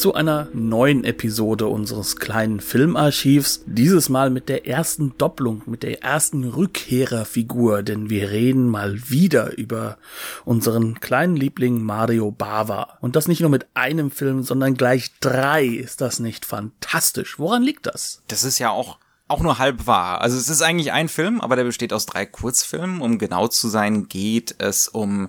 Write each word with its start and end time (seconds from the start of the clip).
zu 0.00 0.14
einer 0.14 0.48
neuen 0.54 1.04
Episode 1.04 1.66
unseres 1.66 2.16
kleinen 2.16 2.60
Filmarchivs. 2.60 3.64
Dieses 3.66 4.08
Mal 4.08 4.30
mit 4.30 4.48
der 4.48 4.66
ersten 4.66 5.12
Doppelung, 5.18 5.60
mit 5.66 5.82
der 5.82 6.02
ersten 6.02 6.44
Rückkehrerfigur, 6.44 7.82
denn 7.82 8.08
wir 8.08 8.30
reden 8.30 8.66
mal 8.66 9.10
wieder 9.10 9.58
über 9.58 9.98
unseren 10.46 11.00
kleinen 11.00 11.36
Liebling 11.36 11.82
Mario 11.82 12.30
Bava. 12.30 12.96
Und 13.02 13.14
das 13.14 13.28
nicht 13.28 13.42
nur 13.42 13.50
mit 13.50 13.66
einem 13.74 14.10
Film, 14.10 14.42
sondern 14.42 14.72
gleich 14.72 15.10
drei. 15.20 15.66
Ist 15.66 16.00
das 16.00 16.18
nicht 16.18 16.46
fantastisch? 16.46 17.38
Woran 17.38 17.62
liegt 17.62 17.84
das? 17.84 18.22
Das 18.28 18.42
ist 18.42 18.58
ja 18.58 18.70
auch 18.70 18.96
auch 19.30 19.40
nur 19.40 19.58
halb 19.58 19.86
wahr. 19.86 20.20
Also 20.20 20.36
es 20.36 20.48
ist 20.48 20.60
eigentlich 20.60 20.90
ein 20.92 21.08
Film, 21.08 21.40
aber 21.40 21.54
der 21.54 21.62
besteht 21.62 21.92
aus 21.92 22.04
drei 22.04 22.26
Kurzfilmen. 22.26 23.00
Um 23.00 23.18
genau 23.18 23.46
zu 23.46 23.68
sein, 23.68 24.08
geht 24.08 24.56
es 24.58 24.88
um 24.88 25.28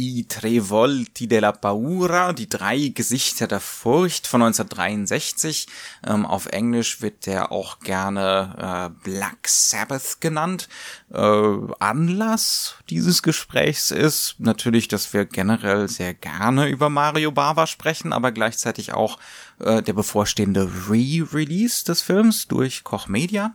I 0.00 0.24
tre 0.26 0.60
volti 0.60 1.26
della 1.26 1.52
paura, 1.52 2.32
die 2.32 2.48
drei 2.48 2.90
Gesichter 2.94 3.46
der 3.46 3.60
Furcht 3.60 4.26
von 4.26 4.40
1963. 4.40 5.66
Ähm, 6.06 6.24
auf 6.24 6.46
Englisch 6.46 7.02
wird 7.02 7.26
der 7.26 7.52
auch 7.52 7.80
gerne 7.80 8.54
äh, 8.96 9.04
Black 9.04 9.46
Sabbath 9.46 10.22
genannt. 10.22 10.70
Äh, 11.12 11.18
Anlass 11.80 12.76
dieses 12.88 13.22
Gesprächs 13.22 13.90
ist 13.90 14.36
natürlich, 14.38 14.88
dass 14.88 15.12
wir 15.12 15.26
generell 15.26 15.86
sehr 15.86 16.14
gerne 16.14 16.68
über 16.68 16.88
Mario 16.88 17.30
Bava 17.30 17.66
sprechen, 17.66 18.14
aber 18.14 18.32
gleichzeitig 18.32 18.94
auch 18.94 19.18
äh, 19.58 19.82
der 19.82 19.92
bevorstehende 19.92 20.70
Re-Release 20.88 21.84
des 21.84 22.00
Films 22.00 22.48
durch 22.48 22.84
Koch 22.84 23.06
Media. 23.06 23.54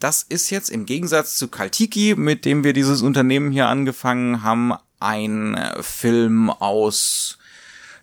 Das 0.00 0.22
ist 0.22 0.50
jetzt 0.50 0.70
im 0.70 0.84
Gegensatz 0.84 1.36
zu 1.36 1.48
Kaltiki, 1.48 2.14
mit 2.16 2.44
dem 2.44 2.64
wir 2.64 2.72
dieses 2.72 3.02
Unternehmen 3.02 3.50
hier 3.52 3.68
angefangen 3.68 4.42
haben, 4.42 4.74
ein 5.00 5.54
äh, 5.54 5.82
Film 5.82 6.50
aus 6.50 7.38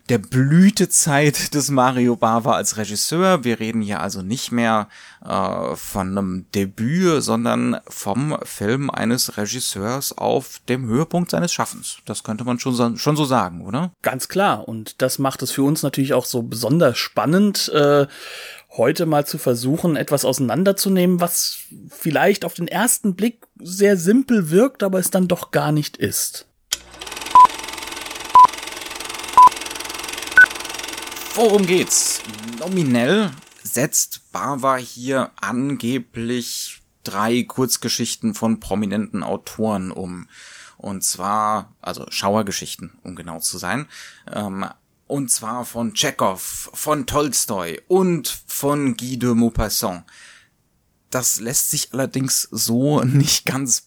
der 0.08 0.18
Blütezeit 0.18 1.54
des 1.54 1.70
Mario 1.70 2.14
Bava 2.16 2.52
als 2.52 2.76
Regisseur. 2.76 3.42
Wir 3.42 3.58
reden 3.58 3.82
hier 3.82 4.00
also 4.00 4.22
nicht 4.22 4.52
mehr 4.52 4.88
äh, 5.24 5.74
von 5.74 6.16
einem 6.16 6.46
Debüt, 6.54 7.22
sondern 7.22 7.80
vom 7.88 8.38
Film 8.44 8.88
eines 8.88 9.36
Regisseurs 9.36 10.16
auf 10.16 10.60
dem 10.68 10.86
Höhepunkt 10.86 11.30
seines 11.30 11.52
Schaffens. 11.52 11.98
Das 12.04 12.22
könnte 12.22 12.44
man 12.44 12.60
schon 12.60 12.74
so, 12.74 12.96
schon 12.96 13.16
so 13.16 13.24
sagen, 13.24 13.66
oder? 13.66 13.92
Ganz 14.02 14.28
klar. 14.28 14.68
Und 14.68 15.02
das 15.02 15.18
macht 15.18 15.42
es 15.42 15.50
für 15.50 15.64
uns 15.64 15.82
natürlich 15.82 16.14
auch 16.14 16.24
so 16.24 16.42
besonders 16.42 16.98
spannend. 16.98 17.68
Äh 17.74 18.06
heute 18.76 19.06
mal 19.06 19.26
zu 19.26 19.38
versuchen, 19.38 19.96
etwas 19.96 20.26
auseinanderzunehmen, 20.26 21.20
was 21.20 21.60
vielleicht 21.88 22.44
auf 22.44 22.52
den 22.52 22.68
ersten 22.68 23.14
Blick 23.14 23.46
sehr 23.58 23.96
simpel 23.96 24.50
wirkt, 24.50 24.82
aber 24.82 24.98
es 24.98 25.10
dann 25.10 25.28
doch 25.28 25.50
gar 25.50 25.72
nicht 25.72 25.96
ist. 25.96 26.46
Worum 31.36 31.66
geht's? 31.66 32.22
Nominell 32.60 33.30
setzt 33.62 34.32
Bava 34.32 34.76
hier 34.76 35.32
angeblich 35.38 36.80
drei 37.04 37.42
Kurzgeschichten 37.42 38.32
von 38.32 38.58
prominenten 38.58 39.22
Autoren 39.22 39.90
um. 39.90 40.28
Und 40.78 41.04
zwar, 41.04 41.76
also 41.82 42.06
Schauergeschichten, 42.08 42.96
um 43.02 43.16
genau 43.16 43.40
zu 43.40 43.58
sein. 43.58 43.86
Ähm, 44.32 44.64
und 45.06 45.30
zwar 45.30 45.66
von 45.66 45.92
Chekhov, 45.92 46.70
von 46.72 47.04
Tolstoi 47.04 47.82
und 47.86 48.28
von 48.46 48.96
Guy 48.96 49.18
de 49.18 49.34
Maupassant. 49.34 50.04
Das 51.10 51.38
lässt 51.38 51.70
sich 51.70 51.92
allerdings 51.92 52.48
so 52.50 53.00
nicht 53.04 53.44
ganz 53.44 53.82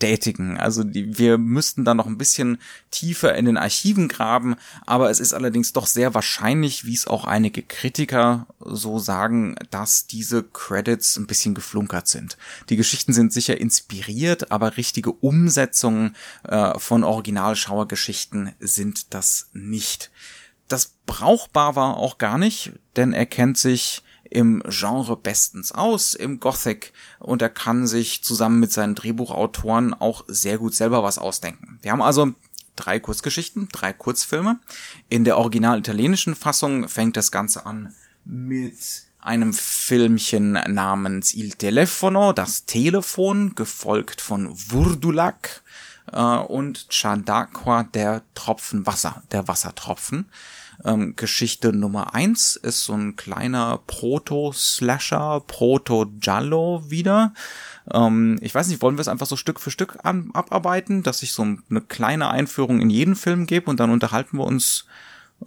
bestätigen. 0.00 0.56
Also 0.56 0.82
die, 0.82 1.18
wir 1.18 1.36
müssten 1.38 1.84
da 1.84 1.94
noch 1.94 2.06
ein 2.06 2.18
bisschen 2.18 2.58
tiefer 2.90 3.34
in 3.34 3.44
den 3.44 3.58
Archiven 3.58 4.08
graben, 4.08 4.56
aber 4.86 5.10
es 5.10 5.20
ist 5.20 5.34
allerdings 5.34 5.72
doch 5.72 5.86
sehr 5.86 6.14
wahrscheinlich, 6.14 6.86
wie 6.86 6.94
es 6.94 7.06
auch 7.06 7.24
einige 7.24 7.62
Kritiker 7.62 8.46
so 8.60 8.98
sagen, 8.98 9.56
dass 9.70 10.06
diese 10.06 10.42
Credits 10.42 11.16
ein 11.18 11.26
bisschen 11.26 11.54
geflunkert 11.54 12.08
sind. 12.08 12.38
Die 12.70 12.76
Geschichten 12.76 13.12
sind 13.12 13.32
sicher 13.32 13.60
inspiriert, 13.60 14.50
aber 14.50 14.78
richtige 14.78 15.12
Umsetzungen 15.12 16.16
äh, 16.44 16.78
von 16.78 17.04
Originalschauergeschichten 17.04 18.52
sind 18.58 19.12
das 19.12 19.50
nicht. 19.52 20.10
Das 20.68 20.94
brauchbar 21.04 21.76
war 21.76 21.96
auch 21.96 22.16
gar 22.16 22.38
nicht, 22.38 22.72
denn 22.96 23.12
er 23.12 23.26
kennt 23.26 23.58
sich 23.58 24.02
im 24.30 24.62
Genre 24.66 25.16
bestens 25.16 25.72
aus, 25.72 26.14
im 26.14 26.40
Gothic, 26.40 26.92
und 27.18 27.42
er 27.42 27.50
kann 27.50 27.86
sich 27.86 28.22
zusammen 28.24 28.60
mit 28.60 28.72
seinen 28.72 28.94
Drehbuchautoren 28.94 29.92
auch 29.92 30.24
sehr 30.28 30.58
gut 30.58 30.74
selber 30.74 31.02
was 31.02 31.18
ausdenken. 31.18 31.78
Wir 31.82 31.92
haben 31.92 32.02
also 32.02 32.32
drei 32.76 32.98
Kurzgeschichten, 33.00 33.68
drei 33.70 33.92
Kurzfilme. 33.92 34.58
In 35.08 35.24
der 35.24 35.36
original 35.36 35.78
italienischen 35.78 36.34
Fassung 36.34 36.88
fängt 36.88 37.16
das 37.16 37.30
Ganze 37.30 37.66
an 37.66 37.94
mit 38.24 38.78
einem 39.18 39.52
Filmchen 39.52 40.52
namens 40.52 41.34
Il 41.34 41.52
Telefono, 41.52 42.32
das 42.32 42.64
Telefon, 42.64 43.54
gefolgt 43.54 44.20
von 44.20 44.54
Vurdulak 44.56 45.62
äh, 46.12 46.20
und 46.20 46.86
Chandakwa, 46.90 47.82
der 47.82 48.22
Tropfen 48.34 48.86
Wasser, 48.86 49.22
der 49.30 49.46
Wassertropfen. 49.46 50.30
Ähm, 50.84 51.14
Geschichte 51.16 51.72
Nummer 51.72 52.14
eins 52.14 52.56
ist 52.56 52.84
so 52.84 52.94
ein 52.94 53.16
kleiner 53.16 53.80
Proto-Slasher, 53.86 55.42
Proto-Giallo 55.46 56.84
wieder. 56.88 57.34
Ähm, 57.92 58.38
ich 58.40 58.54
weiß 58.54 58.68
nicht, 58.68 58.82
wollen 58.82 58.96
wir 58.96 59.02
es 59.02 59.08
einfach 59.08 59.26
so 59.26 59.36
Stück 59.36 59.60
für 59.60 59.70
Stück 59.70 59.98
an, 60.04 60.30
abarbeiten, 60.32 61.02
dass 61.02 61.22
ich 61.22 61.32
so 61.32 61.42
eine 61.42 61.80
kleine 61.82 62.30
Einführung 62.30 62.80
in 62.80 62.90
jeden 62.90 63.16
Film 63.16 63.46
gebe 63.46 63.70
und 63.70 63.80
dann 63.80 63.90
unterhalten 63.90 64.38
wir 64.38 64.44
uns 64.44 64.86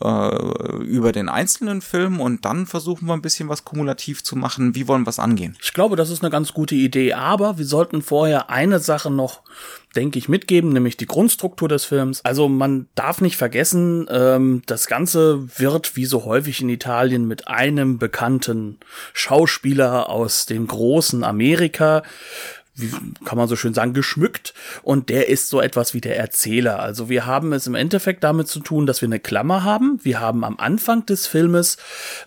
äh, 0.01 0.77
über 0.83 1.11
den 1.11 1.29
einzelnen 1.29 1.81
Film 1.81 2.19
und 2.19 2.45
dann 2.45 2.65
versuchen 2.65 3.05
wir 3.07 3.13
ein 3.13 3.21
bisschen 3.21 3.49
was 3.49 3.63
kumulativ 3.63 4.23
zu 4.23 4.35
machen. 4.35 4.75
Wie 4.75 4.87
wollen 4.87 5.05
wir 5.05 5.09
es 5.09 5.19
angehen? 5.19 5.55
Ich 5.61 5.73
glaube, 5.73 5.95
das 5.95 6.09
ist 6.09 6.23
eine 6.23 6.31
ganz 6.31 6.53
gute 6.53 6.75
Idee, 6.75 7.13
aber 7.13 7.57
wir 7.57 7.65
sollten 7.65 8.01
vorher 8.01 8.49
eine 8.49 8.79
Sache 8.79 9.11
noch, 9.11 9.41
denke 9.95 10.17
ich, 10.17 10.27
mitgeben, 10.27 10.73
nämlich 10.73 10.97
die 10.97 11.05
Grundstruktur 11.05 11.69
des 11.69 11.85
Films. 11.85 12.25
Also 12.25 12.49
man 12.49 12.87
darf 12.95 13.21
nicht 13.21 13.37
vergessen, 13.37 14.07
ähm, 14.09 14.63
das 14.65 14.87
Ganze 14.87 15.47
wird 15.59 15.95
wie 15.95 16.05
so 16.05 16.25
häufig 16.25 16.61
in 16.61 16.69
Italien 16.69 17.27
mit 17.27 17.47
einem 17.47 17.99
bekannten 17.99 18.79
Schauspieler 19.13 20.09
aus 20.09 20.47
dem 20.47 20.65
großen 20.65 21.23
Amerika 21.23 22.01
wie 22.75 22.91
kann 23.23 23.37
man 23.37 23.47
so 23.47 23.55
schön 23.55 23.73
sagen, 23.73 23.93
geschmückt 23.93 24.53
und 24.81 25.09
der 25.09 25.29
ist 25.29 25.49
so 25.49 25.61
etwas 25.61 25.93
wie 25.93 26.01
der 26.01 26.17
Erzähler. 26.17 26.79
Also 26.79 27.07
wir 27.07 27.27
haben 27.27 27.53
es 27.53 27.67
im 27.67 27.75
Endeffekt 27.75 28.23
damit 28.23 28.47
zu 28.47 28.59
tun, 28.59 28.87
dass 28.87 29.01
wir 29.01 29.07
eine 29.07 29.19
Klammer 29.19 29.63
haben. 29.63 29.99
Wir 30.01 30.19
haben 30.19 30.43
am 30.43 30.57
Anfang 30.57 31.05
des 31.05 31.27
Filmes 31.27 31.77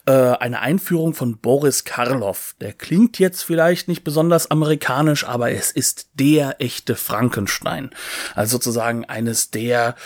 äh, 0.07 0.13
eine 0.13 0.61
Einführung 0.61 1.15
von 1.15 1.39
Boris 1.39 1.85
Karloff. 1.85 2.55
Der 2.61 2.73
klingt 2.73 3.19
jetzt 3.19 3.43
vielleicht 3.43 3.89
nicht 3.89 4.05
besonders 4.05 4.49
amerikanisch, 4.51 5.25
aber 5.25 5.51
es 5.51 5.73
ist 5.73 6.11
der 6.15 6.61
echte 6.61 6.95
Frankenstein. 6.95 7.91
Also 8.35 8.53
sozusagen 8.53 9.05
eines 9.05 9.51
der 9.51 9.97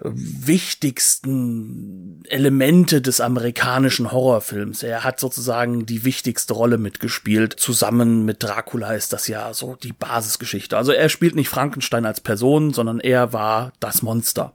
wichtigsten 0.00 2.22
Elemente 2.28 3.02
des 3.02 3.20
amerikanischen 3.20 4.10
Horrorfilms. 4.10 4.82
Er 4.82 5.04
hat 5.04 5.20
sozusagen 5.20 5.84
die 5.84 6.04
wichtigste 6.04 6.54
Rolle 6.54 6.78
mitgespielt. 6.78 7.60
Zusammen 7.60 8.24
mit 8.24 8.42
Dracula 8.42 8.94
ist 8.94 9.12
das 9.12 9.28
ja 9.28 9.52
so 9.52 9.76
die 9.82 9.92
Basisgeschichte. 9.92 10.76
Also 10.76 10.92
er 10.92 11.08
spielt 11.08 11.34
nicht 11.34 11.48
Frankenstein 11.48 12.06
als 12.06 12.20
Person, 12.20 12.72
sondern 12.72 13.00
er 13.00 13.32
war 13.32 13.72
das 13.80 14.02
Monster. 14.02 14.54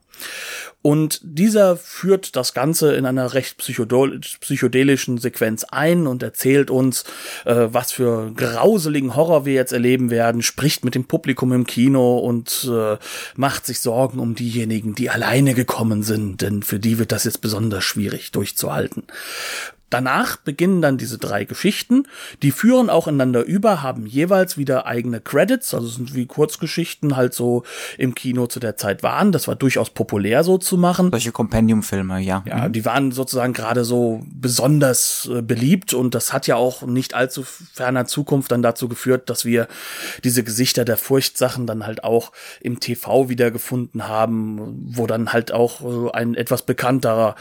Und 0.82 1.20
dieser 1.24 1.76
führt 1.76 2.36
das 2.36 2.54
Ganze 2.54 2.96
in 2.96 3.06
einer 3.06 3.34
recht 3.34 3.58
psychedelischen 3.58 5.18
Sequenz 5.18 5.66
ein 5.66 6.08
und 6.08 6.24
erzählt 6.24 6.72
uns, 6.72 7.04
äh, 7.46 7.68
was 7.72 7.92
für 7.92 8.32
grauseligen 8.32 9.16
Horror 9.16 9.46
wir 9.46 9.54
jetzt 9.54 9.74
erleben 9.74 10.10
werden, 10.10 10.42
spricht 10.42 10.86
mit 10.86 10.96
dem 10.96 11.06
Publikum 11.06 11.52
im 11.52 11.68
Kino 11.68 12.20
und 12.20 12.70
äh, 12.72 12.98
macht 13.36 13.66
sich 13.66 13.82
Sorgen 13.82 14.20
um 14.20 14.36
diejenigen, 14.36 14.96
die 14.96 15.10
alleine 15.10 15.54
gekommen 15.56 16.04
sind, 16.04 16.42
denn 16.42 16.64
für 16.64 16.80
die 16.80 17.00
wird 17.00 17.12
das 17.12 17.26
jetzt 17.26 17.42
besonders 17.42 17.84
schwierig 17.84 18.32
durchzuhalten. 18.32 19.04
Danach 19.90 20.36
beginnen 20.36 20.82
dann 20.82 20.98
diese 20.98 21.18
drei 21.18 21.46
Geschichten, 21.46 22.08
die 22.42 22.52
führen 22.52 22.90
auch 22.90 23.08
ineinander 23.08 23.46
über, 23.46 23.82
haben 23.82 24.06
jeweils 24.06 24.58
wieder 24.58 24.86
eigene 24.86 25.22
Credits, 25.22 25.74
also 25.74 25.88
sind 25.88 26.14
wie 26.14 26.26
Kurzgeschichten 26.26 27.16
halt 27.16 27.34
so 27.34 27.64
im 27.98 28.14
Kino 28.14 28.48
zu 28.48 28.60
der 28.60 28.76
Zeit 28.76 29.02
waren. 29.02 29.32
Das 29.32 29.48
war 29.48 29.56
durchaus 29.56 29.90
populär 29.90 30.44
so 30.44 30.58
zu 30.58 30.78
machen. 30.78 31.12
Solche 31.12 31.32
Compendium-Filme, 31.32 32.20
ja. 32.20 32.44
Ja, 32.46 32.68
die 32.68 32.84
waren 32.84 33.14
sozusagen 33.14 33.54
gerade 33.54 33.86
so 33.86 34.22
besonders 34.26 35.30
äh, 35.34 35.42
beliebt 35.42 35.94
und 35.94 36.16
das 36.16 36.34
hat 36.34 36.48
ja 36.48 36.58
auch 36.58 36.82
nicht 36.82 37.14
allzu 37.14 37.44
ferner 37.44 38.06
Zukunft 38.08 38.52
dann 38.52 38.62
dazu 38.62 38.90
geführt, 38.90 39.30
dass 39.30 39.46
wir 39.46 39.70
diese 40.26 40.44
Gesichter 40.44 40.84
der 40.84 40.98
Furchtsachen 40.98 41.66
dann 41.66 41.86
halt 41.86 42.04
auch 42.04 42.34
im 42.60 42.82
TV 42.82 43.30
wiedergefunden 43.30 44.10
haben, 44.10 44.90
wo 44.90 45.08
dann 45.08 45.32
halt 45.32 45.54
auch 45.54 46.10
äh, 46.10 46.12
ein 46.12 46.36
etwas 46.36 46.64
bekannterer 46.64 47.36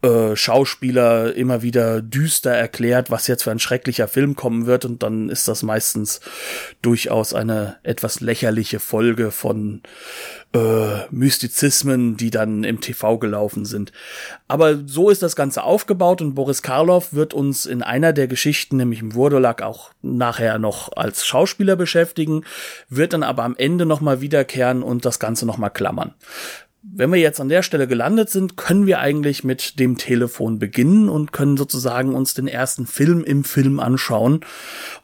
äh, 0.00 0.34
Schauspieler 0.36 1.34
immer 1.34 1.60
wieder 1.60 1.81
wieder 1.82 2.02
düster 2.02 2.52
erklärt, 2.52 3.10
was 3.10 3.26
jetzt 3.26 3.42
für 3.42 3.50
ein 3.50 3.58
schrecklicher 3.58 4.06
Film 4.06 4.36
kommen 4.36 4.66
wird 4.66 4.84
und 4.84 5.02
dann 5.02 5.28
ist 5.28 5.48
das 5.48 5.62
meistens 5.62 6.20
durchaus 6.80 7.34
eine 7.34 7.76
etwas 7.82 8.20
lächerliche 8.20 8.78
Folge 8.78 9.30
von 9.30 9.82
äh, 10.54 11.06
Mystizismen, 11.10 12.16
die 12.16 12.30
dann 12.30 12.62
im 12.62 12.80
TV 12.80 13.18
gelaufen 13.18 13.64
sind. 13.64 13.92
Aber 14.48 14.78
so 14.86 15.10
ist 15.10 15.22
das 15.22 15.34
Ganze 15.34 15.64
aufgebaut 15.64 16.22
und 16.22 16.34
Boris 16.34 16.62
Karloff 16.62 17.12
wird 17.12 17.34
uns 17.34 17.66
in 17.66 17.82
einer 17.82 18.12
der 18.12 18.28
Geschichten, 18.28 18.76
nämlich 18.76 19.00
im 19.00 19.14
Wurdolak, 19.14 19.62
auch 19.62 19.90
nachher 20.02 20.58
noch 20.58 20.96
als 20.96 21.26
Schauspieler 21.26 21.76
beschäftigen, 21.76 22.44
wird 22.88 23.12
dann 23.12 23.22
aber 23.22 23.42
am 23.42 23.56
Ende 23.56 23.86
nochmal 23.86 24.20
wiederkehren 24.20 24.82
und 24.82 25.04
das 25.04 25.18
Ganze 25.18 25.46
nochmal 25.46 25.70
klammern 25.70 26.14
wenn 26.84 27.12
wir 27.12 27.20
jetzt 27.20 27.40
an 27.40 27.48
der 27.48 27.62
Stelle 27.62 27.86
gelandet 27.86 28.28
sind, 28.28 28.56
können 28.56 28.86
wir 28.86 28.98
eigentlich 28.98 29.44
mit 29.44 29.78
dem 29.78 29.98
Telefon 29.98 30.58
beginnen 30.58 31.08
und 31.08 31.32
können 31.32 31.56
sozusagen 31.56 32.14
uns 32.14 32.34
den 32.34 32.48
ersten 32.48 32.86
Film 32.86 33.22
im 33.22 33.44
Film 33.44 33.78
anschauen 33.78 34.40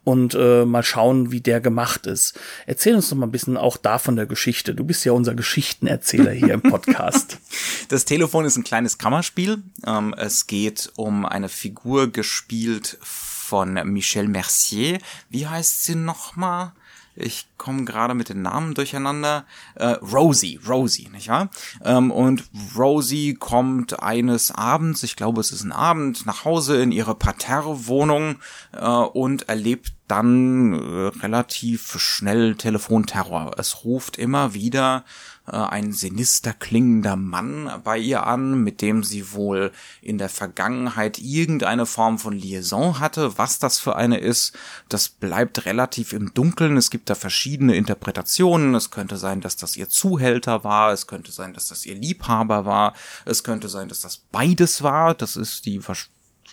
und 0.03 0.35
äh, 0.35 0.65
mal 0.65 0.83
schauen, 0.83 1.31
wie 1.31 1.41
der 1.41 1.61
gemacht 1.61 2.07
ist. 2.07 2.39
Erzähl 2.67 2.97
uns 2.97 3.09
doch 3.09 3.17
mal 3.17 3.27
ein 3.27 3.33
bisschen 3.33 3.57
auch 3.57 3.77
davon 3.77 4.17
der 4.17 4.27
Geschichte. 4.27 4.75
Du 4.75 4.83
bist 4.83 5.05
ja 5.05 5.13
unser 5.13 5.37
Geschichtenerzähler 5.37 6.33
hier 6.33 6.55
im 6.55 6.63
Podcast. 6.63 7.39
Das 7.89 8.05
Telefon 8.05 8.45
ist 8.45 8.59
ein 8.59 8.65
kleines 8.65 8.99
Kammerspiel. 8.99 9.63
Ähm, 9.87 10.15
es 10.19 10.47
geht 10.47 10.93
um 10.97 11.25
eine 11.25 11.49
Figur 11.49 12.13
gespielt 12.13 12.99
von 13.01 13.75
Michel 13.85 14.29
Mercier. 14.29 14.99
Wie 15.31 15.47
heißt 15.47 15.85
sie 15.85 15.95
nochmal? 15.95 16.73
Ich 17.19 17.49
komme 17.59 17.85
gerade 17.85 18.15
mit 18.15 18.29
den 18.29 18.43
Namen 18.43 18.75
durcheinander, 18.75 19.45
äh, 19.75 19.87
Rosie, 19.87 20.61
Rosie, 20.67 21.09
nicht 21.11 21.29
wahr? 21.29 21.51
Ähm, 21.85 22.11
und 22.11 22.45
Rosie 22.77 23.35
kommt 23.35 24.01
eines 24.01 24.53
Abends, 24.53 25.03
ich 25.03 25.17
glaube 25.17 25.41
es 25.41 25.51
ist 25.51 25.65
ein 25.65 25.73
Abend, 25.73 26.27
nach 26.27 26.45
Hause 26.45 26.81
in 26.81 26.93
ihre 26.93 27.15
Parterre-Wohnung 27.15 28.37
äh, 28.73 28.87
und 28.87 29.49
erlebt 29.49 29.93
dann 30.09 30.73
äh, 30.73 31.07
relativ 31.21 31.99
schnell 32.01 32.57
Telefonterror. 32.57 33.53
Es 33.59 33.85
ruft 33.85 34.19
immer 34.19 34.55
wieder 34.55 35.05
äh, 35.47 35.57
ein 35.57 35.93
sinister 35.93 36.53
klingender 36.53 37.17
Mann 37.17 37.71
bei 37.85 37.99
ihr 37.99 38.27
an, 38.27 38.63
mit 38.63 38.83
dem 38.83 39.05
sie 39.05 39.33
wohl 39.33 39.73
in 40.03 40.19
der 40.19 40.29
Vergangenheit 40.29 41.19
irgendeine 41.19 41.87
Form 41.87 42.19
von 42.19 42.35
Liaison 42.35 42.99
hatte. 42.99 43.39
Was 43.39 43.59
das 43.59 43.79
für 43.79 43.97
eine 43.97 44.19
ist, 44.19 44.53
das 44.89 45.09
bleibt 45.09 45.65
relativ 45.67 46.13
im 46.13 46.35
Dunkeln. 46.35 46.77
Es 46.77 46.91
gibt 46.91 47.11
da 47.11 47.15
verschiedene 47.15 47.77
Interpretationen. 47.77 48.75
Es 48.75 48.91
könnte 48.91 49.17
sein, 49.17 49.41
dass 49.41 49.57
das 49.57 49.77
ihr 49.77 49.89
Zuhälter 49.89 50.65
war. 50.65 50.93
Es 50.93 51.07
könnte 51.07 51.33
sein, 51.33 51.55
dass 51.55 51.69
das 51.69 51.87
ihr 51.87 51.95
Liebhaber 51.95 52.65
war. 52.65 52.95
Es 53.25 53.45
könnte 53.45 53.69
sein, 53.69 53.89
dass 53.89 54.01
das 54.01 54.19
beides 54.33 54.83
war. 54.83 55.15
Das 55.15 55.37
ist 55.37 55.67
die 55.67 55.81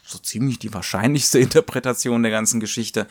so 0.08 0.19
ziemlich 0.19 0.60
die 0.60 0.74
wahrscheinlichste 0.74 1.40
Interpretation 1.46 2.22
der 2.24 2.31
ganzen 2.31 2.60
Geschichte. 2.60 3.08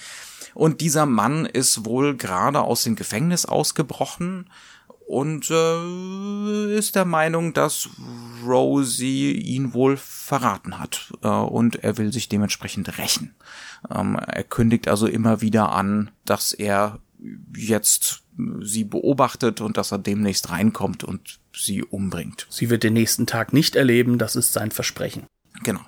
Und 0.54 0.80
dieser 0.80 1.06
Mann 1.06 1.46
ist 1.46 1.84
wohl 1.84 2.16
gerade 2.16 2.60
aus 2.62 2.84
dem 2.84 2.96
Gefängnis 2.96 3.44
ausgebrochen 3.44 4.48
und 5.06 5.50
äh, 5.50 6.76
ist 6.76 6.94
der 6.94 7.04
Meinung, 7.04 7.52
dass 7.52 7.88
Rosie 8.46 9.32
ihn 9.32 9.74
wohl 9.74 9.96
verraten 9.96 10.78
hat 10.78 11.12
äh, 11.22 11.28
und 11.28 11.76
er 11.76 11.98
will 11.98 12.12
sich 12.12 12.28
dementsprechend 12.28 12.96
rächen. 12.98 13.34
Ähm, 13.94 14.16
er 14.16 14.44
kündigt 14.44 14.88
also 14.88 15.06
immer 15.06 15.40
wieder 15.40 15.72
an, 15.72 16.10
dass 16.24 16.52
er 16.52 17.00
jetzt 17.56 18.22
sie 18.60 18.84
beobachtet 18.84 19.60
und 19.60 19.76
dass 19.76 19.92
er 19.92 19.98
demnächst 19.98 20.50
reinkommt 20.50 21.04
und 21.04 21.38
sie 21.54 21.82
umbringt. 21.82 22.46
Sie 22.50 22.70
wird 22.70 22.82
den 22.82 22.94
nächsten 22.94 23.26
Tag 23.26 23.52
nicht 23.52 23.76
erleben, 23.76 24.18
das 24.18 24.36
ist 24.36 24.52
sein 24.52 24.70
Versprechen. 24.70 25.24
Genau. 25.62 25.80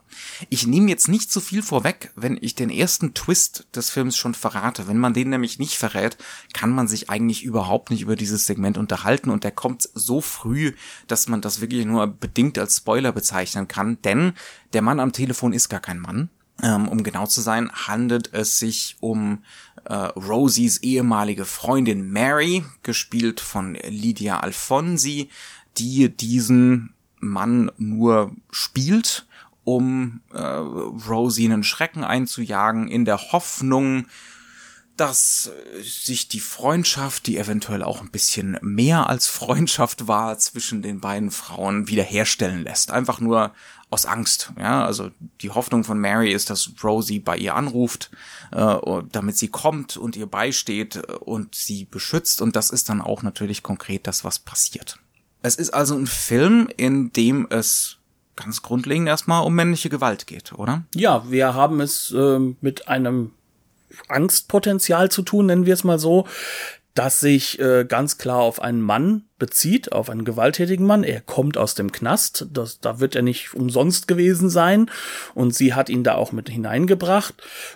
Ich 0.48 0.66
nehme 0.66 0.88
jetzt 0.88 1.08
nicht 1.08 1.32
zu 1.32 1.40
viel 1.40 1.60
vorweg, 1.60 2.12
wenn 2.14 2.38
ich 2.40 2.54
den 2.54 2.70
ersten 2.70 3.14
Twist 3.14 3.66
des 3.74 3.90
Films 3.90 4.16
schon 4.16 4.34
verrate. 4.34 4.86
Wenn 4.86 4.98
man 4.98 5.12
den 5.12 5.30
nämlich 5.30 5.58
nicht 5.58 5.76
verrät, 5.76 6.16
kann 6.52 6.70
man 6.70 6.86
sich 6.86 7.10
eigentlich 7.10 7.42
überhaupt 7.42 7.90
nicht 7.90 8.02
über 8.02 8.14
dieses 8.14 8.46
Segment 8.46 8.78
unterhalten 8.78 9.30
und 9.30 9.42
der 9.42 9.50
kommt 9.50 9.88
so 9.92 10.20
früh, 10.20 10.74
dass 11.08 11.26
man 11.26 11.40
das 11.40 11.60
wirklich 11.60 11.84
nur 11.84 12.06
bedingt 12.06 12.58
als 12.58 12.76
Spoiler 12.76 13.10
bezeichnen 13.10 13.66
kann, 13.66 14.00
denn 14.02 14.34
der 14.72 14.82
Mann 14.82 15.00
am 15.00 15.12
Telefon 15.12 15.52
ist 15.52 15.68
gar 15.68 15.80
kein 15.80 15.98
Mann. 15.98 16.30
Ähm, 16.62 16.88
um 16.88 17.02
genau 17.02 17.26
zu 17.26 17.40
sein, 17.40 17.70
handelt 17.72 18.32
es 18.32 18.58
sich 18.58 18.96
um 19.00 19.42
äh, 19.84 19.94
Rosies 19.94 20.78
ehemalige 20.78 21.44
Freundin 21.44 22.10
Mary, 22.10 22.64
gespielt 22.82 23.40
von 23.40 23.74
Lydia 23.74 24.40
Alfonsi, 24.40 25.28
die 25.76 26.08
diesen 26.08 26.94
Mann 27.20 27.70
nur 27.76 28.34
spielt 28.50 29.26
um 29.66 30.20
äh, 30.32 30.38
Rosie 30.38 31.46
einen 31.46 31.64
Schrecken 31.64 32.04
einzujagen, 32.04 32.86
in 32.86 33.04
der 33.04 33.32
Hoffnung, 33.32 34.06
dass 34.96 35.50
sich 35.82 36.28
die 36.28 36.40
Freundschaft, 36.40 37.26
die 37.26 37.36
eventuell 37.36 37.82
auch 37.82 38.00
ein 38.00 38.10
bisschen 38.10 38.58
mehr 38.62 39.10
als 39.10 39.26
Freundschaft 39.26 40.06
war 40.06 40.38
zwischen 40.38 40.82
den 40.82 41.00
beiden 41.00 41.32
Frauen, 41.32 41.88
wiederherstellen 41.88 42.62
lässt. 42.62 42.92
Einfach 42.92 43.18
nur 43.18 43.52
aus 43.90 44.06
Angst. 44.06 44.52
Ja, 44.56 44.86
also 44.86 45.10
die 45.42 45.50
Hoffnung 45.50 45.82
von 45.82 45.98
Mary 45.98 46.32
ist, 46.32 46.48
dass 46.48 46.70
Rosie 46.82 47.18
bei 47.18 47.36
ihr 47.36 47.56
anruft, 47.56 48.10
äh, 48.52 48.76
damit 49.10 49.36
sie 49.36 49.48
kommt 49.48 49.96
und 49.96 50.14
ihr 50.14 50.26
beisteht 50.26 50.96
und 50.96 51.56
sie 51.56 51.86
beschützt. 51.86 52.40
Und 52.40 52.54
das 52.54 52.70
ist 52.70 52.88
dann 52.88 53.00
auch 53.00 53.24
natürlich 53.24 53.64
konkret 53.64 54.06
das, 54.06 54.22
was 54.22 54.38
passiert. 54.38 55.00
Es 55.42 55.56
ist 55.56 55.74
also 55.74 55.96
ein 55.96 56.06
Film, 56.06 56.68
in 56.76 57.12
dem 57.12 57.48
es 57.50 57.95
ganz 58.36 58.62
grundlegend 58.62 59.08
erstmal 59.08 59.44
um 59.44 59.54
männliche 59.54 59.88
Gewalt 59.88 60.26
geht, 60.26 60.52
oder? 60.52 60.84
Ja, 60.94 61.24
wir 61.28 61.54
haben 61.54 61.80
es 61.80 62.12
äh, 62.12 62.38
mit 62.60 62.88
einem 62.88 63.32
Angstpotenzial 64.08 65.10
zu 65.10 65.22
tun, 65.22 65.46
nennen 65.46 65.66
wir 65.66 65.74
es 65.74 65.84
mal 65.84 65.98
so, 65.98 66.26
das 66.94 67.20
sich 67.20 67.58
äh, 67.58 67.84
ganz 67.84 68.18
klar 68.18 68.38
auf 68.38 68.60
einen 68.60 68.80
Mann 68.80 69.24
bezieht 69.38 69.92
auf 69.92 70.08
einen 70.08 70.24
gewalttätigen 70.24 70.86
Mann. 70.86 71.04
Er 71.04 71.20
kommt 71.20 71.58
aus 71.58 71.74
dem 71.74 71.92
Knast, 71.92 72.46
das, 72.52 72.80
da 72.80 73.00
wird 73.00 73.14
er 73.14 73.22
nicht 73.22 73.54
umsonst 73.54 74.08
gewesen 74.08 74.48
sein 74.48 74.90
und 75.34 75.54
sie 75.54 75.74
hat 75.74 75.90
ihn 75.90 76.04
da 76.04 76.14
auch 76.14 76.32
mit 76.32 76.48
hineingebracht. 76.48 77.34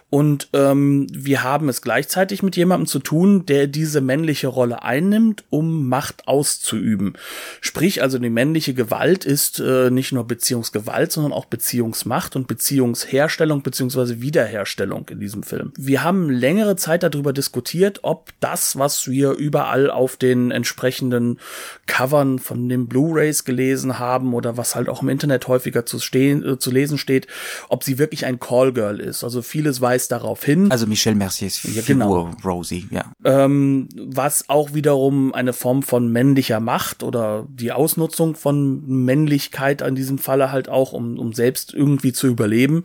Und 0.08 0.48
ähm, 0.52 1.06
wir 1.12 1.42
haben 1.42 1.68
es 1.68 1.82
gleichzeitig 1.82 2.42
mit 2.42 2.56
jemandem 2.56 2.86
zu 2.86 2.98
tun, 2.98 3.46
der 3.46 3.66
diese 3.66 4.00
männliche 4.00 4.48
Rolle 4.48 4.82
einnimmt, 4.82 5.44
um 5.50 5.88
Macht 5.88 6.26
auszuüben. 6.26 7.14
Sprich, 7.60 8.02
also 8.02 8.18
die 8.18 8.30
männliche 8.30 8.74
Gewalt 8.74 9.24
ist 9.24 9.60
äh, 9.60 9.90
nicht 9.90 10.12
nur 10.12 10.26
Beziehungsgewalt, 10.26 11.12
sondern 11.12 11.32
auch 11.32 11.44
Beziehungsmacht 11.44 12.36
und 12.36 12.48
Beziehungsherstellung 12.48 13.62
beziehungsweise 13.62 14.20
Wiederherstellung 14.20 15.08
in 15.10 15.20
diesem 15.20 15.42
Film. 15.42 15.72
Wir 15.76 16.02
haben 16.02 16.30
längere 16.30 16.76
Zeit 16.76 17.02
darüber 17.02 17.32
diskutiert, 17.32 18.00
ob 18.02 18.30
das, 18.40 18.78
was 18.78 19.08
wir 19.08 19.32
überall 19.32 19.90
auf 19.90 20.16
den 20.16 20.50
entsprechenden 20.50 21.38
Covern 21.86 22.38
von 22.38 22.68
den 22.68 22.86
Blu-rays 22.86 23.44
gelesen 23.44 23.98
haben 23.98 24.34
oder 24.34 24.56
was 24.56 24.74
halt 24.74 24.88
auch 24.88 25.02
im 25.02 25.08
Internet 25.08 25.48
häufiger 25.48 25.86
zu 25.86 25.98
stehen, 25.98 26.44
äh, 26.46 26.58
zu 26.58 26.70
lesen 26.70 26.98
steht, 26.98 27.26
ob 27.68 27.84
sie 27.84 27.98
wirklich 27.98 28.26
ein 28.26 28.38
Callgirl 28.38 29.00
ist. 29.00 29.24
Also 29.24 29.42
vieles 29.42 29.80
weist 29.80 30.12
darauf 30.12 30.44
hin. 30.44 30.70
Also 30.70 30.86
Michelle 30.86 31.16
Merciers 31.16 31.62
ja, 31.64 31.82
genau. 31.86 32.30
Rosie, 32.44 32.88
ja. 32.90 33.12
Ähm, 33.24 33.88
was 33.96 34.48
auch 34.48 34.74
wiederum 34.74 35.34
eine 35.34 35.52
Form 35.52 35.82
von 35.82 36.10
männlicher 36.10 36.60
Macht 36.60 37.02
oder 37.02 37.46
die 37.48 37.72
Ausnutzung 37.72 38.34
von 38.34 38.86
Männlichkeit 38.86 39.82
an 39.82 39.94
diesem 39.94 40.18
Falle 40.18 40.52
halt 40.52 40.68
auch, 40.68 40.92
um, 40.92 41.18
um 41.18 41.32
selbst 41.32 41.74
irgendwie 41.74 42.12
zu 42.12 42.26
überleben, 42.26 42.82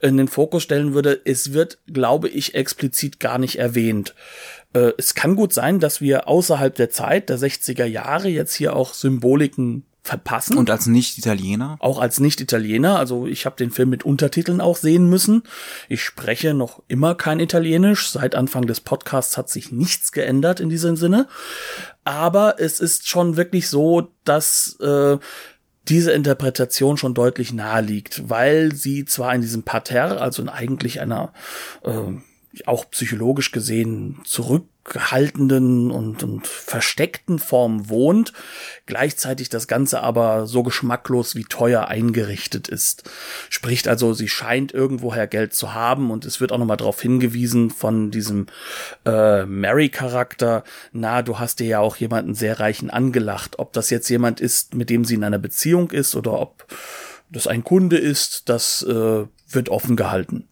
in 0.00 0.16
den 0.16 0.28
Fokus 0.28 0.62
stellen 0.62 0.94
würde. 0.94 1.20
Es 1.24 1.52
wird, 1.52 1.78
glaube 1.86 2.28
ich, 2.28 2.54
explizit 2.54 3.20
gar 3.20 3.38
nicht 3.38 3.56
erwähnt. 3.56 4.14
Äh, 4.72 4.92
es 4.98 5.14
kann 5.14 5.36
gut 5.36 5.52
sein, 5.52 5.80
dass 5.80 6.00
wir 6.00 6.28
außerhalb 6.28 6.74
der 6.74 6.90
Zeit 6.90 7.28
der 7.28 7.38
60er 7.38 7.84
Jahre 7.84 8.28
jetzt 8.28 8.54
hier 8.54 8.76
auch 8.76 8.94
Symboliken 8.94 9.84
verpassen. 10.08 10.56
Und 10.56 10.70
als 10.70 10.86
Nicht-Italiener? 10.86 11.76
Auch 11.80 11.98
als 12.00 12.18
Nicht-Italiener. 12.18 12.98
Also 12.98 13.26
ich 13.26 13.44
habe 13.44 13.56
den 13.56 13.70
Film 13.70 13.90
mit 13.90 14.04
Untertiteln 14.04 14.60
auch 14.60 14.76
sehen 14.76 15.08
müssen. 15.08 15.42
Ich 15.88 16.02
spreche 16.02 16.54
noch 16.54 16.82
immer 16.88 17.14
kein 17.14 17.40
Italienisch. 17.40 18.08
Seit 18.08 18.34
Anfang 18.34 18.66
des 18.66 18.80
Podcasts 18.80 19.36
hat 19.36 19.50
sich 19.50 19.70
nichts 19.70 20.12
geändert 20.12 20.60
in 20.60 20.70
diesem 20.70 20.96
Sinne. 20.96 21.28
Aber 22.04 22.56
es 22.58 22.80
ist 22.80 23.06
schon 23.06 23.36
wirklich 23.36 23.68
so, 23.68 24.08
dass 24.24 24.78
äh, 24.80 25.18
diese 25.88 26.12
Interpretation 26.12 26.96
schon 26.96 27.14
deutlich 27.14 27.52
nahe 27.52 27.82
liegt, 27.82 28.28
weil 28.30 28.74
sie 28.74 29.04
zwar 29.04 29.34
in 29.34 29.42
diesem 29.42 29.62
Parterre, 29.62 30.20
also 30.20 30.42
in 30.42 30.48
eigentlich 30.48 31.00
einer 31.00 31.32
äh, 31.82 32.12
auch 32.66 32.90
psychologisch 32.90 33.52
gesehen 33.52 34.20
zurückhaltenden 34.24 35.90
und, 35.90 36.22
und 36.22 36.46
versteckten 36.46 37.38
Form 37.38 37.88
wohnt, 37.88 38.32
gleichzeitig 38.86 39.50
das 39.50 39.68
Ganze 39.68 40.02
aber 40.02 40.46
so 40.46 40.62
geschmacklos 40.62 41.36
wie 41.36 41.44
teuer 41.44 41.86
eingerichtet 41.86 42.68
ist. 42.68 43.08
Spricht 43.50 43.86
also, 43.86 44.14
sie 44.14 44.28
scheint 44.28 44.72
irgendwoher 44.72 45.26
Geld 45.26 45.54
zu 45.54 45.74
haben 45.74 46.10
und 46.10 46.24
es 46.24 46.40
wird 46.40 46.50
auch 46.50 46.58
nochmal 46.58 46.78
darauf 46.78 47.00
hingewiesen 47.00 47.70
von 47.70 48.10
diesem 48.10 48.46
äh, 49.04 49.44
Mary-Charakter, 49.44 50.64
na, 50.92 51.22
du 51.22 51.38
hast 51.38 51.60
dir 51.60 51.66
ja 51.66 51.78
auch 51.80 51.96
jemanden 51.96 52.34
sehr 52.34 52.58
reichen 52.58 52.90
angelacht. 52.90 53.58
Ob 53.58 53.72
das 53.72 53.90
jetzt 53.90 54.08
jemand 54.08 54.40
ist, 54.40 54.74
mit 54.74 54.90
dem 54.90 55.04
sie 55.04 55.14
in 55.14 55.24
einer 55.24 55.38
Beziehung 55.38 55.90
ist 55.90 56.16
oder 56.16 56.40
ob 56.40 56.66
das 57.30 57.46
ein 57.46 57.62
Kunde 57.62 57.98
ist, 57.98 58.48
das 58.48 58.82
äh, 58.82 59.26
wird 59.48 59.68
offen 59.68 59.96
gehalten. 59.96 60.48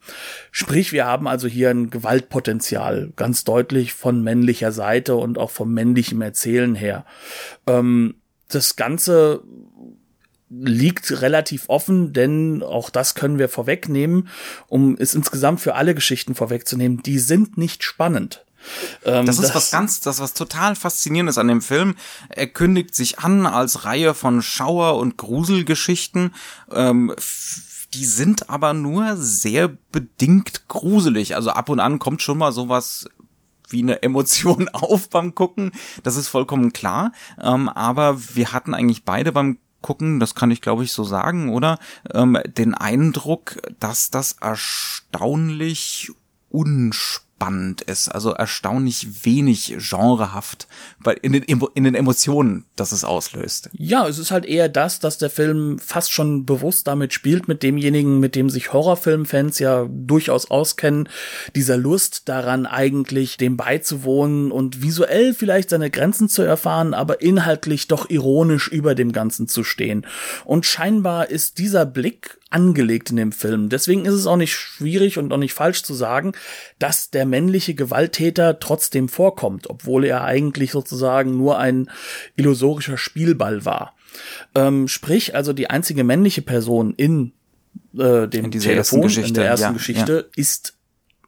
Sprich, 0.50 0.92
wir 0.92 1.06
haben 1.06 1.28
also 1.28 1.48
hier 1.48 1.70
ein 1.70 1.90
Gewaltpotenzial, 1.90 3.12
ganz 3.16 3.44
deutlich 3.44 3.92
von 3.92 4.22
männlicher 4.22 4.72
Seite 4.72 5.16
und 5.16 5.38
auch 5.38 5.50
vom 5.50 5.72
männlichen 5.72 6.22
Erzählen 6.22 6.74
her. 6.74 7.04
Ähm, 7.66 8.16
das 8.48 8.76
Ganze 8.76 9.42
liegt 10.48 11.20
relativ 11.22 11.68
offen, 11.68 12.12
denn 12.12 12.62
auch 12.62 12.90
das 12.90 13.14
können 13.14 13.38
wir 13.38 13.48
vorwegnehmen, 13.48 14.28
um 14.68 14.96
es 14.98 15.14
insgesamt 15.14 15.60
für 15.60 15.74
alle 15.74 15.94
Geschichten 15.94 16.34
vorwegzunehmen, 16.34 17.02
die 17.02 17.18
sind 17.18 17.58
nicht 17.58 17.82
spannend. 17.82 18.44
Ähm, 19.04 19.26
das 19.26 19.38
ist 19.38 19.48
das 19.48 19.54
was 19.54 19.70
ganz, 19.70 20.00
das 20.00 20.20
was 20.20 20.34
total 20.34 20.74
faszinierendes 20.76 21.38
an 21.38 21.48
dem 21.48 21.62
Film. 21.62 21.94
Er 22.28 22.46
kündigt 22.46 22.94
sich 22.94 23.18
an 23.18 23.46
als 23.46 23.84
Reihe 23.84 24.14
von 24.14 24.42
Schauer- 24.42 24.98
und 24.98 25.16
Gruselgeschichten. 25.16 26.34
Ähm, 26.72 27.14
die 27.96 28.04
sind 28.04 28.50
aber 28.50 28.74
nur 28.74 29.16
sehr 29.16 29.68
bedingt 29.90 30.68
gruselig. 30.68 31.34
Also 31.34 31.50
ab 31.50 31.70
und 31.70 31.80
an 31.80 31.98
kommt 31.98 32.20
schon 32.20 32.38
mal 32.38 32.52
sowas 32.52 33.08
wie 33.68 33.82
eine 33.82 34.02
Emotion 34.02 34.68
auf 34.72 35.08
beim 35.08 35.34
Gucken. 35.34 35.72
Das 36.02 36.16
ist 36.16 36.28
vollkommen 36.28 36.72
klar. 36.72 37.12
Ähm, 37.40 37.68
aber 37.68 38.18
wir 38.34 38.52
hatten 38.52 38.74
eigentlich 38.74 39.04
beide 39.04 39.32
beim 39.32 39.58
gucken, 39.80 40.20
das 40.20 40.34
kann 40.34 40.50
ich 40.50 40.60
glaube 40.60 40.84
ich 40.84 40.92
so 40.92 41.04
sagen, 41.04 41.50
oder? 41.50 41.78
Ähm, 42.12 42.38
den 42.46 42.74
Eindruck, 42.74 43.58
dass 43.78 44.10
das 44.10 44.32
erstaunlich 44.40 46.10
unspannend 46.50 47.25
spannend 47.36 47.82
ist, 47.82 48.08
also 48.08 48.30
erstaunlich 48.30 49.24
wenig 49.26 49.76
genrehaft 49.78 50.66
bei, 51.02 51.12
in, 51.12 51.32
den, 51.32 51.42
in 51.42 51.84
den 51.84 51.94
Emotionen, 51.94 52.64
dass 52.76 52.92
es 52.92 53.04
auslöst. 53.04 53.68
Ja, 53.74 54.08
es 54.08 54.18
ist 54.18 54.30
halt 54.30 54.46
eher 54.46 54.70
das, 54.70 55.00
dass 55.00 55.18
der 55.18 55.28
Film 55.28 55.78
fast 55.78 56.12
schon 56.12 56.46
bewusst 56.46 56.86
damit 56.86 57.12
spielt, 57.12 57.46
mit 57.46 57.62
demjenigen, 57.62 58.20
mit 58.20 58.36
dem 58.36 58.48
sich 58.48 58.72
Horrorfilmfans 58.72 59.58
ja 59.58 59.86
durchaus 59.90 60.50
auskennen, 60.50 61.10
dieser 61.54 61.76
Lust 61.76 62.28
daran 62.30 62.64
eigentlich 62.64 63.36
dem 63.36 63.58
beizuwohnen 63.58 64.50
und 64.50 64.82
visuell 64.82 65.34
vielleicht 65.34 65.68
seine 65.70 65.90
Grenzen 65.90 66.30
zu 66.30 66.40
erfahren, 66.40 66.94
aber 66.94 67.20
inhaltlich 67.20 67.86
doch 67.86 68.08
ironisch 68.08 68.68
über 68.68 68.94
dem 68.94 69.12
Ganzen 69.12 69.46
zu 69.46 69.62
stehen. 69.62 70.06
Und 70.46 70.64
scheinbar 70.64 71.28
ist 71.28 71.58
dieser 71.58 71.84
Blick 71.84 72.38
angelegt 72.48 73.10
in 73.10 73.16
dem 73.16 73.32
Film. 73.32 73.68
Deswegen 73.68 74.04
ist 74.06 74.14
es 74.14 74.26
auch 74.26 74.36
nicht 74.36 74.54
schwierig 74.54 75.18
und 75.18 75.32
auch 75.32 75.38
nicht 75.38 75.52
falsch 75.52 75.82
zu 75.82 75.94
sagen, 75.94 76.32
dass 76.78 77.10
der 77.10 77.25
männliche 77.26 77.75
Gewalttäter 77.75 78.59
trotzdem 78.59 79.09
vorkommt, 79.09 79.68
obwohl 79.68 80.04
er 80.04 80.25
eigentlich 80.25 80.71
sozusagen 80.71 81.37
nur 81.37 81.59
ein 81.59 81.90
illusorischer 82.37 82.97
Spielball 82.97 83.64
war. 83.64 83.95
Ähm, 84.54 84.88
sprich, 84.88 85.35
also 85.35 85.52
die 85.52 85.68
einzige 85.68 86.04
männliche 86.04 86.42
Person 86.42 86.95
in 86.95 87.33
äh, 87.99 88.26
dem 88.28 88.47
in 88.47 88.50
Telefon, 88.52 89.11
in 89.11 89.35
der 89.35 89.47
ersten 89.47 89.64
ja, 89.64 89.73
Geschichte, 89.73 90.26
ja. 90.26 90.33
ist 90.40 90.75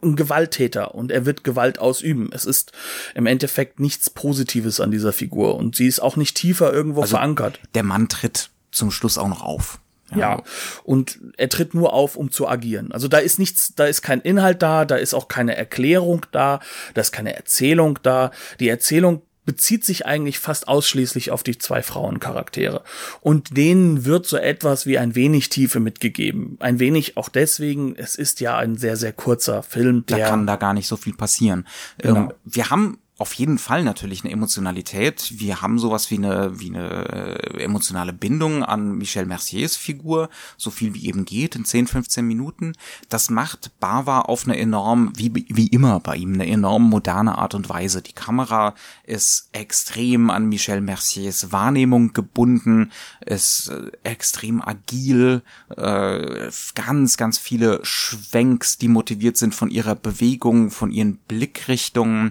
ein 0.03 0.17
Gewalttäter 0.17 0.95
und 0.95 1.11
er 1.11 1.27
wird 1.27 1.45
Gewalt 1.45 1.79
ausüben. 1.79 2.31
Es 2.33 2.45
ist 2.45 2.73
im 3.15 3.27
Endeffekt 3.27 3.81
nichts 3.81 4.11
Positives 4.11 4.81
an 4.81 4.91
dieser 4.91 5.13
Figur 5.13 5.57
und 5.57 5.77
sie 5.77 5.87
ist 5.87 6.01
auch 6.01 6.17
nicht 6.17 6.37
tiefer 6.37 6.73
irgendwo 6.73 7.03
also 7.03 7.17
verankert. 7.17 7.61
Der 7.75 7.83
Mann 7.83 8.09
tritt 8.09 8.51
zum 8.71 8.91
Schluss 8.91 9.19
auch 9.19 9.29
noch 9.29 9.43
auf. 9.43 9.81
Ja. 10.13 10.19
ja. 10.19 10.43
Und 10.85 11.19
er 11.37 11.49
tritt 11.49 11.75
nur 11.75 11.93
auf, 11.93 12.17
um 12.17 12.31
zu 12.31 12.49
agieren. 12.49 12.93
Also 12.93 13.09
da 13.09 13.19
ist 13.19 13.39
nichts, 13.39 13.75
da 13.75 13.87
ist 13.87 14.03
kein 14.03 14.21
Inhalt 14.21 14.63
da, 14.63 14.85
da 14.85 14.97
ist 14.97 15.15
auch 15.15 15.29
keine 15.29 15.57
Erklärung 15.57 16.27
da, 16.33 16.61
da 16.95 17.01
ist 17.01 17.13
keine 17.13 17.37
Erzählung 17.37 17.99
da. 18.03 18.31
Die 18.61 18.69
Erzählung 18.69 19.23
bezieht 19.49 19.83
sich 19.83 20.05
eigentlich 20.05 20.39
fast 20.39 20.69
ausschließlich 20.69 21.31
auf 21.31 21.43
die 21.43 21.57
zwei 21.57 21.83
Frauencharaktere. 21.83 22.83
Und 23.23 23.57
denen 23.57 24.05
wird 24.05 24.27
so 24.27 24.37
etwas 24.37 24.85
wie 24.85 24.99
ein 24.99 25.15
wenig 25.15 25.49
Tiefe 25.49 25.81
mitgegeben. 25.81 26.59
Ein 26.61 26.79
wenig 26.81 27.17
auch 27.17 27.31
deswegen, 27.31 27.97
es 27.97 28.15
ist 28.15 28.41
ja 28.41 28.59
ein 28.59 28.77
sehr, 28.77 28.99
sehr 28.99 29.15
kurzer 29.15 29.63
Film. 29.63 30.05
Da 30.07 30.19
kann 30.19 30.47
da 30.47 30.57
gar 30.57 30.75
nicht 30.75 30.87
so 30.87 30.99
viel 30.99 31.15
passieren. 31.15 31.67
Genau. 31.97 32.17
Ähm, 32.17 32.33
wir 32.45 32.69
haben 32.69 32.99
auf 33.19 33.33
jeden 33.35 33.59
Fall 33.59 33.83
natürlich 33.83 34.23
eine 34.23 34.33
Emotionalität. 34.33 35.33
Wir 35.39 35.61
haben 35.61 35.81
sowas 35.81 36.09
wie 36.13 36.19
eine, 36.19 36.61
wie 36.61 36.69
eine 36.69 37.09
äh, 37.09 37.65
emotionale 37.65 38.13
Bindung 38.13 38.63
an 38.63 38.97
Michel 38.97 39.27
Merciers 39.27 39.77
Figur, 39.77 40.31
so 40.57 40.71
viel 40.71 40.95
wie 40.95 41.09
eben 41.09 41.25
geht, 41.25 41.57
in 41.57 41.65
10, 41.65 41.89
15 41.89 42.25
Minuten. 42.25 42.75
Das 43.09 43.29
macht 43.29 43.73
Bava 43.81 44.21
auf 44.21 44.45
eine 44.47 44.57
enorm, 44.57 45.13
wie, 45.17 45.33
wie 45.49 45.67
immer 45.67 45.99
bei 45.99 46.15
ihm, 46.15 46.35
eine 46.35 46.47
enorm 46.47 46.89
moderne 46.89 47.37
Art 47.39 47.57
und 47.57 47.69
Weise. 47.69 48.03
Die 48.03 48.13
Kamera 48.13 48.77
ist 49.03 49.49
extrem 49.51 50.31
an 50.31 50.49
Michel 50.49 50.81
Merciers 50.81 51.51
Wahrnehmung 51.51 52.13
gebunden, 52.13 52.93
ist 53.27 53.69
äh, 53.71 53.91
extrem 54.05 54.63
agil, 54.63 55.43
äh, 55.77 56.51
ganz, 56.77 57.17
ganz 57.17 57.37
viele 57.37 57.81
Schwenks, 57.83 58.79
die 58.79 58.87
motiviert 58.87 59.39
sind 59.39 59.57
von 59.57 59.71
ihrer 59.71 59.97
Bewegung, 59.97 60.71
von 60.71 60.93
ihren 60.93 61.17
Blickrichtungen 61.17 62.31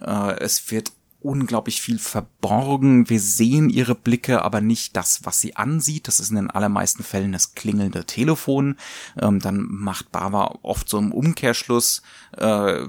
äh, 0.00 0.38
es 0.38 0.70
wird 0.70 0.92
unglaublich 1.20 1.82
viel 1.82 1.98
verborgen. 1.98 3.10
Wir 3.10 3.20
sehen 3.20 3.68
ihre 3.68 3.94
Blicke, 3.94 4.42
aber 4.42 4.60
nicht 4.60 4.96
das, 4.96 5.20
was 5.24 5.40
sie 5.40 5.56
ansieht. 5.56 6.06
Das 6.06 6.20
ist 6.20 6.30
in 6.30 6.36
den 6.36 6.50
allermeisten 6.50 7.02
Fällen 7.02 7.32
das 7.32 7.54
klingelnde 7.54 8.04
Telefon. 8.04 8.76
Ähm, 9.20 9.40
dann 9.40 9.66
macht 9.68 10.12
Bava 10.12 10.58
oft 10.62 10.88
so 10.88 10.98
im 10.98 11.12
Umkehrschluss 11.12 12.02
äh, 12.36 12.86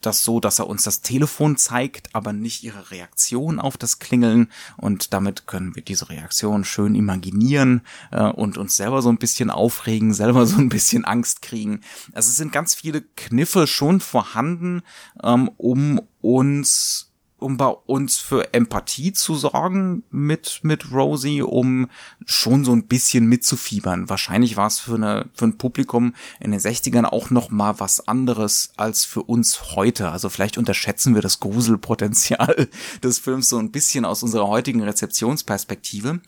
das 0.00 0.22
so, 0.22 0.40
dass 0.40 0.58
er 0.58 0.66
uns 0.66 0.82
das 0.82 1.02
Telefon 1.02 1.56
zeigt, 1.56 2.14
aber 2.14 2.32
nicht 2.32 2.62
ihre 2.62 2.90
Reaktion 2.90 3.58
auf 3.58 3.76
das 3.76 3.98
Klingeln. 3.98 4.50
Und 4.76 5.12
damit 5.12 5.46
können 5.46 5.74
wir 5.74 5.82
diese 5.82 6.08
Reaktion 6.08 6.64
schön 6.64 6.94
imaginieren 6.94 7.82
äh, 8.10 8.24
und 8.24 8.58
uns 8.58 8.76
selber 8.76 9.02
so 9.02 9.08
ein 9.08 9.18
bisschen 9.18 9.50
aufregen, 9.50 10.14
selber 10.20 10.46
so 10.46 10.58
ein 10.58 10.68
bisschen 10.68 11.04
Angst 11.04 11.42
kriegen. 11.42 11.80
Also 12.12 12.30
es 12.30 12.36
sind 12.36 12.52
ganz 12.52 12.74
viele 12.74 13.02
Kniffe 13.02 13.66
schon 13.66 14.00
vorhanden, 14.00 14.82
ähm, 15.22 15.50
um 15.56 16.00
uns 16.20 17.09
um 17.40 17.56
bei 17.56 17.68
uns 17.68 18.18
für 18.18 18.54
Empathie 18.54 19.12
zu 19.12 19.34
sorgen 19.34 20.02
mit, 20.10 20.60
mit 20.62 20.92
Rosie, 20.92 21.42
um 21.42 21.88
schon 22.26 22.64
so 22.64 22.72
ein 22.72 22.86
bisschen 22.86 23.26
mitzufiebern. 23.26 24.08
Wahrscheinlich 24.08 24.56
war 24.56 24.66
es 24.66 24.78
für, 24.78 24.94
eine, 24.94 25.28
für 25.34 25.46
ein 25.46 25.58
Publikum 25.58 26.14
in 26.38 26.52
den 26.52 26.60
60ern 26.60 27.04
auch 27.04 27.30
noch 27.30 27.50
mal 27.50 27.80
was 27.80 28.06
anderes 28.06 28.72
als 28.76 29.04
für 29.04 29.22
uns 29.22 29.74
heute. 29.74 30.10
Also 30.10 30.28
vielleicht 30.28 30.58
unterschätzen 30.58 31.14
wir 31.14 31.22
das 31.22 31.40
Gruselpotenzial 31.40 32.68
des 33.02 33.18
Films 33.18 33.48
so 33.48 33.58
ein 33.58 33.70
bisschen 33.70 34.04
aus 34.04 34.22
unserer 34.22 34.48
heutigen 34.48 34.82
Rezeptionsperspektive. 34.82 36.20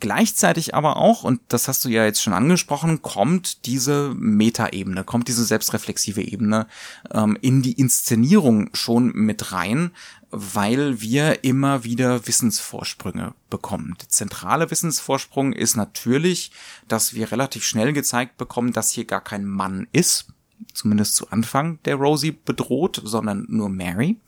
Gleichzeitig 0.00 0.74
aber 0.74 0.96
auch, 0.96 1.24
und 1.24 1.40
das 1.48 1.68
hast 1.68 1.84
du 1.84 1.90
ja 1.90 2.04
jetzt 2.06 2.22
schon 2.22 2.32
angesprochen, 2.32 3.02
kommt 3.02 3.66
diese 3.66 4.14
Metaebene, 4.16 5.04
kommt 5.04 5.28
diese 5.28 5.44
selbstreflexive 5.44 6.22
Ebene 6.22 6.66
ähm, 7.12 7.36
in 7.42 7.60
die 7.60 7.72
Inszenierung 7.72 8.70
schon 8.72 9.12
mit 9.14 9.52
rein, 9.52 9.90
weil 10.30 11.00
wir 11.00 11.44
immer 11.44 11.84
wieder 11.84 12.26
Wissensvorsprünge 12.26 13.34
bekommen. 13.48 13.96
Der 14.00 14.08
zentrale 14.08 14.70
Wissensvorsprung 14.70 15.52
ist 15.52 15.76
natürlich, 15.76 16.52
dass 16.88 17.14
wir 17.14 17.32
relativ 17.32 17.64
schnell 17.64 17.92
gezeigt 17.92 18.36
bekommen, 18.36 18.72
dass 18.72 18.90
hier 18.90 19.04
gar 19.04 19.22
kein 19.22 19.44
Mann 19.44 19.88
ist, 19.92 20.26
zumindest 20.72 21.16
zu 21.16 21.30
Anfang 21.30 21.78
der 21.84 21.96
Rosie 21.96 22.32
bedroht, 22.32 23.00
sondern 23.04 23.46
nur 23.48 23.68
Mary. 23.68 24.18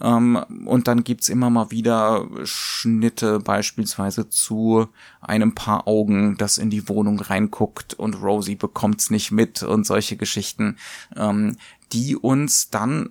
Ähm, 0.00 0.36
und 0.66 0.88
dann 0.88 1.04
gibt's 1.04 1.28
immer 1.28 1.50
mal 1.50 1.70
wieder 1.70 2.28
Schnitte 2.44 3.38
beispielsweise 3.38 4.28
zu 4.28 4.88
einem 5.20 5.54
Paar 5.54 5.86
Augen, 5.86 6.36
das 6.36 6.58
in 6.58 6.70
die 6.70 6.88
Wohnung 6.88 7.20
reinguckt 7.20 7.94
und 7.94 8.14
Rosie 8.14 8.56
bekommt's 8.56 9.10
nicht 9.10 9.30
mit 9.30 9.62
und 9.62 9.86
solche 9.86 10.16
Geschichten, 10.16 10.76
ähm, 11.14 11.56
die 11.92 12.16
uns 12.16 12.70
dann 12.70 13.10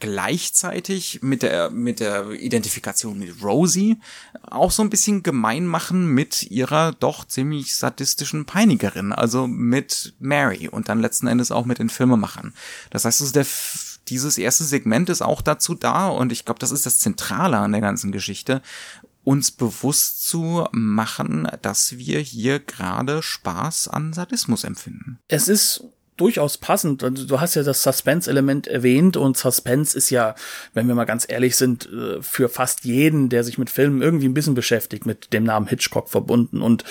gleichzeitig 0.00 1.20
mit 1.22 1.42
der, 1.42 1.70
mit 1.70 2.00
der 2.00 2.30
Identifikation 2.30 3.18
mit 3.18 3.42
Rosie 3.42 3.98
auch 4.42 4.70
so 4.70 4.82
ein 4.82 4.90
bisschen 4.90 5.22
gemein 5.22 5.66
machen 5.66 6.06
mit 6.06 6.50
ihrer 6.50 6.92
doch 6.92 7.24
ziemlich 7.24 7.74
sadistischen 7.74 8.44
Peinigerin, 8.44 9.12
also 9.12 9.46
mit 9.46 10.14
Mary 10.18 10.68
und 10.68 10.88
dann 10.88 11.00
letzten 11.00 11.26
Endes 11.26 11.50
auch 11.50 11.64
mit 11.64 11.78
den 11.78 11.88
Filmemachern. 11.88 12.54
Das 12.90 13.04
heißt, 13.04 13.20
also 13.20 13.32
der, 13.32 13.46
dieses 14.08 14.36
erste 14.36 14.64
Segment 14.64 15.08
ist 15.08 15.22
auch 15.22 15.40
dazu 15.40 15.74
da 15.74 16.08
und 16.08 16.32
ich 16.32 16.44
glaube, 16.44 16.60
das 16.60 16.72
ist 16.72 16.86
das 16.86 16.98
Zentrale 16.98 17.58
an 17.58 17.72
der 17.72 17.80
ganzen 17.80 18.12
Geschichte, 18.12 18.62
uns 19.22 19.50
bewusst 19.50 20.28
zu 20.28 20.68
machen, 20.72 21.48
dass 21.62 21.96
wir 21.96 22.20
hier 22.20 22.60
gerade 22.60 23.22
Spaß 23.22 23.88
an 23.88 24.12
Sadismus 24.12 24.64
empfinden. 24.64 25.18
Es 25.28 25.48
ist 25.48 25.84
durchaus 26.16 26.58
passend. 26.58 27.02
Also, 27.02 27.26
du 27.26 27.40
hast 27.40 27.54
ja 27.54 27.62
das 27.62 27.82
Suspense-Element 27.82 28.66
erwähnt 28.66 29.16
und 29.16 29.36
Suspense 29.36 29.96
ist 29.96 30.10
ja, 30.10 30.34
wenn 30.72 30.86
wir 30.88 30.94
mal 30.94 31.04
ganz 31.04 31.26
ehrlich 31.28 31.56
sind, 31.56 31.88
äh, 31.92 32.22
für 32.22 32.48
fast 32.48 32.84
jeden, 32.84 33.28
der 33.28 33.44
sich 33.44 33.58
mit 33.58 33.70
Filmen 33.70 34.02
irgendwie 34.02 34.28
ein 34.28 34.34
bisschen 34.34 34.54
beschäftigt, 34.54 35.06
mit 35.06 35.32
dem 35.32 35.44
Namen 35.44 35.66
Hitchcock 35.66 36.08
verbunden. 36.08 36.62
Und 36.62 36.84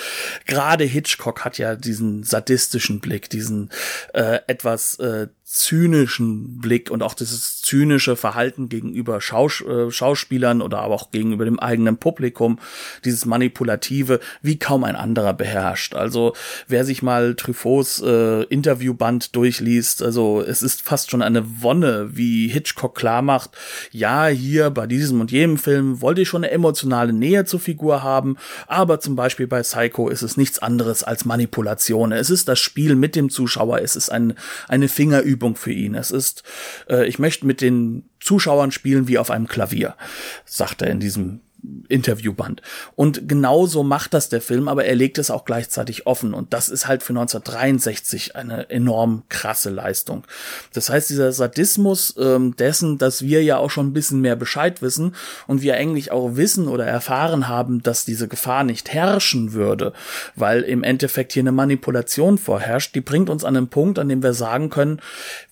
gerade 0.46 0.84
Hitchcock 0.84 1.44
hat 1.44 1.58
ja 1.58 1.76
diesen 1.76 2.24
sadistischen 2.24 3.00
Blick, 3.00 3.30
diesen 3.30 3.70
äh, 4.12 4.40
etwas 4.46 4.98
äh, 4.98 5.28
zynischen 5.44 6.58
Blick 6.58 6.90
und 6.90 7.02
auch 7.02 7.12
dieses 7.12 7.60
zynische 7.60 8.16
Verhalten 8.16 8.68
gegenüber 8.68 9.20
Schaus 9.20 9.60
äh, 9.60 9.90
Schauspielern 9.90 10.62
oder 10.62 10.78
aber 10.80 10.94
auch 10.94 11.10
gegenüber 11.10 11.44
dem 11.44 11.60
eigenen 11.60 11.98
Publikum, 11.98 12.58
dieses 13.04 13.26
manipulative, 13.26 14.20
wie 14.42 14.58
kaum 14.58 14.84
ein 14.84 14.96
anderer 14.96 15.34
beherrscht. 15.34 15.94
Also 15.94 16.32
wer 16.66 16.84
sich 16.84 17.02
mal 17.02 17.34
Truffauts 17.34 18.00
äh, 18.00 18.44
Interviewband 18.44 19.36
durchliest, 19.36 20.02
also 20.02 20.40
es 20.40 20.62
ist 20.62 20.82
fast 20.82 21.10
schon 21.10 21.22
eine 21.22 21.62
Wonne, 21.62 22.16
wie 22.16 22.48
Hitchcock 22.48 22.94
klar 22.94 23.22
macht, 23.22 23.50
ja, 23.90 24.26
hier 24.26 24.70
bei 24.70 24.86
diesem 24.86 25.20
und 25.20 25.30
jenem 25.30 25.58
Film 25.58 26.00
wollte 26.00 26.22
ich 26.22 26.28
schon 26.28 26.44
eine 26.44 26.52
emotionale 26.52 27.12
Nähe 27.12 27.44
zur 27.44 27.60
Figur 27.60 28.02
haben, 28.02 28.36
aber 28.66 28.98
zum 28.98 29.14
Beispiel 29.14 29.46
bei 29.46 29.60
Psycho 29.60 30.08
ist 30.08 30.22
es 30.22 30.38
nichts 30.38 30.58
anderes 30.58 31.04
als 31.04 31.26
Manipulation. 31.26 32.12
Es 32.12 32.30
ist 32.30 32.48
das 32.48 32.58
Spiel 32.58 32.96
mit 32.96 33.14
dem 33.14 33.28
Zuschauer, 33.28 33.80
es 33.80 33.94
ist 33.94 34.10
ein, 34.10 34.34
eine 34.68 34.88
Fingerübung 34.88 35.43
Übung 35.44 35.56
für 35.56 35.72
ihn. 35.72 35.94
Es 35.94 36.10
ist, 36.10 36.42
äh, 36.88 37.06
ich 37.06 37.18
möchte 37.18 37.46
mit 37.46 37.60
den 37.60 38.08
Zuschauern 38.18 38.70
spielen 38.70 39.08
wie 39.08 39.18
auf 39.18 39.30
einem 39.30 39.46
Klavier, 39.46 39.94
sagt 40.46 40.80
er 40.80 40.90
in 40.90 41.00
diesem 41.00 41.40
Interviewband. 41.88 42.62
Und 42.94 43.28
genauso 43.28 43.82
macht 43.82 44.14
das 44.14 44.28
der 44.28 44.40
Film, 44.40 44.68
aber 44.68 44.84
er 44.84 44.94
legt 44.94 45.18
es 45.18 45.30
auch 45.30 45.44
gleichzeitig 45.44 46.06
offen. 46.06 46.34
Und 46.34 46.52
das 46.52 46.68
ist 46.68 46.86
halt 46.86 47.02
für 47.02 47.12
1963 47.12 48.36
eine 48.36 48.70
enorm 48.70 49.22
krasse 49.28 49.70
Leistung. 49.70 50.24
Das 50.72 50.90
heißt, 50.90 51.10
dieser 51.10 51.32
Sadismus 51.32 52.14
ähm, 52.18 52.56
dessen, 52.56 52.98
dass 52.98 53.22
wir 53.22 53.42
ja 53.42 53.58
auch 53.58 53.70
schon 53.70 53.88
ein 53.88 53.92
bisschen 53.92 54.20
mehr 54.20 54.36
Bescheid 54.36 54.82
wissen 54.82 55.14
und 55.46 55.62
wir 55.62 55.74
eigentlich 55.74 56.10
auch 56.12 56.36
wissen 56.36 56.68
oder 56.68 56.86
erfahren 56.86 57.48
haben, 57.48 57.82
dass 57.82 58.04
diese 58.04 58.28
Gefahr 58.28 58.64
nicht 58.64 58.92
herrschen 58.92 59.52
würde, 59.52 59.92
weil 60.34 60.62
im 60.62 60.82
Endeffekt 60.82 61.32
hier 61.32 61.42
eine 61.42 61.52
Manipulation 61.52 62.38
vorherrscht, 62.38 62.94
die 62.94 63.00
bringt 63.00 63.30
uns 63.30 63.44
an 63.44 63.56
einen 63.56 63.68
Punkt, 63.68 63.98
an 63.98 64.08
dem 64.08 64.22
wir 64.22 64.34
sagen 64.34 64.70
können, 64.70 65.00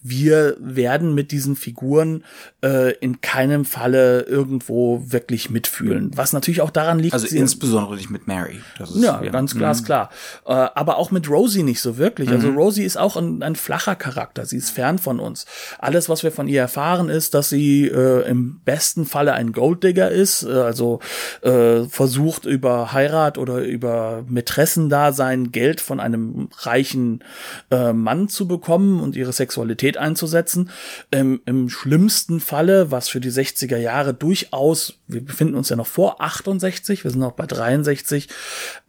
wir 0.03 0.57
werden 0.59 1.15
mit 1.15 1.31
diesen 1.31 1.55
Figuren 1.55 2.25
äh, 2.63 2.93
in 2.97 3.21
keinem 3.21 3.65
Falle 3.65 4.23
irgendwo 4.23 5.03
wirklich 5.07 5.51
mitfühlen. 5.51 6.11
Was 6.15 6.33
natürlich 6.33 6.61
auch 6.61 6.71
daran 6.71 6.99
liegt. 6.99 7.15
Also 7.15 7.35
insbesondere 7.35 7.97
nicht 7.97 8.11
mit 8.11 8.27
Mary. 8.27 8.61
Ist, 8.81 8.97
ja, 8.97 9.23
ja, 9.23 9.31
ganz 9.31 9.55
klar, 9.55 9.71
ist 9.71 9.85
klar. 9.85 10.11
Äh, 10.45 10.53
aber 10.53 10.99
auch 10.99 11.11
mit 11.13 11.31
Rosie 11.31 11.63
nicht 11.63 11.81
so 11.81 11.99
wirklich. 11.99 12.31
Also 12.31 12.49
mhm. 12.49 12.57
Rosie 12.57 12.85
ist 12.85 12.97
auch 12.97 13.17
ein, 13.17 13.43
ein, 13.43 13.55
flacher 13.55 13.95
Charakter. 13.95 14.45
Sie 14.45 14.57
ist 14.57 14.71
fern 14.71 14.99
von 14.99 15.21
uns. 15.21 15.47
Alles, 15.79 16.09
was 16.09 16.25
wir 16.25 16.33
von 16.33 16.49
ihr 16.49 16.61
erfahren, 16.61 17.09
ist, 17.09 17.35
dass 17.35 17.49
sie 17.49 17.87
äh, 17.87 18.29
im 18.29 18.61
besten 18.65 19.05
Falle 19.05 19.35
ein 19.35 19.53
Golddigger 19.53 20.11
ist. 20.11 20.43
Äh, 20.43 20.51
also 20.51 21.01
äh, 21.43 21.85
versucht 21.85 22.45
über 22.45 22.93
Heirat 22.93 23.39
oder 23.39 23.59
über 23.59 24.25
Mätressendasein 24.29 25.53
Geld 25.53 25.81
von 25.81 26.01
einem 26.01 26.49
reichen 26.59 27.23
äh, 27.71 27.93
Mann 27.93 28.29
zu 28.29 28.49
bekommen 28.49 29.01
und 29.01 29.15
ihre 29.15 29.33
Sexualität 29.33 29.92
einzusetzen. 29.99 30.71
Ähm, 31.11 31.41
Im 31.47 31.69
schlimmsten 31.69 32.41
Falle, 32.41 32.91
was 32.91 33.09
für 33.09 33.21
die 33.21 33.31
60er 33.31 33.77
Jahre 33.77 34.15
durchaus, 34.15 34.99
wir 35.07 35.25
befinden 35.25 35.55
uns 35.55 35.69
ja 35.69 35.77
noch 35.77 35.87
vor 35.87 36.21
68, 36.21 37.05
wir 37.05 37.11
sind 37.11 37.21
noch 37.21 37.33
bei 37.33 37.47
63, 37.47 38.29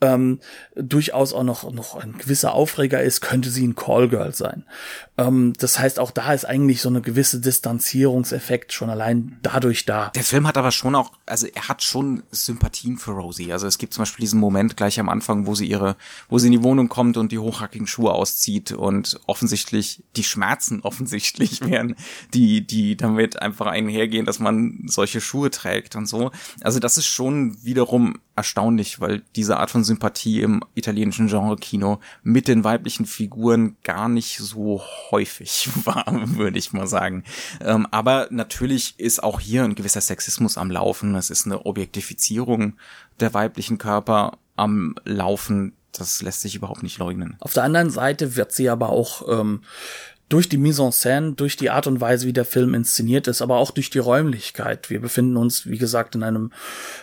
ähm, 0.02 0.40
durchaus 0.76 1.34
auch 1.34 1.44
noch, 1.44 1.72
noch 1.72 1.96
ein 1.96 2.18
gewisser 2.18 2.54
Aufreger 2.54 3.02
ist, 3.02 3.22
könnte 3.22 3.50
sie 3.50 3.68
ein 3.68 3.76
Callgirl 3.76 4.34
sein. 4.34 4.66
Ähm, 5.18 5.54
das 5.60 5.78
heißt, 5.78 6.00
auch 6.00 6.12
da 6.12 6.34
ist 6.34 6.46
eigentlich 6.46 6.82
so 6.82 6.90
eine 6.90 7.02
gewisse 7.02 7.40
Distanzierungseffekt 7.40 8.74
schon 8.74 8.90
allein 8.90 9.38
dadurch 9.44 9.86
da. 9.86 10.10
Der 10.16 10.24
Film 10.24 10.48
hat 10.48 10.58
aber 10.58 10.72
schon 10.72 10.96
auch, 10.96 11.12
also 11.26 11.48
er 11.48 11.68
hat 11.68 11.84
schon 11.84 12.24
Sympathien 12.32 12.98
für 12.98 13.12
Rosie. 13.12 13.54
Also 13.54 13.68
es 13.68 13.78
gibt 13.78 13.94
zum 13.94 14.02
Beispiel 14.02 14.24
diesen 14.24 14.40
Moment 14.40 14.76
gleich 14.76 15.00
am 15.00 15.10
Anfang, 15.10 15.46
wo 15.46 15.54
sie 15.54 15.68
ihre, 15.68 15.96
wo 16.30 16.40
sie 16.40 16.48
in 16.48 16.54
die 16.54 16.64
Wohnung 16.64 16.90
kommt 16.90 17.18
und 17.18 17.32
die 17.32 17.40
hochhackigen 17.40 17.88
Schuhe 17.88 18.14
auszieht 18.14 18.72
und 18.72 19.20
offensichtlich 19.28 20.04
die 20.16 20.24
Schmerzen 20.24 20.82
offensichtlich 20.84 21.62
wären, 21.62 21.96
die, 22.34 22.66
die 22.66 22.98
damit 22.98 23.42
einfach 23.42 23.68
einhergehen, 23.68 24.26
dass 24.26 24.40
man 24.40 24.86
solche 24.88 25.22
Schuhe 25.22 25.52
trägt 25.52 25.96
und 25.96 26.08
so. 26.08 26.32
Also 26.62 26.80
das 26.80 26.98
ist 26.98 27.08
schon 27.08 27.64
wiederum 27.64 28.20
erstaunlich, 28.36 29.00
weil 29.00 29.22
diese 29.36 29.58
Art 29.58 29.70
von 29.70 29.84
Sympathie 29.84 30.42
im 30.42 30.63
italienischen 30.74 31.28
Genre-Kino 31.28 32.00
mit 32.24 32.48
den 32.48 32.64
weiblichen 32.64 33.06
Figuren 33.06 33.78
gar 33.84 34.10
nicht 34.10 34.38
so 34.38 34.82
häufig 35.12 35.70
war, 35.86 36.06
würde 36.36 36.60
ich 36.60 36.74
mal 36.74 36.88
sagen. 36.88 37.24
Ähm, 37.62 37.88
aber 37.92 38.28
natürlich 38.30 38.96
ist 39.00 39.24
auch 39.24 39.40
hier 39.40 39.64
ein 39.64 39.76
gewisser 39.76 40.02
Sexismus 40.02 40.58
am 40.58 40.72
Laufen. 40.72 41.16
Es 41.16 41.30
ist 41.30 41.46
eine 41.46 41.66
Objektifizierung 41.66 42.74
der 43.20 43.34
weiblichen 43.34 43.78
Körper 43.78 44.38
am 44.56 44.96
Laufen. 45.04 45.74
Das 45.92 46.22
lässt 46.22 46.42
sich 46.42 46.56
überhaupt 46.56 46.84
nicht 46.84 46.98
leugnen. 46.98 47.36
Auf 47.40 47.54
der 47.54 47.64
anderen 47.64 47.92
Seite 47.92 48.36
wird 48.36 48.52
sie 48.52 48.70
aber 48.70 48.90
auch 48.90 49.28
ähm, 49.30 49.62
durch 50.34 50.50
die 50.50 50.58
Mise 50.58 50.82
en 50.82 50.92
scène, 50.92 51.36
durch 51.36 51.58
die 51.58 51.70
Art 51.70 51.86
und 51.86 52.02
Weise, 52.02 52.26
wie 52.26 52.34
der 52.34 52.44
Film 52.44 52.74
inszeniert 52.74 53.28
ist, 53.28 53.44
aber 53.44 53.58
auch 53.58 53.70
durch 53.70 53.92
die 53.92 54.00
Räumlichkeit. 54.00 54.90
Wir 54.90 55.00
befinden 55.00 55.38
uns, 55.38 55.68
wie 55.68 55.78
gesagt, 55.78 56.16
in 56.16 56.24
einem, 56.24 56.52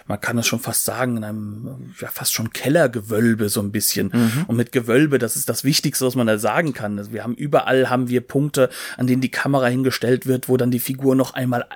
man 0.09 0.21
kann 0.21 0.37
es 0.37 0.49
schon 0.49 0.59
fast 0.59 0.85
sagen, 0.85 1.17
in 1.17 1.23
einem, 1.23 1.93
ja, 2.01 2.09
fast 2.09 2.33
schon 2.35 2.53
Kellergewölbe 2.53 3.49
so 3.49 3.61
ein 3.61 3.71
bisschen. 3.71 4.11
Mhm. 4.13 4.45
Und 4.49 4.57
mit 4.57 4.73
Gewölbe, 4.73 5.21
das 5.21 5.37
ist 5.37 5.49
das 5.49 5.63
Wichtigste, 5.63 6.05
was 6.05 6.17
man 6.17 6.27
da 6.27 6.39
sagen 6.39 6.73
kann. 6.73 6.99
Also 6.99 7.13
wir 7.13 7.23
haben 7.23 7.35
überall 7.35 7.89
haben 7.89 8.09
wir 8.09 8.21
Punkte, 8.21 8.69
an 8.97 9.07
denen 9.07 9.23
die 9.23 9.31
Kamera 9.31 9.69
hingestellt 9.69 10.27
wird, 10.27 10.49
wo 10.49 10.57
dann 10.57 10.73
die 10.73 10.81
Figur 10.81 11.15
noch 11.15 11.33
einmal 11.33 11.67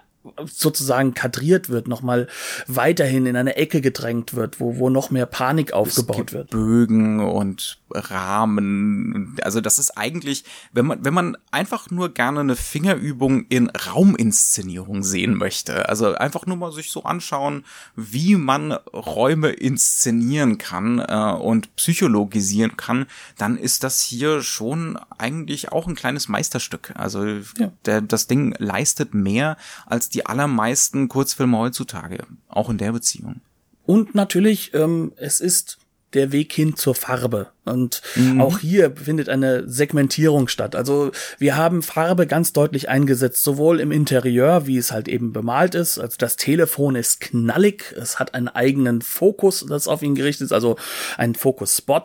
sozusagen 0.46 1.14
kadriert 1.14 1.68
wird, 1.68 1.86
nochmal 1.86 2.28
weiterhin 2.66 3.26
in 3.26 3.36
eine 3.36 3.56
Ecke 3.56 3.80
gedrängt 3.80 4.34
wird, 4.34 4.58
wo, 4.58 4.78
wo 4.78 4.90
noch 4.90 5.10
mehr 5.10 5.26
Panik 5.26 5.72
aufgebaut 5.72 6.16
es 6.16 6.18
gibt 6.18 6.32
wird. 6.32 6.50
Bögen 6.50 7.20
und 7.20 7.78
Rahmen. 7.94 9.36
Also 9.42 9.60
das 9.60 9.78
ist 9.78 9.96
eigentlich, 9.96 10.44
wenn 10.72 10.86
man, 10.86 11.04
wenn 11.04 11.14
man 11.14 11.36
einfach 11.50 11.90
nur 11.90 12.12
gerne 12.12 12.40
eine 12.40 12.56
Fingerübung 12.56 13.46
in 13.48 13.70
Rauminszenierung 13.70 15.02
sehen 15.02 15.34
möchte, 15.34 15.88
also 15.88 16.14
einfach 16.14 16.46
nur 16.46 16.56
mal 16.56 16.72
sich 16.72 16.90
so 16.90 17.04
anschauen, 17.04 17.64
wie 17.96 18.36
man 18.36 18.72
Räume 18.92 19.50
inszenieren 19.50 20.58
kann 20.58 20.98
äh, 20.98 21.32
und 21.32 21.74
psychologisieren 21.76 22.76
kann, 22.76 23.06
dann 23.38 23.56
ist 23.56 23.84
das 23.84 24.00
hier 24.02 24.42
schon 24.42 24.98
eigentlich 25.18 25.72
auch 25.72 25.86
ein 25.86 25.94
kleines 25.94 26.28
Meisterstück. 26.28 26.92
Also 26.96 27.24
ja. 27.24 27.72
der, 27.84 28.00
das 28.00 28.26
Ding 28.26 28.54
leistet 28.58 29.14
mehr 29.14 29.56
als 29.86 30.08
die 30.08 30.26
allermeisten 30.26 31.08
Kurzfilme 31.08 31.58
heutzutage, 31.58 32.24
auch 32.48 32.70
in 32.70 32.78
der 32.78 32.92
Beziehung. 32.92 33.40
Und 33.86 34.14
natürlich, 34.14 34.72
ähm, 34.74 35.12
es 35.16 35.40
ist 35.40 35.78
der 36.14 36.32
Weg 36.32 36.52
hin 36.52 36.76
zur 36.76 36.94
Farbe. 36.94 37.48
Und 37.64 38.02
mhm. 38.14 38.40
auch 38.40 38.58
hier 38.58 38.94
findet 38.96 39.28
eine 39.28 39.68
Segmentierung 39.68 40.48
statt. 40.48 40.76
Also 40.76 41.12
wir 41.38 41.56
haben 41.56 41.82
Farbe 41.82 42.26
ganz 42.26 42.52
deutlich 42.52 42.88
eingesetzt, 42.88 43.42
sowohl 43.42 43.80
im 43.80 43.90
Interieur, 43.90 44.66
wie 44.66 44.76
es 44.76 44.92
halt 44.92 45.08
eben 45.08 45.32
bemalt 45.32 45.74
ist. 45.74 45.98
Also 45.98 46.16
das 46.18 46.36
Telefon 46.36 46.94
ist 46.94 47.20
knallig, 47.20 47.94
es 47.98 48.18
hat 48.18 48.34
einen 48.34 48.48
eigenen 48.48 49.00
Fokus, 49.02 49.64
das 49.68 49.88
auf 49.88 50.02
ihn 50.02 50.14
gerichtet 50.14 50.46
ist, 50.46 50.52
also 50.52 50.76
ein 51.16 51.34
Fokus-Spot 51.34 52.02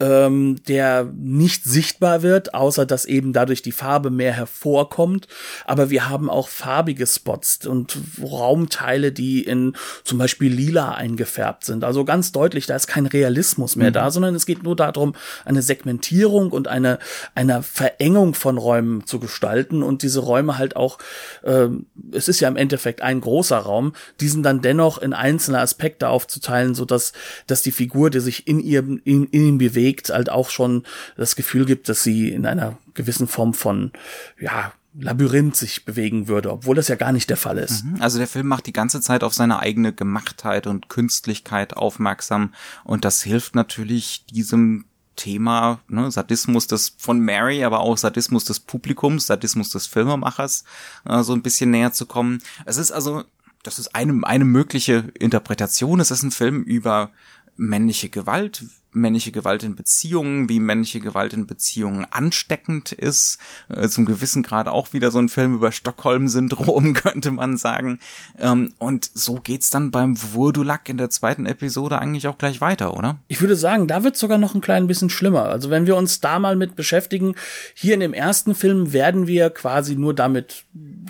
ähm, 0.00 0.62
der 0.68 1.10
nicht 1.16 1.64
sichtbar 1.64 2.22
wird, 2.22 2.54
außer 2.54 2.86
dass 2.86 3.04
eben 3.04 3.32
dadurch 3.32 3.62
die 3.62 3.72
Farbe 3.72 4.10
mehr 4.10 4.32
hervorkommt. 4.32 5.26
Aber 5.64 5.90
wir 5.90 6.08
haben 6.08 6.30
auch 6.30 6.48
farbige 6.48 7.06
Spots 7.06 7.66
und 7.66 7.98
Raumteile, 8.22 9.12
die 9.12 9.42
in 9.42 9.74
zum 10.04 10.18
Beispiel 10.18 10.52
lila 10.52 10.92
eingefärbt 10.92 11.64
sind. 11.64 11.84
Also 11.84 12.04
ganz 12.04 12.32
deutlich, 12.32 12.66
da 12.66 12.76
ist 12.76 12.86
kein 12.86 13.06
Realismus 13.06 13.76
mehr 13.76 13.90
mhm. 13.90 13.94
da, 13.94 14.10
sondern 14.10 14.34
es 14.34 14.46
geht 14.46 14.62
nur 14.62 14.76
darum, 14.76 15.14
eine 15.44 15.62
Segmentierung 15.62 16.52
und 16.52 16.68
eine, 16.68 16.98
eine 17.34 17.62
Verengung 17.62 18.34
von 18.34 18.58
Räumen 18.58 19.06
zu 19.06 19.18
gestalten 19.18 19.82
und 19.82 20.02
diese 20.02 20.20
Räume 20.20 20.58
halt 20.58 20.76
auch, 20.76 20.98
äh, 21.42 21.68
es 22.12 22.28
ist 22.28 22.40
ja 22.40 22.48
im 22.48 22.56
Endeffekt 22.56 23.02
ein 23.02 23.20
großer 23.20 23.58
Raum, 23.58 23.92
diesen 24.20 24.42
dann 24.42 24.60
dennoch 24.60 24.98
in 24.98 25.12
einzelne 25.12 25.58
Aspekte 25.58 26.08
aufzuteilen, 26.08 26.74
so 26.74 26.84
dass, 26.84 27.12
dass 27.46 27.62
die 27.62 27.72
Figur, 27.72 28.10
die 28.10 28.20
sich 28.20 28.46
in 28.46 28.60
ihrem, 28.60 29.00
in, 29.04 29.24
in 29.24 29.46
ihm 29.46 29.58
bewegt, 29.58 29.87
bewegt, 29.88 30.10
halt 30.10 30.30
auch 30.30 30.50
schon 30.50 30.84
das 31.16 31.36
Gefühl 31.36 31.64
gibt, 31.64 31.88
dass 31.88 32.02
sie 32.02 32.30
in 32.30 32.46
einer 32.46 32.78
gewissen 32.94 33.28
Form 33.28 33.54
von, 33.54 33.92
ja, 34.40 34.72
Labyrinth 35.00 35.54
sich 35.54 35.84
bewegen 35.84 36.26
würde, 36.26 36.50
obwohl 36.50 36.74
das 36.74 36.88
ja 36.88 36.96
gar 36.96 37.12
nicht 37.12 37.30
der 37.30 37.36
Fall 37.36 37.58
ist. 37.58 37.84
Mhm. 37.84 38.02
Also 38.02 38.18
der 38.18 38.26
Film 38.26 38.48
macht 38.48 38.66
die 38.66 38.72
ganze 38.72 39.00
Zeit 39.00 39.22
auf 39.22 39.32
seine 39.32 39.60
eigene 39.60 39.92
Gemachtheit 39.92 40.66
und 40.66 40.88
Künstlichkeit 40.88 41.76
aufmerksam 41.76 42.52
und 42.84 43.04
das 43.04 43.22
hilft 43.22 43.54
natürlich 43.54 44.24
diesem 44.26 44.86
Thema 45.14 45.80
ne, 45.88 46.10
Sadismus 46.10 46.66
des 46.66 46.94
von 46.96 47.20
Mary, 47.20 47.64
aber 47.64 47.80
auch 47.80 47.96
Sadismus 47.96 48.44
des 48.44 48.60
Publikums, 48.60 49.26
Sadismus 49.26 49.70
des 49.70 49.86
Filmemachers 49.86 50.64
äh, 51.04 51.22
so 51.22 51.32
ein 51.32 51.42
bisschen 51.42 51.70
näher 51.70 51.92
zu 51.92 52.06
kommen. 52.06 52.40
Es 52.64 52.76
ist 52.76 52.90
also 52.90 53.24
das 53.62 53.78
ist 53.78 53.94
eine, 53.94 54.20
eine 54.24 54.44
mögliche 54.44 55.12
Interpretation. 55.18 56.00
Es 56.00 56.10
ist 56.10 56.22
ein 56.22 56.30
Film 56.30 56.62
über 56.62 57.10
männliche 57.56 58.08
Gewalt, 58.08 58.64
männliche 58.92 59.32
Gewalt 59.32 59.62
in 59.62 59.76
Beziehungen, 59.76 60.48
wie 60.48 60.60
männliche 60.60 61.00
Gewalt 61.00 61.32
in 61.32 61.46
Beziehungen 61.46 62.06
ansteckend 62.10 62.92
ist. 62.92 63.38
Äh, 63.68 63.88
zum 63.88 64.06
gewissen 64.06 64.42
Grad 64.42 64.68
auch 64.68 64.92
wieder 64.92 65.10
so 65.10 65.18
ein 65.18 65.28
Film 65.28 65.54
über 65.54 65.72
Stockholm-Syndrom, 65.72 66.94
könnte 66.94 67.30
man 67.30 67.56
sagen. 67.56 67.98
Ähm, 68.38 68.72
und 68.78 69.10
so 69.12 69.34
geht's 69.34 69.70
dann 69.70 69.90
beim 69.90 70.16
Wurdulak 70.32 70.88
in 70.88 70.96
der 70.96 71.10
zweiten 71.10 71.46
Episode 71.46 71.98
eigentlich 71.98 72.28
auch 72.28 72.38
gleich 72.38 72.60
weiter, 72.60 72.96
oder? 72.96 73.18
Ich 73.28 73.40
würde 73.40 73.56
sagen, 73.56 73.86
da 73.86 74.04
wird's 74.04 74.20
sogar 74.20 74.38
noch 74.38 74.54
ein 74.54 74.60
klein 74.60 74.86
bisschen 74.86 75.10
schlimmer. 75.10 75.44
Also 75.44 75.70
wenn 75.70 75.86
wir 75.86 75.96
uns 75.96 76.20
da 76.20 76.38
mal 76.38 76.56
mit 76.56 76.76
beschäftigen, 76.76 77.34
hier 77.74 77.94
in 77.94 78.00
dem 78.00 78.14
ersten 78.14 78.54
Film 78.54 78.92
werden 78.92 79.26
wir 79.26 79.50
quasi 79.50 79.96
nur 79.96 80.14
damit 80.14 80.64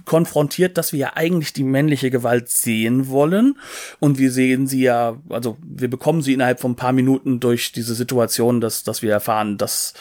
konfrontiert, 0.05 0.79
dass 0.79 0.93
wir 0.93 0.99
ja 0.99 1.12
eigentlich 1.14 1.53
die 1.53 1.64
männliche 1.64 2.11
Gewalt 2.11 2.49
sehen 2.49 3.09
wollen. 3.09 3.59
Und 4.01 4.19
wir 4.19 4.33
sehen 4.33 4.67
sie 4.67 4.83
ja, 4.83 5.17
also 5.29 5.59
wir 5.62 5.88
bekommen 5.88 6.23
sie 6.23 6.33
innerhalb 6.33 6.61
von 6.61 6.73
ein 6.73 6.77
paar 6.77 6.93
Minuten 6.93 7.41
durch 7.41 7.67
diese 7.72 7.94
Situation, 7.94 8.61
dass, 8.61 8.83
dass 8.83 9.02
wir 9.02 9.12
erfahren, 9.12 9.59
dass, 9.59 9.94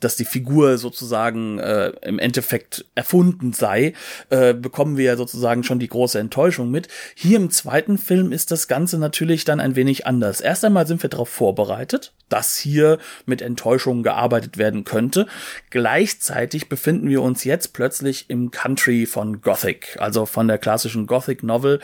dass 0.00 0.16
die 0.16 0.24
Figur 0.24 0.78
sozusagen 0.78 1.58
äh, 1.58 1.92
im 2.02 2.18
Endeffekt 2.18 2.84
erfunden 2.94 3.52
sei, 3.52 3.94
äh, 4.30 4.54
bekommen 4.54 4.96
wir 4.96 5.04
ja 5.04 5.16
sozusagen 5.16 5.64
schon 5.64 5.78
die 5.78 5.88
große 5.88 6.18
Enttäuschung 6.18 6.70
mit. 6.70 6.88
Hier 7.14 7.36
im 7.36 7.50
zweiten 7.50 7.98
Film 7.98 8.32
ist 8.32 8.50
das 8.50 8.68
Ganze 8.68 8.98
natürlich 8.98 9.44
dann 9.44 9.60
ein 9.60 9.76
wenig 9.76 10.06
anders. 10.06 10.40
Erst 10.40 10.64
einmal 10.64 10.86
sind 10.86 11.02
wir 11.02 11.10
darauf 11.10 11.28
vorbereitet, 11.28 12.12
dass 12.28 12.56
hier 12.56 12.98
mit 13.24 13.42
Enttäuschungen 13.42 14.02
gearbeitet 14.02 14.58
werden 14.58 14.84
könnte. 14.84 15.26
Gleichzeitig 15.70 16.68
befinden 16.68 17.08
wir 17.08 17.22
uns 17.22 17.44
jetzt 17.44 17.72
plötzlich 17.72 18.28
im 18.28 18.50
Country 18.50 19.06
von 19.06 19.40
Gothic, 19.40 19.96
also 20.00 20.26
von 20.26 20.48
der 20.48 20.58
klassischen 20.58 21.06
Gothic 21.06 21.42
Novel, 21.42 21.80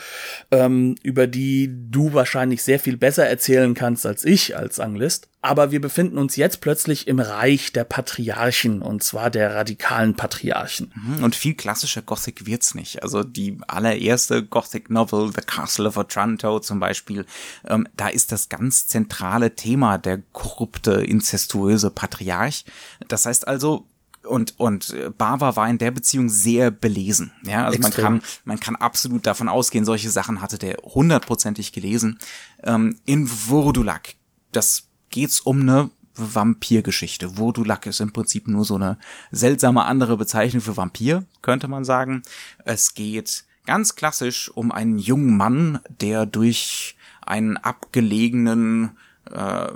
ähm, 0.51 0.97
über 1.03 1.27
die 1.27 1.71
du 1.91 2.13
wahrscheinlich 2.13 2.63
sehr 2.63 2.79
viel 2.79 2.97
besser 2.97 3.27
erzählen 3.27 3.75
kannst 3.75 4.07
als 4.07 4.25
ich 4.25 4.57
als 4.57 4.81
Anglist. 4.81 5.22
Aber 5.45 5.73
wir 5.73 5.81
befinden 5.81 6.19
uns 6.19 6.37
jetzt 6.37 6.61
plötzlich 6.61 7.09
im 7.09 7.19
Reich 7.19 7.73
der 7.73 7.83
Patriarchen 7.83 8.81
und 8.81 9.03
zwar 9.03 9.29
der 9.29 9.53
radikalen 9.57 10.15
Patriarchen. 10.15 10.93
Mhm, 10.95 11.25
und 11.25 11.35
viel 11.35 11.55
klassischer 11.55 12.01
Gothic 12.01 12.47
wird's 12.47 12.77
nicht. 12.77 13.03
Also 13.03 13.25
die 13.25 13.59
allererste 13.67 14.45
Gothic 14.45 14.89
Novel, 14.89 15.33
The 15.35 15.43
Castle 15.45 15.89
of 15.89 15.97
Otranto 15.97 16.61
zum 16.61 16.79
Beispiel, 16.79 17.27
ähm, 17.67 17.89
da 17.97 18.07
ist 18.07 18.31
das 18.31 18.51
ganz 18.51 18.87
zentrale 18.87 19.57
Thema 19.57 19.99
der 19.99 20.23
korrupte, 20.33 20.93
inzestuöse 20.93 21.91
Patriarch. 21.91 22.65
Das 23.09 23.27
heißt 23.27 23.49
also, 23.49 23.89
und 24.25 24.55
und 24.61 24.95
Bava 25.19 25.57
war 25.57 25.69
in 25.69 25.79
der 25.79 25.91
Beziehung 25.91 26.29
sehr 26.29 26.71
belesen. 26.71 27.33
Ja, 27.45 27.65
also 27.65 27.79
Extrem. 27.79 28.05
man 28.05 28.21
kann 28.21 28.29
man 28.45 28.61
kann 28.61 28.77
absolut 28.77 29.27
davon 29.27 29.49
ausgehen, 29.49 29.85
solche 29.85 30.11
Sachen 30.11 30.41
hatte 30.41 30.59
der 30.59 30.77
hundertprozentig 30.85 31.73
gelesen. 31.73 32.21
Ähm, 32.63 33.01
in 33.05 33.27
Vurdulak, 33.27 34.15
das 34.53 34.85
geht's 35.13 35.41
um 35.41 35.61
eine 35.61 35.91
Vampirgeschichte. 36.15 37.37
Vurdulak 37.37 37.87
ist 37.87 38.01
im 38.01 38.13
Prinzip 38.13 38.49
nur 38.49 38.65
so 38.65 38.75
eine 38.75 38.99
seltsame 39.31 39.85
andere 39.85 40.17
Bezeichnung 40.17 40.63
für 40.63 40.77
Vampir, 40.77 41.25
könnte 41.41 41.69
man 41.69 41.85
sagen. 41.85 42.23
Es 42.65 42.95
geht 42.95 43.45
ganz 43.65 43.95
klassisch 43.95 44.51
um 44.51 44.73
einen 44.73 44.99
jungen 44.99 45.37
Mann, 45.37 45.79
der 46.01 46.27
durch 46.27 46.97
einen 47.23 47.57
abgelegenen 47.57 48.99
äh, 49.31 49.69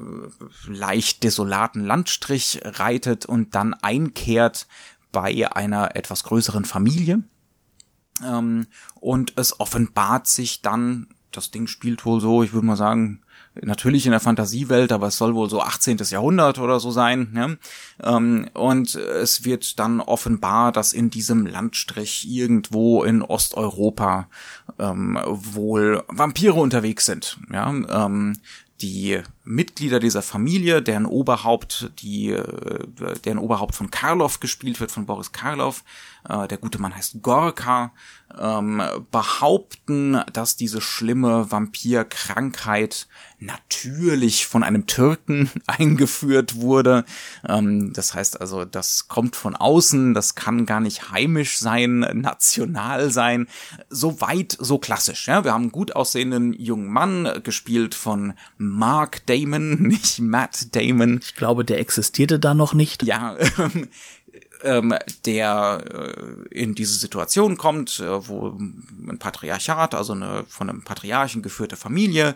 leicht 0.67 1.23
desolaten 1.23 1.85
Landstrich 1.85 2.61
reitet 2.65 3.27
und 3.27 3.55
dann 3.55 3.75
einkehrt 3.75 4.67
bei 5.13 5.51
einer 5.55 5.95
etwas 5.97 6.25
größeren 6.25 6.65
Familie. 6.65 7.23
Ähm, 8.25 8.67
und 8.97 9.35
es 9.37 9.61
offenbart 9.61 10.27
sich 10.27 10.63
dann, 10.63 11.09
das 11.31 11.51
Ding 11.51 11.67
spielt 11.67 12.05
wohl 12.05 12.21
so, 12.21 12.43
ich 12.43 12.53
würde 12.53 12.67
mal 12.67 12.77
sagen, 12.77 13.23
natürlich 13.63 14.07
in 14.07 14.13
der 14.13 14.21
Fantasiewelt, 14.21 14.93
aber 14.93 15.09
es 15.09 15.19
soll 15.19 15.35
wohl 15.35 15.49
so 15.51 15.61
18. 15.61 15.99
Jahrhundert 16.11 16.59
oder 16.59 16.81
so 16.81 16.91
sein. 16.91 17.29
Ne? 17.33 17.59
Ähm, 18.03 18.49
und 18.55 18.95
es 18.95 19.45
wird 19.45 19.79
dann 19.79 20.01
offenbar, 20.01 20.73
dass 20.73 20.93
in 20.93 21.11
diesem 21.11 21.47
Landstrich 21.47 22.29
irgendwo 22.29 23.05
in 23.05 23.23
Osteuropa 23.23 24.29
ähm, 24.79 25.19
wohl 25.25 26.03
Vampire 26.09 26.55
unterwegs 26.55 27.07
sind. 27.07 27.39
Ja, 27.53 27.69
ähm, 27.71 28.37
die 28.83 29.23
Mitglieder 29.45 30.01
dieser 30.01 30.23
Familie, 30.23 30.83
deren 30.83 31.07
Oberhaupt, 31.07 31.91
die, 31.99 32.31
äh, 32.31 32.85
deren 33.25 33.39
Oberhaupt 33.39 33.75
von 33.75 33.91
Karloff 33.91 34.41
gespielt 34.41 34.81
wird, 34.81 34.91
von 34.91 35.07
Boris 35.07 35.33
Karloff, 35.33 35.83
äh, 36.29 36.49
der 36.49 36.59
gute 36.59 36.81
Mann 36.81 36.95
heißt 36.95 37.23
Gorka, 37.23 37.93
ähm, 38.39 38.83
behaupten, 39.11 40.21
dass 40.33 40.57
diese 40.57 40.81
schlimme 40.81 41.51
Vampirkrankheit 41.51 43.07
natürlich 43.39 44.47
von 44.47 44.63
einem 44.63 44.87
Türken 44.87 45.51
eingeführt 45.67 46.57
wurde. 46.57 47.05
Ähm, 47.47 47.93
das 47.93 48.15
heißt 48.15 48.41
also, 48.41 48.65
das 48.65 49.09
kommt 49.09 49.37
von 49.37 49.55
außen, 49.55 50.15
das 50.15 50.35
kann 50.35 50.67
gar 50.67 50.81
nicht 50.81 51.11
heimisch 51.11 51.59
sein, 51.59 52.01
national 52.15 53.11
sein. 53.11 53.47
So 53.89 54.21
weit, 54.21 54.57
so 54.59 54.79
klassisch. 54.79 55.29
Ja? 55.29 55.45
Wir 55.45 55.53
haben 55.53 55.63
einen 55.63 55.73
gut 55.73 55.95
aussehenden 55.95 56.53
jungen 56.53 56.89
Mann, 56.89 57.41
gespielt 57.43 57.95
von 57.95 58.35
Mark 58.59 59.27
Damon, 59.27 59.83
nicht 59.83 60.21
Matt 60.21 60.75
Damon. 60.75 61.21
Ich 61.23 61.35
glaube, 61.35 61.65
der 61.65 61.81
existierte 61.81 62.39
da 62.39 62.55
noch 62.55 62.75
nicht. 62.75 63.03
Ja, 63.05 63.37
ähm, 63.59 63.89
der 65.25 65.85
äh, 65.91 66.49
in 66.51 66.75
diese 66.75 66.95
Situation 66.95 67.57
kommt, 67.57 68.01
äh, 68.01 68.29
wo 68.29 68.49
ein 68.49 69.19
Patriarchat, 69.19 69.95
also 69.95 70.13
eine 70.13 70.45
von 70.49 70.71
einem 70.71 70.83
Patriarchen 70.83 71.43
geführte 71.43 71.77
Familie, 71.77 72.35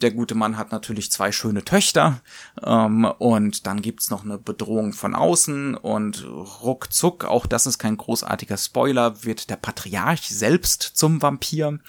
der 0.00 0.12
gute 0.12 0.34
Mann 0.34 0.56
hat 0.56 0.70
natürlich 0.70 1.10
zwei 1.10 1.32
schöne 1.32 1.64
Töchter 1.64 2.20
ähm, 2.64 3.04
und 3.04 3.66
dann 3.66 3.82
gibt's 3.82 4.10
noch 4.10 4.24
eine 4.24 4.38
Bedrohung 4.38 4.92
von 4.92 5.14
außen 5.14 5.74
und 5.74 6.24
ruckzuck, 6.26 7.24
auch 7.24 7.46
das 7.46 7.66
ist 7.66 7.78
kein 7.78 7.96
großartiger 7.96 8.56
Spoiler, 8.56 9.24
wird 9.24 9.50
der 9.50 9.56
Patriarch 9.56 10.28
selbst 10.28 10.82
zum 10.82 11.20
Vampir. 11.20 11.80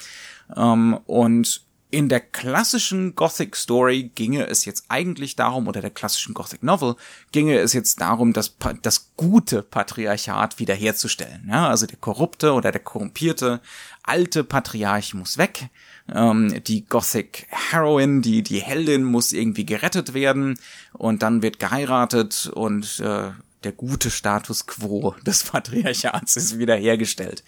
Ähm, 0.56 1.00
und 1.06 1.69
in 1.92 2.08
der 2.08 2.20
klassischen 2.20 3.16
Gothic 3.16 3.56
Story 3.56 4.12
ginge 4.14 4.46
es 4.46 4.66
jetzt 4.66 4.86
eigentlich 4.90 5.36
darum, 5.36 5.68
oder 5.68 5.82
der 5.82 5.90
klassischen 5.90 6.36
Gothic 6.36 6.62
Novel 6.62 6.96
ginge 7.32 7.58
es 7.58 7.74
jetzt 7.74 8.00
darum, 8.00 8.32
das, 8.32 8.56
das 8.84 9.12
gute 9.18 9.64
Patriarchat 9.64 10.60
wiederherzustellen. 10.60 11.48
Ja, 11.50 11.68
also 11.68 11.88
der 11.88 11.98
korrupte 11.98 12.54
oder 12.54 12.72
der 12.72 12.82
korrumpierte 12.82 13.60
alte 14.04 14.44
Patriarch 14.44 15.16
muss 15.16 15.40
weg. 15.40 15.70
Ähm, 16.14 16.64
die 16.64 16.86
Gothic 16.86 17.48
Heroine, 17.50 18.22
die, 18.22 18.44
die 18.44 18.60
Heldin 18.60 19.04
muss 19.04 19.34
irgendwie 19.34 19.66
gerettet 19.66 20.14
werden 20.14 20.60
und 20.94 21.24
dann 21.24 21.42
wird 21.42 21.58
geheiratet 21.58 22.52
und 22.54 23.00
äh, 23.00 23.32
der 23.64 23.72
gute 23.72 24.12
Status 24.12 24.68
quo 24.68 25.16
des 25.26 25.44
Patriarchats 25.44 26.36
ist 26.36 26.60
wiederhergestellt. 26.60 27.44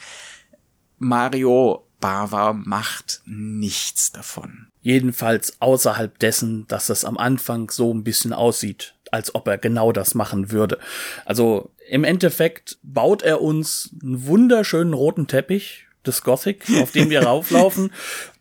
Mario 0.98 1.86
Bava 2.02 2.52
macht 2.52 3.22
nichts 3.26 4.12
davon. 4.12 4.68
Jedenfalls 4.82 5.62
außerhalb 5.62 6.20
dessen, 6.20 6.68
dass 6.68 6.90
es 6.90 7.06
am 7.06 7.18
Anfang 7.18 7.70
so 7.70 7.94
ein 7.94 8.04
bisschen 8.04 8.34
aussieht, 8.34 8.96
als 9.12 9.34
ob 9.36 9.48
er 9.48 9.58
genau 9.58 9.94
das 9.94 10.16
machen 10.16 10.52
würde. 10.52 10.80
Also 11.26 11.72
im 11.88 12.04
Endeffekt 12.04 12.80
baut 12.84 13.22
er 13.22 13.42
uns 13.42 13.92
einen 14.02 14.26
wunderschönen 14.26 14.94
roten 14.94 15.28
Teppich 15.28 15.86
des 16.06 16.24
Gothic, 16.24 16.66
auf 16.82 16.92
dem 16.92 17.10
wir 17.10 17.24
rauflaufen. 17.26 17.92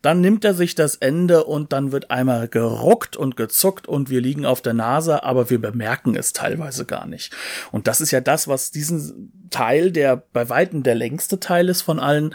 Dann 0.02 0.20
nimmt 0.20 0.44
er 0.44 0.54
sich 0.54 0.74
das 0.74 0.96
Ende 0.96 1.44
und 1.44 1.72
dann 1.72 1.92
wird 1.92 2.10
einmal 2.10 2.48
geruckt 2.48 3.16
und 3.16 3.36
gezuckt 3.36 3.86
und 3.86 4.08
wir 4.08 4.20
liegen 4.20 4.46
auf 4.46 4.62
der 4.62 4.72
Nase, 4.72 5.24
aber 5.24 5.50
wir 5.50 5.60
bemerken 5.60 6.16
es 6.16 6.32
teilweise 6.32 6.86
gar 6.86 7.06
nicht. 7.06 7.34
Und 7.70 7.86
das 7.86 8.00
ist 8.00 8.10
ja 8.10 8.20
das, 8.22 8.48
was 8.48 8.70
diesen 8.70 9.48
Teil, 9.50 9.92
der 9.92 10.16
bei 10.16 10.48
weitem 10.48 10.82
der 10.82 10.94
längste 10.94 11.38
Teil 11.38 11.68
ist 11.68 11.82
von 11.82 11.98
allen, 11.98 12.34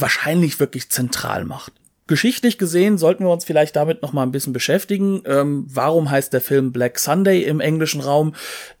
wahrscheinlich 0.00 0.60
wirklich 0.60 0.90
zentral 0.90 1.44
macht. 1.44 1.72
Geschichtlich 2.08 2.56
gesehen 2.56 2.98
sollten 2.98 3.24
wir 3.24 3.32
uns 3.32 3.44
vielleicht 3.44 3.74
damit 3.74 4.00
noch 4.00 4.12
mal 4.12 4.22
ein 4.22 4.30
bisschen 4.30 4.52
beschäftigen. 4.52 5.22
Ähm, 5.26 5.66
warum 5.68 6.08
heißt 6.08 6.32
der 6.32 6.40
Film 6.40 6.70
Black 6.70 7.00
Sunday 7.00 7.42
im 7.42 7.58
englischen 7.58 8.00
Raum 8.00 8.32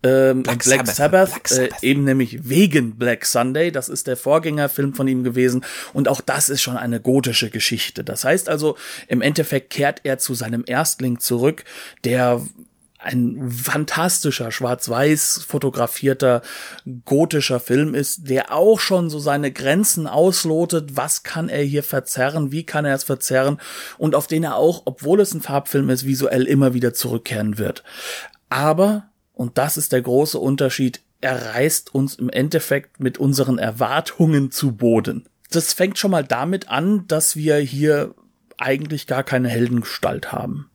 ähm, 0.04 0.44
Black, 0.44 0.62
Black, 0.62 0.86
Sabbath? 0.86 0.94
Sabbath, 0.94 1.30
Black 1.30 1.48
Sabbath. 1.48 1.82
Äh, 1.82 1.86
eben 1.86 2.04
nämlich 2.04 2.48
wegen 2.48 2.96
Black 2.98 3.26
Sunday. 3.26 3.72
Das 3.72 3.88
ist 3.88 4.06
der 4.06 4.16
Vorgängerfilm 4.16 4.94
von 4.94 5.08
ihm 5.08 5.24
gewesen 5.24 5.64
und 5.92 6.06
auch 6.06 6.20
das 6.20 6.48
ist 6.48 6.62
schon 6.62 6.76
eine 6.76 7.00
gotische 7.00 7.50
Geschichte. 7.50 8.04
Das 8.04 8.22
heißt 8.22 8.48
also, 8.48 8.76
im 9.08 9.22
Endeffekt 9.22 9.70
kehrt 9.70 10.02
er 10.04 10.18
zu 10.18 10.34
seinem 10.34 10.62
Erstling 10.64 11.18
zurück, 11.18 11.64
der 12.04 12.40
ein 13.06 13.50
fantastischer 13.50 14.50
schwarz-weiß 14.50 15.44
fotografierter 15.46 16.42
gotischer 17.04 17.60
Film 17.60 17.94
ist, 17.94 18.28
der 18.28 18.52
auch 18.52 18.80
schon 18.80 19.10
so 19.10 19.18
seine 19.18 19.52
Grenzen 19.52 20.06
auslotet, 20.06 20.96
was 20.96 21.22
kann 21.22 21.48
er 21.48 21.62
hier 21.62 21.82
verzerren, 21.82 22.52
wie 22.52 22.64
kann 22.64 22.84
er 22.84 22.94
es 22.94 23.04
verzerren 23.04 23.58
und 23.96 24.14
auf 24.14 24.26
den 24.26 24.44
er 24.44 24.56
auch, 24.56 24.82
obwohl 24.84 25.20
es 25.20 25.32
ein 25.32 25.40
Farbfilm 25.40 25.88
ist, 25.88 26.04
visuell 26.04 26.44
immer 26.44 26.74
wieder 26.74 26.92
zurückkehren 26.92 27.58
wird. 27.58 27.84
Aber, 28.48 29.08
und 29.32 29.58
das 29.58 29.76
ist 29.76 29.92
der 29.92 30.02
große 30.02 30.38
Unterschied, 30.38 31.00
er 31.20 31.54
reißt 31.54 31.94
uns 31.94 32.16
im 32.16 32.28
Endeffekt 32.28 33.00
mit 33.00 33.18
unseren 33.18 33.58
Erwartungen 33.58 34.50
zu 34.50 34.72
Boden. 34.72 35.26
das 35.50 35.72
fängt 35.72 35.98
schon 35.98 36.10
mal 36.10 36.24
damit 36.24 36.68
an, 36.68 37.06
dass 37.08 37.36
wir 37.36 37.56
hier 37.56 38.14
eigentlich 38.58 39.06
gar 39.06 39.22
keine 39.22 39.48
Heldengestalt 39.48 40.32
haben. 40.32 40.70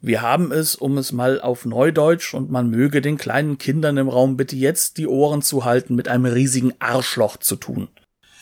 Wir 0.00 0.22
haben 0.22 0.50
es, 0.50 0.76
um 0.76 0.96
es 0.96 1.12
mal 1.12 1.40
auf 1.40 1.66
Neudeutsch 1.66 2.32
und 2.32 2.50
man 2.50 2.70
möge 2.70 3.02
den 3.02 3.18
kleinen 3.18 3.58
Kindern 3.58 3.98
im 3.98 4.08
Raum 4.08 4.36
bitte 4.36 4.56
jetzt 4.56 4.96
die 4.96 5.06
Ohren 5.06 5.42
zu 5.42 5.64
halten, 5.64 5.94
mit 5.94 6.08
einem 6.08 6.24
riesigen 6.24 6.72
Arschloch 6.78 7.36
zu 7.36 7.56
tun. 7.56 7.88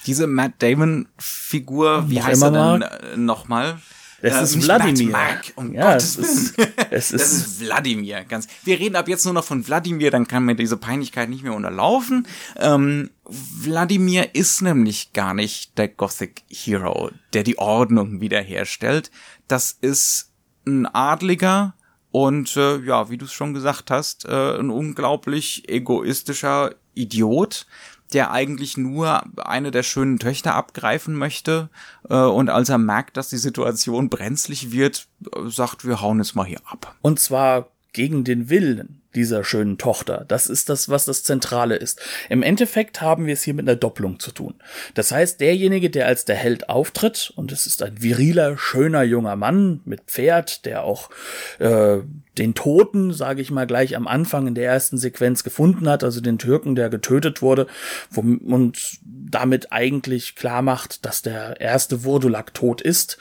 Diese 0.06 0.26
Matt 0.26 0.52
Damon 0.60 1.08
Figur, 1.18 2.08
wie 2.08 2.22
heißt 2.22 2.42
er 2.42 2.78
denn 2.78 2.82
äh, 2.82 3.16
nochmal? 3.16 3.78
Es 4.20 4.34
äh, 4.34 4.42
ist 4.42 4.62
Wladimir. 4.62 5.16
Um 5.56 5.74
ja, 5.74 5.92
Gottes 5.92 6.16
es 6.18 6.28
ist, 6.28 6.58
es 6.90 7.10
ist, 7.10 7.20
das 7.20 7.32
ist 7.32 7.60
Wladimir. 7.60 8.24
Ganz. 8.24 8.48
Wir 8.64 8.78
reden 8.78 8.96
ab 8.96 9.08
jetzt 9.08 9.24
nur 9.24 9.34
noch 9.34 9.44
von 9.44 9.66
Wladimir, 9.66 10.10
dann 10.10 10.26
kann 10.26 10.44
mir 10.44 10.56
diese 10.56 10.76
Peinlichkeit 10.76 11.28
nicht 11.28 11.42
mehr 11.42 11.54
unterlaufen. 11.54 12.26
Ähm, 12.56 13.10
Wladimir 13.24 14.34
ist 14.34 14.62
nämlich 14.62 15.12
gar 15.12 15.34
nicht 15.34 15.76
der 15.78 15.88
Gothic 15.88 16.42
Hero, 16.48 17.10
der 17.32 17.42
die 17.42 17.58
Ordnung 17.58 18.20
wiederherstellt. 18.20 19.10
Das 19.46 19.76
ist 19.80 20.32
ein 20.68 20.86
Adliger 20.86 21.74
und 22.10 22.56
äh, 22.56 22.78
ja, 22.78 23.10
wie 23.10 23.18
du 23.18 23.26
es 23.26 23.32
schon 23.32 23.54
gesagt 23.54 23.90
hast, 23.90 24.24
äh, 24.24 24.58
ein 24.58 24.70
unglaublich 24.70 25.68
egoistischer 25.68 26.74
Idiot, 26.94 27.66
der 28.12 28.30
eigentlich 28.30 28.76
nur 28.76 29.22
eine 29.36 29.70
der 29.70 29.82
schönen 29.82 30.18
Töchter 30.18 30.54
abgreifen 30.54 31.14
möchte 31.14 31.68
äh, 32.08 32.14
und 32.14 32.48
als 32.48 32.70
er 32.70 32.78
merkt, 32.78 33.16
dass 33.16 33.28
die 33.28 33.36
Situation 33.36 34.08
brenzlig 34.08 34.72
wird, 34.72 35.08
äh, 35.34 35.48
sagt, 35.48 35.86
wir 35.86 36.00
hauen 36.00 36.20
es 36.20 36.34
mal 36.34 36.46
hier 36.46 36.60
ab. 36.64 36.96
Und 37.02 37.20
zwar 37.20 37.68
gegen 37.98 38.22
den 38.22 38.48
Willen 38.48 39.02
dieser 39.16 39.42
schönen 39.42 39.76
Tochter. 39.76 40.24
Das 40.28 40.46
ist 40.46 40.68
das, 40.68 40.88
was 40.88 41.04
das 41.04 41.24
Zentrale 41.24 41.74
ist. 41.74 42.00
Im 42.28 42.44
Endeffekt 42.44 43.00
haben 43.00 43.26
wir 43.26 43.32
es 43.32 43.42
hier 43.42 43.54
mit 43.54 43.68
einer 43.68 43.74
Doppelung 43.74 44.20
zu 44.20 44.30
tun. 44.30 44.54
Das 44.94 45.10
heißt, 45.10 45.40
derjenige, 45.40 45.90
der 45.90 46.06
als 46.06 46.24
der 46.24 46.36
Held 46.36 46.68
auftritt, 46.68 47.32
und 47.34 47.50
es 47.50 47.66
ist 47.66 47.82
ein 47.82 48.00
viriler, 48.00 48.56
schöner 48.56 49.02
junger 49.02 49.34
Mann 49.34 49.80
mit 49.84 50.02
Pferd, 50.02 50.64
der 50.64 50.84
auch 50.84 51.10
äh, 51.58 51.96
den 52.38 52.54
Toten, 52.54 53.12
sage 53.12 53.42
ich 53.42 53.50
mal, 53.50 53.66
gleich 53.66 53.96
am 53.96 54.06
Anfang 54.06 54.46
in 54.46 54.54
der 54.54 54.70
ersten 54.70 54.96
Sequenz 54.96 55.42
gefunden 55.42 55.88
hat, 55.88 56.04
also 56.04 56.20
den 56.20 56.38
Türken, 56.38 56.76
der 56.76 56.88
getötet 56.88 57.42
wurde, 57.42 57.66
und 58.14 58.78
damit 59.04 59.72
eigentlich 59.72 60.36
klar 60.36 60.62
macht, 60.62 61.04
dass 61.04 61.22
der 61.22 61.60
erste 61.60 62.04
Wurdulak 62.04 62.54
tot 62.54 62.80
ist. 62.80 63.18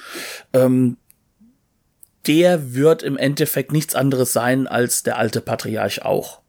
Ähm, 0.53 0.97
der 2.27 2.73
wird 2.73 3.03
im 3.03 3.17
Endeffekt 3.17 3.71
nichts 3.71 3.95
anderes 3.95 4.33
sein 4.33 4.67
als 4.67 5.03
der 5.03 5.17
alte 5.17 5.41
Patriarch 5.41 6.03
auch. 6.03 6.41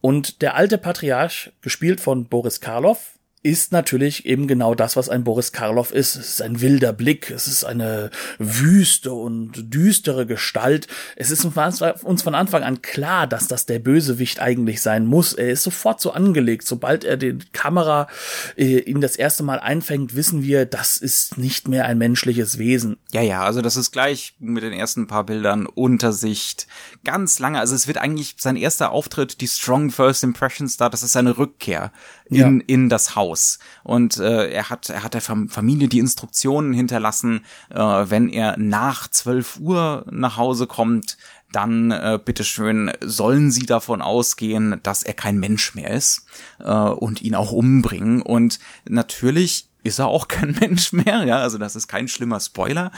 Und 0.00 0.42
der 0.42 0.54
alte 0.56 0.78
Patriarch, 0.78 1.52
gespielt 1.62 2.00
von 2.00 2.26
Boris 2.26 2.60
Karloff, 2.60 3.13
ist 3.44 3.72
natürlich 3.72 4.24
eben 4.24 4.48
genau 4.48 4.74
das, 4.74 4.96
was 4.96 5.10
ein 5.10 5.22
Boris 5.22 5.52
Karloff 5.52 5.92
ist. 5.92 6.16
Es 6.16 6.28
ist 6.30 6.42
ein 6.42 6.62
wilder 6.62 6.94
Blick, 6.94 7.30
es 7.30 7.46
ist 7.46 7.62
eine 7.62 8.10
wüste 8.38 9.12
und 9.12 9.74
düstere 9.74 10.24
Gestalt. 10.24 10.88
Es 11.14 11.30
ist 11.30 11.44
uns 11.44 12.22
von 12.22 12.34
Anfang 12.34 12.62
an 12.62 12.80
klar, 12.80 13.26
dass 13.26 13.46
das 13.46 13.66
der 13.66 13.80
Bösewicht 13.80 14.40
eigentlich 14.40 14.80
sein 14.80 15.04
muss. 15.04 15.34
Er 15.34 15.50
ist 15.50 15.62
sofort 15.62 16.00
so 16.00 16.12
angelegt. 16.12 16.66
Sobald 16.66 17.04
er 17.04 17.18
die 17.18 17.36
Kamera 17.52 18.08
äh, 18.56 18.78
ihn 18.78 19.02
das 19.02 19.16
erste 19.16 19.42
Mal 19.42 19.60
einfängt, 19.60 20.16
wissen 20.16 20.42
wir, 20.42 20.64
das 20.64 20.96
ist 20.96 21.36
nicht 21.36 21.68
mehr 21.68 21.84
ein 21.84 21.98
menschliches 21.98 22.56
Wesen. 22.56 22.96
Ja, 23.12 23.20
ja, 23.20 23.42
also 23.42 23.60
das 23.60 23.76
ist 23.76 23.92
gleich 23.92 24.34
mit 24.38 24.62
den 24.62 24.72
ersten 24.72 25.06
paar 25.06 25.24
Bildern 25.24 25.66
Untersicht. 25.66 26.66
Ganz 27.04 27.38
lange, 27.40 27.60
also 27.60 27.74
es 27.74 27.86
wird 27.86 27.98
eigentlich 27.98 28.36
sein 28.38 28.56
erster 28.56 28.90
Auftritt, 28.90 29.42
die 29.42 29.48
Strong 29.48 29.90
First 29.90 30.24
Impressions 30.24 30.78
da, 30.78 30.88
das 30.88 31.02
ist 31.02 31.12
seine 31.12 31.36
Rückkehr 31.36 31.92
in, 32.26 32.36
ja. 32.58 32.64
in 32.66 32.88
das 32.88 33.16
Haus. 33.16 33.58
Und 33.82 34.18
äh, 34.18 34.50
er 34.50 34.70
hat, 34.70 34.88
er 34.88 35.02
hat 35.02 35.14
der 35.14 35.20
Familie 35.20 35.88
die 35.88 35.98
Instruktionen 35.98 36.72
hinterlassen, 36.72 37.44
äh, 37.70 37.76
wenn 37.78 38.28
er 38.28 38.56
nach 38.58 39.08
12 39.08 39.58
Uhr 39.60 40.06
nach 40.10 40.36
Hause 40.36 40.66
kommt, 40.66 41.16
dann 41.52 41.90
äh, 41.92 42.18
bitteschön 42.22 42.92
sollen 43.00 43.50
sie 43.50 43.66
davon 43.66 44.02
ausgehen, 44.02 44.80
dass 44.82 45.02
er 45.02 45.14
kein 45.14 45.38
Mensch 45.38 45.74
mehr 45.74 45.90
ist 45.90 46.26
äh, 46.58 46.70
und 46.72 47.22
ihn 47.22 47.34
auch 47.34 47.52
umbringen. 47.52 48.22
Und 48.22 48.58
natürlich 48.88 49.68
ist 49.82 50.00
er 50.00 50.08
auch 50.08 50.28
kein 50.28 50.56
Mensch 50.58 50.92
mehr, 50.92 51.24
ja, 51.24 51.38
also 51.38 51.58
das 51.58 51.76
ist 51.76 51.88
kein 51.88 52.08
schlimmer 52.08 52.40
Spoiler. 52.40 52.90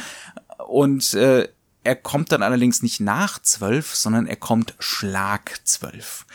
Und 0.66 1.14
äh, 1.14 1.48
er 1.84 1.96
kommt 1.96 2.32
dann 2.32 2.42
allerdings 2.42 2.82
nicht 2.82 3.00
nach 3.00 3.40
zwölf, 3.40 3.94
sondern 3.94 4.26
er 4.26 4.36
kommt 4.36 4.74
Schlag 4.78 5.60
zwölf. 5.64 6.26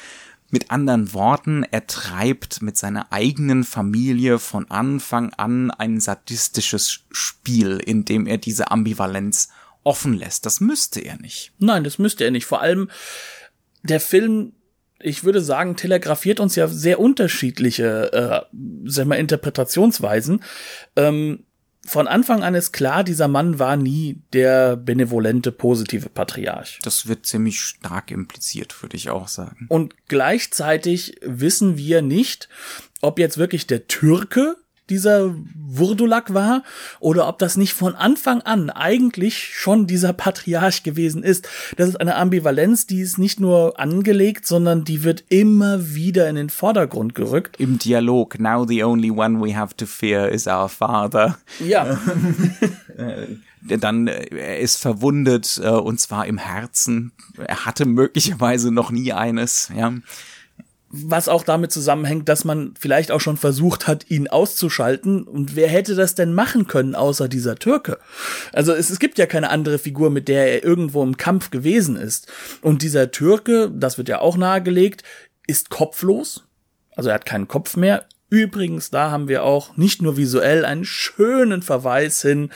Mit 0.51 0.69
anderen 0.69 1.13
Worten, 1.13 1.63
er 1.63 1.87
treibt 1.87 2.61
mit 2.61 2.77
seiner 2.77 3.11
eigenen 3.11 3.63
Familie 3.63 4.37
von 4.37 4.69
Anfang 4.69 5.33
an 5.33 5.71
ein 5.71 5.99
sadistisches 5.99 6.99
Spiel, 7.09 7.77
in 7.77 8.05
dem 8.05 8.27
er 8.27 8.37
diese 8.37 8.69
Ambivalenz 8.69 9.49
offen 9.83 10.13
lässt. 10.13 10.45
Das 10.45 10.59
müsste 10.59 10.99
er 10.99 11.17
nicht. 11.17 11.53
Nein, 11.57 11.83
das 11.83 11.97
müsste 11.97 12.25
er 12.25 12.31
nicht. 12.31 12.45
Vor 12.45 12.61
allem 12.61 12.89
der 13.83 13.99
Film 13.99 14.53
ich 15.03 15.23
würde 15.23 15.41
sagen, 15.41 15.75
telegrafiert 15.75 16.39
uns 16.39 16.55
ja 16.55 16.67
sehr 16.67 16.99
unterschiedliche, 16.99 18.13
äh, 18.13 18.55
sag 18.85 19.07
mal, 19.07 19.15
Interpretationsweisen. 19.15 20.43
Ähm, 20.95 21.45
von 21.85 22.07
Anfang 22.07 22.43
an 22.43 22.53
ist 22.53 22.73
klar, 22.73 23.03
dieser 23.03 23.27
Mann 23.27 23.57
war 23.57 23.75
nie 23.75 24.21
der 24.33 24.77
benevolente, 24.77 25.51
positive 25.51 26.09
Patriarch. 26.09 26.79
Das 26.83 27.07
wird 27.07 27.25
ziemlich 27.25 27.59
stark 27.59 28.11
impliziert, 28.11 28.81
würde 28.83 28.97
ich 28.97 29.09
auch 29.09 29.27
sagen. 29.27 29.65
Und 29.67 29.95
gleichzeitig 30.07 31.15
wissen 31.21 31.77
wir 31.77 32.01
nicht, 32.01 32.49
ob 33.01 33.17
jetzt 33.17 33.37
wirklich 33.37 33.65
der 33.65 33.87
Türke 33.87 34.57
dieser 34.89 35.33
Wurdulak 35.55 36.33
war 36.33 36.63
oder 36.99 37.27
ob 37.27 37.39
das 37.39 37.55
nicht 37.55 37.73
von 37.73 37.95
Anfang 37.95 38.41
an 38.41 38.69
eigentlich 38.69 39.53
schon 39.53 39.87
dieser 39.87 40.13
Patriarch 40.13 40.83
gewesen 40.83 41.23
ist. 41.23 41.47
Das 41.77 41.87
ist 41.87 41.95
eine 41.95 42.15
Ambivalenz, 42.15 42.87
die 42.87 42.99
ist 42.99 43.17
nicht 43.17 43.39
nur 43.39 43.79
angelegt, 43.79 44.45
sondern 44.45 44.83
die 44.83 45.03
wird 45.03 45.23
immer 45.29 45.93
wieder 45.93 46.29
in 46.29 46.35
den 46.35 46.49
Vordergrund 46.49 47.15
gerückt. 47.15 47.59
Im 47.59 47.79
Dialog, 47.79 48.39
now 48.39 48.65
the 48.65 48.83
only 48.83 49.11
one 49.11 49.41
we 49.41 49.55
have 49.55 49.75
to 49.77 49.85
fear 49.85 50.29
is 50.29 50.47
our 50.47 50.67
father. 50.67 51.37
Ja. 51.59 51.97
dann 53.61 54.07
äh, 54.07 54.25
er 54.35 54.59
ist 54.59 54.77
verwundet 54.77 55.61
äh, 55.63 55.69
und 55.69 55.99
zwar 55.99 56.25
im 56.25 56.37
Herzen. 56.37 57.11
Er 57.37 57.65
hatte 57.65 57.85
möglicherweise 57.85 58.71
noch 58.71 58.91
nie 58.91 59.13
eines, 59.13 59.71
ja 59.75 59.93
was 60.91 61.29
auch 61.29 61.43
damit 61.43 61.71
zusammenhängt, 61.71 62.27
dass 62.27 62.43
man 62.43 62.73
vielleicht 62.79 63.11
auch 63.11 63.21
schon 63.21 63.37
versucht 63.37 63.87
hat, 63.87 64.09
ihn 64.09 64.27
auszuschalten. 64.27 65.23
Und 65.23 65.55
wer 65.55 65.69
hätte 65.69 65.95
das 65.95 66.15
denn 66.15 66.33
machen 66.33 66.67
können, 66.67 66.95
außer 66.95 67.29
dieser 67.29 67.55
Türke? 67.55 67.97
Also 68.51 68.73
es, 68.73 68.89
es 68.89 68.99
gibt 68.99 69.17
ja 69.17 69.25
keine 69.25 69.49
andere 69.49 69.79
Figur, 69.79 70.09
mit 70.09 70.27
der 70.27 70.51
er 70.51 70.63
irgendwo 70.63 71.01
im 71.03 71.17
Kampf 71.17 71.49
gewesen 71.49 71.95
ist. 71.95 72.31
Und 72.61 72.81
dieser 72.81 73.11
Türke, 73.11 73.71
das 73.73 73.97
wird 73.97 74.09
ja 74.09 74.19
auch 74.19 74.35
nahegelegt, 74.35 75.03
ist 75.47 75.69
kopflos. 75.69 76.43
Also 76.95 77.09
er 77.09 77.15
hat 77.15 77.25
keinen 77.25 77.47
Kopf 77.47 77.77
mehr, 77.77 78.05
Übrigens, 78.31 78.91
da 78.91 79.11
haben 79.11 79.27
wir 79.27 79.43
auch 79.43 79.75
nicht 79.75 80.01
nur 80.01 80.15
visuell 80.15 80.63
einen 80.63 80.85
schönen 80.85 81.61
Verweis 81.61 82.21
hin 82.21 82.49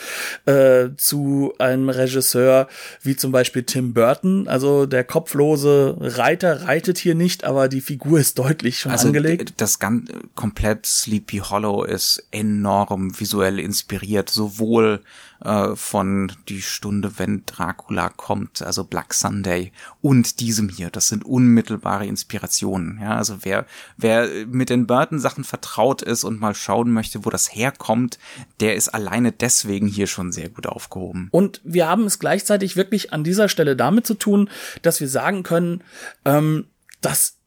äh, 0.46 0.88
zu 0.96 1.54
einem 1.60 1.90
Regisseur 1.90 2.70
wie 3.02 3.18
zum 3.18 3.34
Beispiel 3.34 3.64
Tim 3.64 3.94
Burton. 3.94 4.48
Also 4.48 4.86
der 4.86 5.04
kopflose 5.04 5.98
Reiter 6.00 6.62
reitet 6.62 6.98
hier 6.98 7.14
nicht, 7.14 7.44
aber 7.44 7.68
die 7.68 7.82
Figur 7.82 8.20
ist 8.22 8.40
deutlich 8.40 8.80
schon 8.80 8.94
also 8.94 9.08
angelegt. 9.08 9.56
Das 9.58 9.78
ganz 9.78 10.10
komplett 10.34 10.86
Sleepy 10.86 11.40
Hollow 11.40 11.84
ist 11.84 12.26
enorm 12.32 13.20
visuell 13.20 13.60
inspiriert, 13.60 14.30
sowohl 14.30 15.02
äh, 15.46 15.76
von 15.76 16.32
Die 16.50 16.62
Stunde, 16.62 17.18
wenn 17.18 17.44
Dracula 17.46 18.10
kommt, 18.10 18.62
also 18.62 18.84
Black 18.84 19.14
Sunday 19.14 19.72
und 20.02 20.40
diesem 20.40 20.70
hier. 20.70 20.90
Das 20.90 21.08
sind 21.08 21.24
unmittelbare 21.24 22.06
Inspirationen. 22.06 23.00
Ja, 23.02 23.16
also 23.16 23.38
wer, 23.42 23.66
wer 23.98 24.28
mit 24.48 24.70
den 24.70 24.88
Burton-Sachen 24.88 25.44
vertraut 25.44 26.02
ist 26.02 26.24
und 26.24 26.40
mal 26.40 26.56
schauen 26.56 26.92
möchte, 26.92 27.26
wo 27.26 27.30
das 27.30 27.54
herkommt, 27.54 28.20
der 28.60 28.76
ist 28.76 28.90
alleine 28.90 29.32
deswegen 29.32 29.88
hier 29.88 30.08
schon 30.08 30.32
sehr 30.32 30.50
gut 30.50 30.68
aufgehoben. 30.68 31.30
Und 31.32 31.62
wir 31.64 31.88
haben 31.88 32.06
es 32.06 32.20
gleichzeitig 32.20 32.76
wirklich 32.76 33.14
an 33.14 33.24
dieser 33.24 33.48
Stelle 33.48 33.76
damit 33.76 34.06
zu 34.06 34.16
tun, 34.16 34.50
dass 34.82 35.00
wir 35.00 35.10
sagen 35.10 35.44
können, 35.44 35.84
ähm, 36.26 36.66
dass 37.02 37.38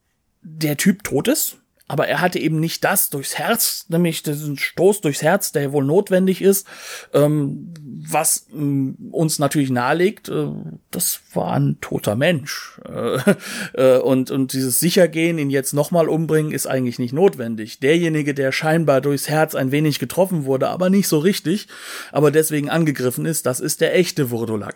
der 0.41 0.77
Typ 0.77 1.03
tot 1.03 1.27
ist 1.27 1.57
aber 1.89 2.07
er 2.07 2.21
hatte 2.21 2.37
eben 2.37 2.59
nicht 2.59 2.83
das 2.83 3.09
durchs 3.09 3.39
Herz, 3.39 3.85
nämlich 3.89 4.21
diesen 4.21 4.59
Stoß 4.59 5.01
durchs 5.01 5.23
Herz, 5.23 5.51
der 5.51 5.73
wohl 5.73 5.83
notwendig 5.83 6.39
ist, 6.39 6.67
ähm, 7.15 7.73
was 8.07 8.45
äh, 8.53 8.93
uns 9.11 9.39
natürlich 9.39 9.71
nahelegt, 9.71 10.29
äh, 10.29 10.49
das 10.91 11.19
war 11.33 11.53
ein 11.53 11.77
toter 11.81 12.15
Mensch. 12.15 12.79
Äh, 12.87 13.33
äh, 13.73 13.97
und, 13.97 14.29
und 14.29 14.53
dieses 14.53 14.79
Sichergehen, 14.79 15.39
ihn 15.39 15.49
jetzt 15.49 15.73
nochmal 15.73 16.09
umbringen, 16.09 16.51
ist 16.51 16.67
eigentlich 16.67 16.99
nicht 16.99 17.13
notwendig. 17.13 17.79
Derjenige, 17.79 18.35
der 18.35 18.51
scheinbar 18.51 19.01
durchs 19.01 19.27
Herz 19.27 19.55
ein 19.55 19.71
wenig 19.71 19.97
getroffen 19.97 20.45
wurde, 20.45 20.69
aber 20.69 20.91
nicht 20.91 21.07
so 21.07 21.17
richtig, 21.17 21.67
aber 22.11 22.29
deswegen 22.29 22.69
angegriffen 22.69 23.25
ist, 23.25 23.47
das 23.47 23.59
ist 23.59 23.81
der 23.81 23.95
echte 23.95 24.29
Wurdulak. 24.29 24.75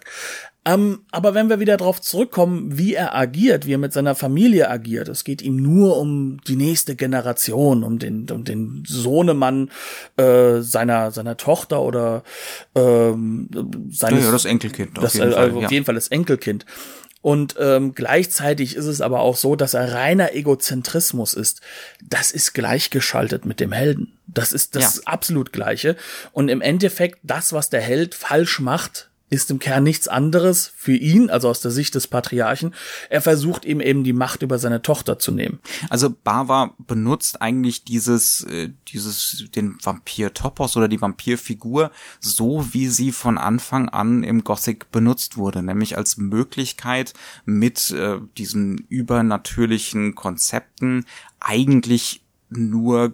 Ähm, 0.65 1.01
aber 1.11 1.33
wenn 1.33 1.49
wir 1.49 1.59
wieder 1.59 1.75
darauf 1.75 1.99
zurückkommen, 1.99 2.77
wie 2.77 2.93
er 2.93 3.15
agiert, 3.15 3.65
wie 3.65 3.73
er 3.73 3.77
mit 3.77 3.91
seiner 3.91 4.15
Familie 4.15 4.69
agiert, 4.69 5.09
es 5.09 5.25
geht 5.25 5.41
ihm 5.41 5.57
nur 5.57 5.97
um 5.97 6.39
die 6.47 6.55
nächste 6.55 6.95
Generation, 6.95 7.83
um 7.83 7.99
den, 7.99 8.29
um 8.29 8.45
den 8.45 8.83
Sohnemann 8.87 9.71
äh, 10.15 10.61
seiner 10.61 11.11
seiner 11.11 11.35
Tochter 11.35 11.81
oder 11.81 12.23
ähm, 12.75 13.49
seines, 13.89 14.23
ja, 14.23 14.31
das 14.31 14.45
Enkelkind. 14.45 14.97
Das, 14.97 15.03
auf 15.03 15.13
jeden, 15.15 15.33
also 15.33 15.55
Fall, 15.55 15.65
auf 15.65 15.71
jeden 15.71 15.85
Fall 15.85 15.95
das 15.95 16.07
Enkelkind. 16.07 16.65
Und 17.21 17.55
ähm, 17.57 17.95
gleichzeitig 17.95 18.75
ist 18.75 18.85
es 18.85 18.99
aber 18.99 19.21
auch 19.21 19.37
so, 19.37 19.55
dass 19.55 19.73
er 19.73 19.93
reiner 19.93 20.33
Egozentrismus 20.33 21.33
ist. 21.33 21.61
Das 22.01 22.31
ist 22.31 22.53
gleichgeschaltet 22.53 23.45
mit 23.45 23.61
dem 23.61 23.71
Helden. 23.71 24.17
Das 24.27 24.51
ist 24.51 24.75
das 24.75 24.97
ja. 24.97 25.01
absolut 25.05 25.53
Gleiche. 25.53 25.95
Und 26.33 26.49
im 26.49 26.59
Endeffekt, 26.59 27.19
das, 27.23 27.53
was 27.53 27.69
der 27.69 27.79
Held 27.79 28.13
falsch 28.13 28.59
macht, 28.59 29.09
ist 29.29 29.49
im 29.49 29.59
Kern 29.59 29.83
nichts 29.83 30.07
anderes 30.07 30.71
für 30.75 30.95
ihn, 30.95 31.29
also 31.29 31.49
aus 31.49 31.59
der 31.59 31.71
Sicht 31.71 31.95
des 31.95 32.07
Patriarchen. 32.07 32.75
Er 33.09 33.21
versucht 33.21 33.65
ihm 33.65 33.81
eben 33.81 34.03
die 34.03 34.13
Macht 34.13 34.43
über 34.43 34.59
seine 34.59 34.81
Tochter 34.81 35.17
zu 35.17 35.31
nehmen. 35.31 35.59
Also 35.89 36.11
Bava 36.11 36.75
benutzt 36.77 37.41
eigentlich 37.41 37.83
dieses, 37.83 38.43
äh, 38.43 38.69
dieses, 38.89 39.45
den 39.55 39.77
Vampir-Topos 39.81 40.77
oder 40.77 40.87
die 40.87 41.01
Vampirfigur 41.01 41.91
so, 42.19 42.67
wie 42.73 42.87
sie 42.87 43.11
von 43.11 43.37
Anfang 43.37 43.89
an 43.89 44.23
im 44.23 44.43
Gothic 44.43 44.91
benutzt 44.91 45.35
wurde, 45.37 45.63
nämlich 45.63 45.97
als 45.97 46.17
Möglichkeit 46.17 47.13
mit 47.45 47.89
äh, 47.91 48.19
diesen 48.37 48.85
übernatürlichen 48.89 50.13
Konzepten 50.13 51.05
eigentlich 51.39 52.21
nur 52.49 53.13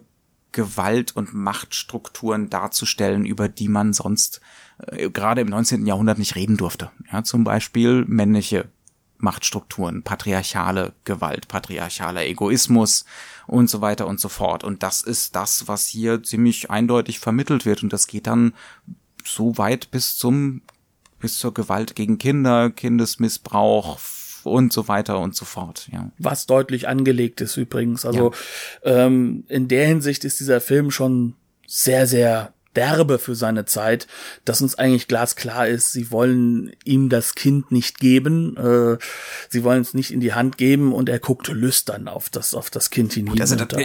Gewalt 0.52 1.16
und 1.16 1.34
Machtstrukturen 1.34 2.50
darzustellen, 2.50 3.26
über 3.26 3.48
die 3.48 3.70
man 3.70 3.94
sonst 3.94 4.42
äh, 4.88 5.10
gerade 5.10 5.42
im 5.42 5.48
19. 5.48 5.86
Jahrhundert 5.86 6.18
nicht 6.18 6.36
reden 6.36 6.58
durfte. 6.58 6.92
Ja, 7.12 7.24
zum 7.24 7.44
Beispiel 7.44 8.06
männliche 8.06 8.66
Machtstrukturen, 9.18 10.04
patriarchale 10.04 10.94
Gewalt, 11.04 11.48
patriarchaler 11.48 12.26
Egoismus 12.26 13.06
und 13.48 13.70
so 13.70 13.82
weiter 13.82 14.08
und 14.08 14.20
so 14.20 14.30
fort. 14.30 14.64
Und 14.64 14.82
das 14.82 15.02
ist 15.02 15.36
das, 15.36 15.68
was 15.68 15.88
hier 15.88 16.24
ziemlich 16.24 16.70
eindeutig 16.70 17.20
vermittelt 17.20 17.66
wird. 17.66 17.84
Und 17.84 17.92
das 17.92 18.08
geht 18.08 18.28
dann 18.28 18.54
so 19.26 19.58
weit 19.58 19.92
bis 19.92 20.18
zum, 20.18 20.62
bis 21.20 21.38
zur 21.38 21.54
Gewalt 21.54 21.96
gegen 21.96 22.18
Kinder, 22.18 22.70
Kindesmissbrauch, 22.70 24.00
und 24.44 24.74
so 24.74 24.88
weiter 24.88 25.20
und 25.20 25.36
so 25.36 25.46
fort. 25.46 25.90
Ja. 25.92 26.12
Was 26.18 26.46
deutlich 26.46 26.88
angelegt 26.88 27.42
ist 27.42 27.58
übrigens. 27.58 28.06
Also 28.06 28.32
ja. 28.86 29.06
ähm, 29.06 29.44
in 29.48 29.68
der 29.68 29.88
Hinsicht 29.88 30.24
ist 30.24 30.40
dieser 30.40 30.62
Film 30.62 30.92
schon 30.92 31.36
sehr, 31.68 32.08
sehr 32.08 32.54
derbe 32.80 33.20
für 33.20 33.36
seine 33.36 33.66
Zeit, 33.66 34.08
dass 34.46 34.62
uns 34.62 34.76
eigentlich 34.76 35.10
glasklar 35.10 35.68
ist, 35.68 35.92
sie 35.92 36.12
wollen 36.12 36.72
ihm 36.86 37.10
das 37.10 37.36
Kind 37.36 37.74
nicht 37.74 38.00
geben, 38.00 38.56
äh, 38.56 38.98
sie 39.50 39.66
wollen 39.66 39.82
es 39.82 39.94
nicht 39.94 40.12
in 40.12 40.22
die 40.22 40.34
Hand 40.34 40.58
geben 40.58 40.94
und 40.94 41.10
er 41.10 41.20
guckt 41.20 41.50
lüstern 41.50 42.08
auf 42.08 42.30
das 42.30 42.54
auf 42.54 42.70
das 42.70 42.90
Kind 42.90 43.12
hinein. 43.12 43.42
Also 43.42 43.58
das, 43.58 43.84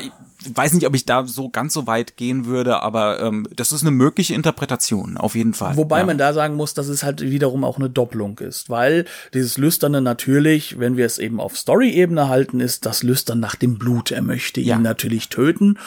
weiß 0.53 0.73
nicht, 0.75 0.87
ob 0.87 0.95
ich 0.95 1.05
da 1.05 1.27
so 1.27 1.49
ganz 1.49 1.75
so 1.75 1.87
weit 1.87 2.17
gehen 2.17 2.47
würde, 2.47 2.83
aber 2.83 3.21
ähm, 3.21 3.47
das 3.55 3.73
ist 3.73 3.83
eine 3.83 3.91
mögliche 3.91 4.35
Interpretation, 4.35 5.17
auf 5.17 5.35
jeden 5.35 5.55
Fall. 5.55 5.77
Wobei 5.77 6.01
ja. 6.01 6.07
man 6.07 6.19
da 6.19 6.33
sagen 6.33 6.57
muss, 6.57 6.75
dass 6.75 6.89
es 6.89 7.03
halt 7.03 7.21
wiederum 7.21 7.65
auch 7.65 7.79
eine 7.79 7.91
Doppelung 7.91 8.39
ist, 8.39 8.71
weil 8.71 9.05
dieses 9.33 9.59
Lüsterne 9.59 10.01
natürlich, 10.01 10.79
wenn 10.79 10.97
wir 10.97 11.07
es 11.07 11.19
eben 11.19 11.41
auf 11.41 11.57
Story-Ebene 11.57 12.29
halten, 12.29 12.61
ist 12.61 12.87
das 12.87 13.03
Lüstern 13.03 13.41
nach 13.41 13.55
dem 13.55 13.79
Blut. 13.79 14.11
Er 14.11 14.23
möchte 14.23 14.61
ihn 14.61 14.67
ja. 14.67 14.79
natürlich 14.79 15.29
töten, 15.29 15.79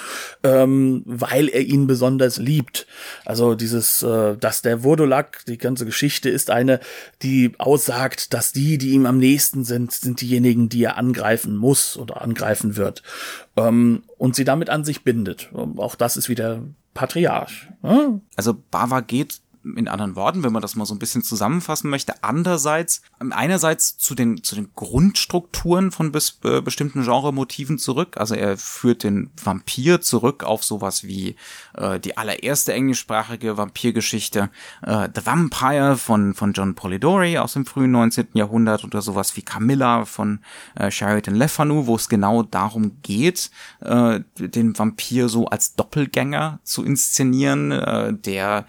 ähm, 0.44 1.04
weil 1.06 1.48
er 1.50 1.62
ihn 1.62 1.88
besonders 1.88 2.38
liebt. 2.38 2.88
Also 3.26 3.56
dieses, 3.56 4.02
äh, 4.04 4.38
dass 4.38 4.62
der 4.62 4.80
Vodolak, 4.80 5.46
die 5.48 5.58
ganze 5.58 5.86
Geschichte 5.86 6.30
ist 6.30 6.50
eine, 6.50 6.80
die 7.22 7.54
aussagt, 7.58 8.34
dass 8.34 8.52
die, 8.52 8.78
die 8.78 8.92
ihm 8.92 9.06
am 9.06 9.18
nächsten 9.18 9.64
sind, 9.64 9.92
sind 9.92 10.22
diejenigen, 10.22 10.70
die 10.70 10.84
er 10.84 10.98
angreifen 10.98 11.56
muss 11.56 11.98
oder 11.98 12.22
angreifen 12.22 12.76
wird 12.76 13.04
ähm, 13.58 14.04
und 14.18 14.36
sie 14.36 14.46
damit 14.46 14.70
an 14.70 14.86
sich 14.86 15.04
bindet. 15.04 15.50
Auch 15.78 15.96
das 15.96 16.16
ist 16.16 16.30
wieder 16.30 16.62
Patriarch. 16.94 17.68
Ne? 17.82 18.22
Also 18.36 18.56
Bava 18.72 19.02
geht 19.02 19.42
in 19.76 19.88
anderen 19.88 20.16
Worten, 20.16 20.44
wenn 20.44 20.54
man 20.54 20.62
das 20.62 20.76
mal 20.76 20.86
so 20.86 20.96
ein 20.96 21.00
bisschen 21.00 21.24
zusammenfassen 21.24 21.90
möchte. 21.90 22.24
Andererseits, 22.24 23.02
einerseits 23.20 23.98
zu 23.98 24.14
den, 24.14 24.44
zu 24.44 24.56
den 24.56 24.70
Grundstrukturen 24.76 25.92
von 25.92 26.12
bes, 26.12 26.40
äh, 26.44 26.62
bestimmten 26.62 27.04
Genremotiven 27.04 27.80
zurück. 27.80 28.18
Also 28.18 28.36
er 28.36 28.58
führt 28.58 29.04
den 29.04 29.32
Vampir 29.44 30.02
zurück 30.02 30.44
auf 30.44 30.64
sowas 30.64 31.04
wie 31.04 31.36
äh, 31.76 32.00
die 32.00 32.16
allererste 32.18 32.74
englischsprachige 32.74 33.58
Vampirgeschichte 33.58 34.50
äh, 34.84 35.10
The 35.14 35.26
Vampire 35.26 35.98
von, 35.98 36.36
von 36.36 36.54
John 36.54 36.76
Polidori 36.76 37.38
aus 37.40 37.54
dem 37.54 37.66
frühen 37.66 37.92
19. 37.92 38.28
Jahrhundert 38.34 38.84
oder 38.84 39.02
sowas 39.02 39.36
wie 39.36 39.42
Camilla 39.42 40.06
von 40.06 40.40
äh, 40.76 40.92
Sheridan 40.92 41.36
Le 41.36 41.50
Fanu, 41.50 41.88
wo 41.88 41.96
es 41.96 42.10
genau 42.10 42.44
darum 42.44 43.02
geht, 43.02 43.50
äh, 43.82 44.20
den 44.38 44.78
Vampir 44.78 45.28
so 45.28 45.48
als 45.48 45.76
Doppelgänger 45.76 46.60
zu 46.64 46.84
inszenieren, 46.84 47.72
äh, 47.72 48.14
der 48.14 48.66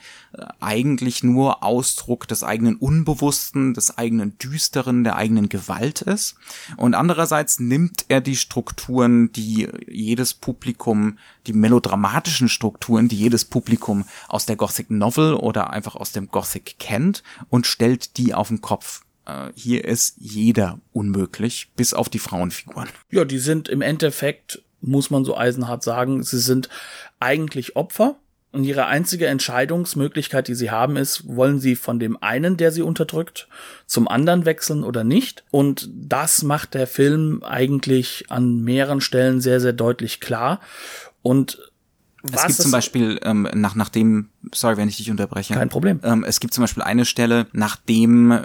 eigentlich 0.60 1.22
nur 1.24 1.62
Ausdruck 1.62 2.28
des 2.28 2.44
eigenen 2.44 2.76
Unbewussten, 2.76 3.74
des 3.74 3.96
eigenen 3.96 4.37
Düsteren, 4.42 5.04
der 5.04 5.16
eigenen 5.16 5.48
Gewalt 5.48 6.02
ist. 6.02 6.36
Und 6.76 6.94
andererseits 6.94 7.60
nimmt 7.60 8.04
er 8.08 8.20
die 8.20 8.36
Strukturen, 8.36 9.32
die 9.32 9.68
jedes 9.86 10.34
Publikum, 10.34 11.18
die 11.46 11.52
melodramatischen 11.52 12.48
Strukturen, 12.48 13.08
die 13.08 13.16
jedes 13.16 13.44
Publikum 13.44 14.04
aus 14.28 14.46
der 14.46 14.56
Gothic 14.56 14.90
Novel 14.90 15.34
oder 15.34 15.70
einfach 15.70 15.96
aus 15.96 16.12
dem 16.12 16.28
Gothic 16.28 16.76
kennt 16.78 17.22
und 17.48 17.66
stellt 17.66 18.16
die 18.16 18.34
auf 18.34 18.48
den 18.48 18.60
Kopf 18.60 19.02
äh, 19.28 19.50
hier 19.54 19.84
ist 19.84 20.16
jeder 20.18 20.80
unmöglich, 20.92 21.70
bis 21.76 21.94
auf 21.94 22.08
die 22.08 22.18
Frauenfiguren. 22.18 22.88
Ja, 23.10 23.24
die 23.24 23.38
sind 23.38 23.68
im 23.68 23.82
Endeffekt, 23.82 24.62
muss 24.80 25.10
man 25.10 25.24
so 25.24 25.36
eisenhart 25.36 25.84
sagen, 25.84 26.22
sie 26.22 26.38
sind 26.38 26.68
eigentlich 27.20 27.76
Opfer 27.76 28.16
und 28.50 28.64
ihre 28.64 28.86
einzige 28.86 29.26
Entscheidungsmöglichkeit, 29.26 30.48
die 30.48 30.54
sie 30.54 30.70
haben, 30.70 30.96
ist, 30.96 31.24
wollen 31.26 31.60
sie 31.60 31.76
von 31.76 31.98
dem 31.98 32.20
einen, 32.22 32.56
der 32.56 32.72
sie 32.72 32.82
unterdrückt, 32.82 33.48
zum 33.86 34.08
anderen 34.08 34.46
wechseln 34.46 34.84
oder 34.84 35.04
nicht. 35.04 35.44
Und 35.50 35.90
das 35.92 36.42
macht 36.42 36.74
der 36.74 36.86
Film 36.86 37.42
eigentlich 37.44 38.26
an 38.30 38.62
mehreren 38.64 39.00
Stellen 39.00 39.40
sehr, 39.40 39.60
sehr 39.60 39.74
deutlich 39.74 40.20
klar. 40.20 40.60
Und 41.22 41.58
es 42.22 42.46
gibt 42.46 42.62
zum 42.62 42.70
Beispiel 42.70 43.20
ähm, 43.22 43.48
nach 43.54 43.74
nachdem, 43.74 44.30
sorry, 44.52 44.76
wenn 44.76 44.88
ich 44.88 44.96
dich 44.96 45.10
unterbreche. 45.10 45.54
Kein 45.54 45.68
Problem. 45.68 46.00
Ähm, 46.02 46.24
es 46.24 46.40
gibt 46.40 46.54
zum 46.54 46.62
Beispiel 46.62 46.82
eine 46.82 47.04
Stelle, 47.04 47.46
nachdem 47.52 48.32
äh, 48.32 48.42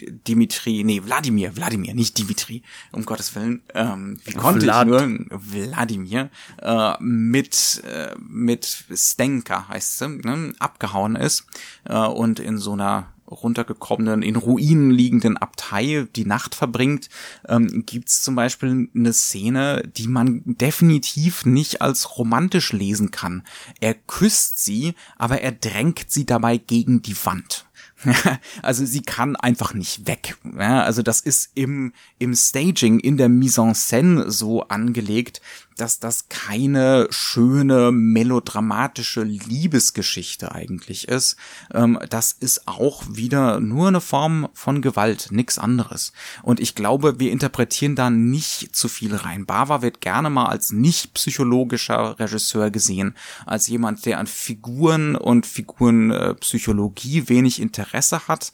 Dimitri, 0.00 0.84
nee, 0.84 1.02
Wladimir, 1.04 1.56
Wladimir, 1.56 1.94
nicht 1.94 2.18
Dimitri, 2.18 2.62
um 2.92 3.04
Gottes 3.04 3.34
Willen, 3.34 3.62
ähm, 3.74 4.18
wie 4.24 4.34
konnte 4.34 4.66
Vlad. 4.66 4.86
ich 4.86 4.90
nur, 4.90 5.26
Wladimir, 5.30 6.30
äh, 6.60 6.92
mit, 7.00 7.82
äh, 7.84 8.14
mit 8.18 8.84
Stenka 8.92 9.68
heißt 9.68 9.98
sie, 9.98 10.08
ne, 10.08 10.52
abgehauen 10.58 11.16
ist 11.16 11.46
äh, 11.84 11.96
und 11.96 12.40
in 12.40 12.58
so 12.58 12.72
einer 12.72 13.12
runtergekommenen, 13.28 14.22
in 14.22 14.36
Ruinen 14.36 14.90
liegenden 14.90 15.36
Abtei 15.36 16.06
die 16.14 16.24
Nacht 16.24 16.54
verbringt, 16.54 17.08
ähm, 17.48 17.84
gibt's 17.86 18.22
zum 18.22 18.34
Beispiel 18.34 18.88
eine 18.94 19.12
Szene, 19.12 19.82
die 19.96 20.08
man 20.08 20.42
definitiv 20.44 21.44
nicht 21.44 21.82
als 21.82 22.18
romantisch 22.18 22.72
lesen 22.72 23.10
kann. 23.10 23.42
Er 23.80 23.94
küsst 23.94 24.64
sie, 24.64 24.94
aber 25.16 25.40
er 25.40 25.52
drängt 25.52 26.06
sie 26.08 26.26
dabei 26.26 26.56
gegen 26.58 27.02
die 27.02 27.16
Wand. 27.24 27.66
also 28.62 28.84
sie 28.84 29.02
kann 29.02 29.36
einfach 29.36 29.74
nicht 29.74 30.06
weg. 30.06 30.36
Ja, 30.58 30.82
also 30.82 31.02
das 31.02 31.20
ist 31.20 31.50
im, 31.54 31.92
im 32.18 32.34
Staging, 32.34 33.00
in 33.00 33.16
der 33.16 33.28
Mise 33.28 33.62
en 33.62 33.74
scène 33.74 34.30
so 34.30 34.62
angelegt, 34.62 35.40
dass 35.76 36.00
das 36.00 36.28
keine 36.28 37.06
schöne 37.10 37.92
melodramatische 37.92 39.22
Liebesgeschichte 39.22 40.52
eigentlich 40.52 41.08
ist. 41.08 41.36
Ähm, 41.72 41.98
das 42.08 42.32
ist 42.32 42.66
auch 42.66 43.04
wieder 43.08 43.60
nur 43.60 43.88
eine 43.88 44.00
Form 44.00 44.48
von 44.54 44.82
Gewalt, 44.82 45.28
nix 45.30 45.58
anderes. 45.58 46.12
Und 46.42 46.60
ich 46.60 46.74
glaube, 46.74 47.20
wir 47.20 47.30
interpretieren 47.30 47.94
da 47.94 48.10
nicht 48.10 48.74
zu 48.74 48.88
viel 48.88 49.14
rein. 49.14 49.46
Bava 49.46 49.82
wird 49.82 50.00
gerne 50.00 50.30
mal 50.30 50.46
als 50.46 50.72
nicht 50.72 51.14
psychologischer 51.14 52.18
Regisseur 52.18 52.70
gesehen, 52.70 53.14
als 53.44 53.68
jemand, 53.68 54.06
der 54.06 54.18
an 54.18 54.26
Figuren 54.26 55.14
und 55.16 55.46
Figurenpsychologie 55.46 57.28
wenig 57.28 57.60
Interesse 57.60 58.28
hat, 58.28 58.52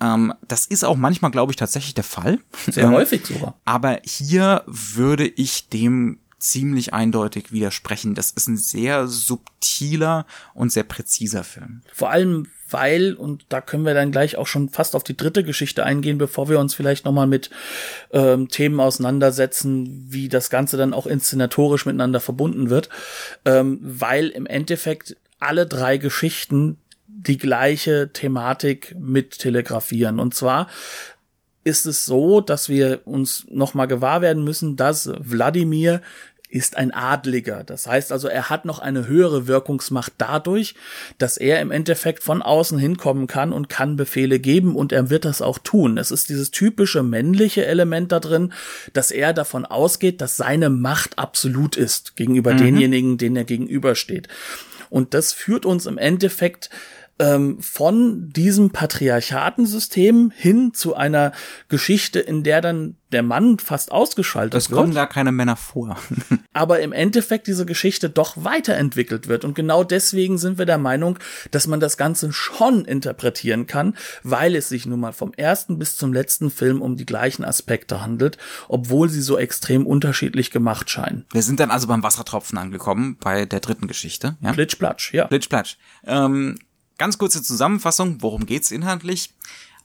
ähm, 0.00 0.32
das 0.46 0.66
ist 0.66 0.84
auch 0.84 0.96
manchmal, 0.96 1.30
glaube 1.30 1.52
ich, 1.52 1.56
tatsächlich 1.56 1.94
der 1.94 2.04
Fall. 2.04 2.38
Sehr 2.70 2.84
ähm, 2.84 2.92
häufig 2.92 3.26
sogar. 3.26 3.54
Aber 3.64 3.98
hier 4.04 4.62
würde 4.66 5.26
ich 5.26 5.68
dem 5.68 6.18
ziemlich 6.38 6.94
eindeutig 6.94 7.52
widersprechen. 7.52 8.14
Das 8.14 8.30
ist 8.30 8.48
ein 8.48 8.56
sehr 8.56 9.08
subtiler 9.08 10.26
und 10.54 10.72
sehr 10.72 10.84
präziser 10.84 11.44
Film. 11.44 11.82
Vor 11.92 12.10
allem, 12.10 12.46
weil, 12.70 13.14
und 13.14 13.46
da 13.48 13.60
können 13.60 13.84
wir 13.84 13.94
dann 13.94 14.12
gleich 14.12 14.36
auch 14.36 14.46
schon 14.46 14.68
fast 14.68 14.94
auf 14.94 15.02
die 15.02 15.16
dritte 15.16 15.42
Geschichte 15.42 15.84
eingehen, 15.84 16.18
bevor 16.18 16.48
wir 16.48 16.58
uns 16.60 16.74
vielleicht 16.74 17.04
nochmal 17.04 17.26
mit 17.26 17.50
ähm, 18.12 18.48
Themen 18.48 18.78
auseinandersetzen, 18.78 20.06
wie 20.08 20.28
das 20.28 20.50
Ganze 20.50 20.76
dann 20.76 20.94
auch 20.94 21.06
inszenatorisch 21.06 21.86
miteinander 21.86 22.20
verbunden 22.20 22.70
wird, 22.70 22.88
ähm, 23.44 23.80
weil 23.82 24.28
im 24.28 24.46
Endeffekt 24.46 25.16
alle 25.40 25.66
drei 25.66 25.98
Geschichten 25.98 26.78
die 27.06 27.38
gleiche 27.38 28.10
Thematik 28.12 28.94
mit 28.98 29.38
telegrafieren. 29.38 30.20
Und 30.20 30.34
zwar 30.34 30.68
ist 31.68 31.86
es 31.86 32.06
so, 32.06 32.40
dass 32.40 32.68
wir 32.68 33.00
uns 33.04 33.46
nochmal 33.50 33.86
gewahr 33.86 34.22
werden 34.22 34.42
müssen, 34.42 34.76
dass 34.76 35.10
Wladimir 35.18 36.00
ist 36.50 36.78
ein 36.78 36.92
Adliger. 36.94 37.62
Das 37.62 37.86
heißt 37.86 38.10
also, 38.10 38.26
er 38.26 38.48
hat 38.48 38.64
noch 38.64 38.78
eine 38.78 39.06
höhere 39.06 39.46
Wirkungsmacht 39.46 40.14
dadurch, 40.16 40.74
dass 41.18 41.36
er 41.36 41.60
im 41.60 41.70
Endeffekt 41.70 42.22
von 42.22 42.40
außen 42.40 42.78
hinkommen 42.78 43.26
kann 43.26 43.52
und 43.52 43.68
kann 43.68 43.96
Befehle 43.96 44.38
geben 44.38 44.74
und 44.74 44.90
er 44.90 45.10
wird 45.10 45.26
das 45.26 45.42
auch 45.42 45.58
tun. 45.58 45.98
Es 45.98 46.10
ist 46.10 46.30
dieses 46.30 46.50
typische 46.50 47.02
männliche 47.02 47.66
Element 47.66 48.12
da 48.12 48.20
drin, 48.20 48.54
dass 48.94 49.10
er 49.10 49.34
davon 49.34 49.66
ausgeht, 49.66 50.22
dass 50.22 50.38
seine 50.38 50.70
Macht 50.70 51.18
absolut 51.18 51.76
ist 51.76 52.16
gegenüber 52.16 52.54
mhm. 52.54 52.58
denjenigen, 52.58 53.18
denen 53.18 53.36
er 53.36 53.44
gegenübersteht. 53.44 54.28
Und 54.88 55.12
das 55.12 55.34
führt 55.34 55.66
uns 55.66 55.84
im 55.84 55.98
Endeffekt 55.98 56.70
ähm, 57.18 57.60
von 57.60 58.30
diesem 58.30 58.70
Patriarchatensystem 58.70 60.32
hin 60.34 60.72
zu 60.74 60.94
einer 60.94 61.32
Geschichte, 61.68 62.20
in 62.20 62.42
der 62.42 62.60
dann 62.60 62.96
der 63.12 63.22
Mann 63.22 63.58
fast 63.58 63.90
ausgeschaltet 63.90 64.54
es 64.54 64.70
wird. 64.70 64.78
Es 64.78 64.82
kommen 64.82 64.94
da 64.94 65.06
keine 65.06 65.32
Männer 65.32 65.56
vor. 65.56 65.96
aber 66.52 66.80
im 66.80 66.92
Endeffekt 66.92 67.46
diese 67.46 67.64
Geschichte 67.64 68.10
doch 68.10 68.34
weiterentwickelt 68.36 69.28
wird. 69.28 69.44
Und 69.44 69.54
genau 69.54 69.84
deswegen 69.84 70.38
sind 70.38 70.58
wir 70.58 70.66
der 70.66 70.78
Meinung, 70.78 71.18
dass 71.50 71.66
man 71.66 71.80
das 71.80 71.96
Ganze 71.96 72.32
schon 72.32 72.84
interpretieren 72.84 73.66
kann, 73.66 73.96
weil 74.22 74.54
es 74.56 74.68
sich 74.68 74.84
nun 74.84 75.00
mal 75.00 75.12
vom 75.12 75.32
ersten 75.34 75.78
bis 75.78 75.96
zum 75.96 76.12
letzten 76.12 76.50
Film 76.50 76.82
um 76.82 76.96
die 76.96 77.06
gleichen 77.06 77.44
Aspekte 77.44 78.02
handelt, 78.02 78.38
obwohl 78.68 79.08
sie 79.08 79.22
so 79.22 79.38
extrem 79.38 79.86
unterschiedlich 79.86 80.50
gemacht 80.50 80.90
scheinen. 80.90 81.24
Wir 81.32 81.42
sind 81.42 81.60
dann 81.60 81.70
also 81.70 81.86
beim 81.86 82.02
Wassertropfen 82.02 82.58
angekommen, 82.58 83.16
bei 83.20 83.46
der 83.46 83.60
dritten 83.60 83.86
Geschichte. 83.86 84.36
Ja? 84.40 84.52
Plitsch-platsch, 84.52 85.14
ja. 85.14 85.26
Plitsch-platsch. 85.26 85.78
Ähm, 86.06 86.58
Ganz 86.98 87.16
kurze 87.16 87.44
Zusammenfassung, 87.44 88.22
worum 88.22 88.44
geht's 88.44 88.72
inhaltlich? 88.72 89.32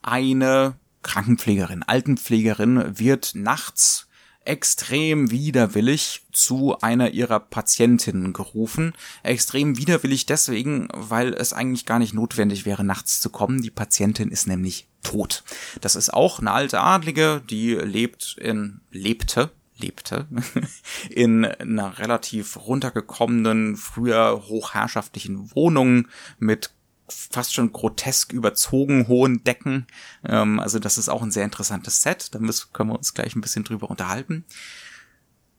Eine 0.02 0.76
Krankenpflegerin, 1.04 1.84
Altenpflegerin 1.84 2.98
wird 2.98 3.36
nachts 3.36 4.08
extrem 4.46 5.30
widerwillig 5.30 6.24
zu 6.32 6.80
einer 6.82 7.12
ihrer 7.12 7.40
Patientinnen 7.40 8.34
gerufen. 8.34 8.94
Extrem 9.22 9.78
widerwillig 9.78 10.26
deswegen, 10.26 10.88
weil 10.92 11.34
es 11.36 11.54
eigentlich 11.54 11.86
gar 11.86 12.00
nicht 12.00 12.16
notwendig 12.16 12.66
wäre, 12.66 12.84
nachts 12.84 13.22
zu 13.22 13.30
kommen. 13.30 13.62
Die 13.62 13.70
Patientin 13.70 14.30
ist 14.30 14.48
nämlich 14.48 14.88
tot. 15.04 15.44
Das 15.82 15.96
ist 15.96 16.12
auch 16.12 16.40
eine 16.40 16.52
alte 16.52 16.82
Adlige, 16.82 17.44
die 17.48 17.76
lebt 17.76 18.38
in, 18.42 18.82
lebte, 18.90 19.52
lebte, 19.78 20.28
in 21.12 21.46
einer 21.46 22.00
relativ 22.00 22.58
runtergekommenen, 22.58 23.78
früher 23.78 24.46
hochherrschaftlichen 24.48 25.56
Wohnung 25.56 26.08
mit 26.40 26.72
fast 27.10 27.54
schon 27.54 27.72
grotesk 27.72 28.34
überzogen 28.34 29.08
hohen 29.08 29.44
Decken. 29.44 29.88
Ähm, 30.26 30.60
also 30.60 30.80
das 30.80 30.98
ist 30.98 31.10
auch 31.10 31.22
ein 31.22 31.32
sehr 31.32 31.46
interessantes 31.46 32.02
Set. 32.02 32.34
Da 32.34 32.40
müssen, 32.40 32.72
können 32.74 32.90
wir 32.90 32.98
uns 32.98 33.14
gleich 33.14 33.36
ein 33.36 33.42
bisschen 33.42 33.64
drüber 33.64 33.90
unterhalten. 33.90 34.46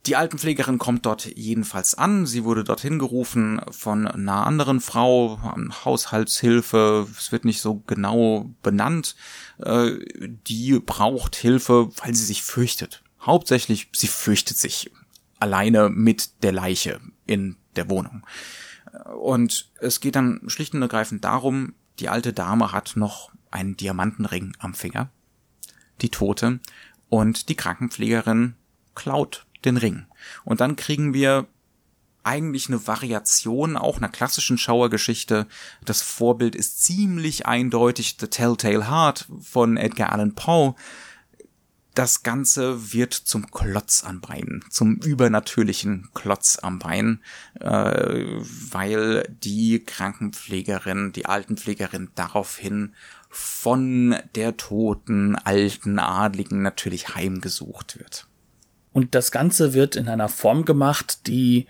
Die 0.06 0.16
Altenpflegerin 0.16 0.76
kommt 0.76 1.06
dort 1.06 1.24
jedenfalls 1.24 1.94
an. 1.94 2.26
Sie 2.26 2.44
wurde 2.44 2.62
dorthin 2.62 2.98
gerufen 2.98 3.60
von 3.70 4.06
einer 4.06 4.46
anderen 4.46 4.80
Frau, 4.80 5.40
Haushaltshilfe. 5.84 7.06
Es 7.16 7.32
wird 7.32 7.46
nicht 7.46 7.62
so 7.62 7.82
genau 7.86 8.50
benannt. 8.62 9.16
Äh, 9.58 9.92
die 10.46 10.78
braucht 10.78 11.36
Hilfe, 11.36 11.88
weil 11.96 12.14
sie 12.14 12.24
sich 12.24 12.42
fürchtet. 12.42 13.02
Hauptsächlich, 13.22 13.88
sie 13.92 14.08
fürchtet 14.08 14.58
sich 14.58 14.90
alleine 15.40 15.88
mit 15.88 16.42
der 16.42 16.52
Leiche 16.52 17.00
in 17.26 17.56
der 17.76 17.88
Wohnung. 17.88 18.26
Und 19.16 19.70
es 19.80 20.00
geht 20.00 20.16
dann 20.16 20.40
schlicht 20.46 20.74
und 20.74 20.82
ergreifend 20.82 21.24
darum, 21.24 21.74
die 21.98 22.08
alte 22.08 22.32
Dame 22.32 22.72
hat 22.72 22.92
noch 22.96 23.30
einen 23.50 23.76
Diamantenring 23.76 24.56
am 24.58 24.74
Finger, 24.74 25.10
die 26.00 26.10
Tote, 26.10 26.60
und 27.08 27.48
die 27.48 27.54
Krankenpflegerin 27.54 28.56
klaut 28.94 29.46
den 29.64 29.76
Ring. 29.76 30.06
Und 30.44 30.60
dann 30.60 30.76
kriegen 30.76 31.14
wir 31.14 31.46
eigentlich 32.24 32.68
eine 32.68 32.86
Variation 32.86 33.76
auch 33.76 33.98
einer 33.98 34.08
klassischen 34.08 34.58
Schauergeschichte. 34.58 35.46
Das 35.84 36.02
Vorbild 36.02 36.56
ist 36.56 36.82
ziemlich 36.82 37.46
eindeutig 37.46 38.16
The 38.18 38.28
Telltale 38.28 38.88
Heart 38.88 39.28
von 39.40 39.76
Edgar 39.76 40.10
Allan 40.10 40.34
Poe 40.34 40.74
das 41.94 42.24
Ganze 42.24 42.92
wird 42.92 43.14
zum 43.14 43.50
Klotz 43.50 44.02
am 44.04 44.20
Bein, 44.20 44.64
zum 44.68 44.96
übernatürlichen 44.96 46.08
Klotz 46.12 46.58
am 46.60 46.80
Bein, 46.80 47.20
äh, 47.60 47.66
weil 47.68 49.28
die 49.42 49.84
Krankenpflegerin, 49.84 51.12
die 51.12 51.26
Altenpflegerin 51.26 52.10
daraufhin 52.16 52.94
von 53.30 54.16
der 54.34 54.56
toten 54.56 55.36
alten 55.36 55.98
Adligen 55.98 56.62
natürlich 56.62 57.14
heimgesucht 57.14 57.98
wird. 57.98 58.26
Und 58.92 59.14
das 59.14 59.32
Ganze 59.32 59.72
wird 59.72 59.96
in 59.96 60.08
einer 60.08 60.28
Form 60.28 60.64
gemacht, 60.64 61.26
die 61.26 61.66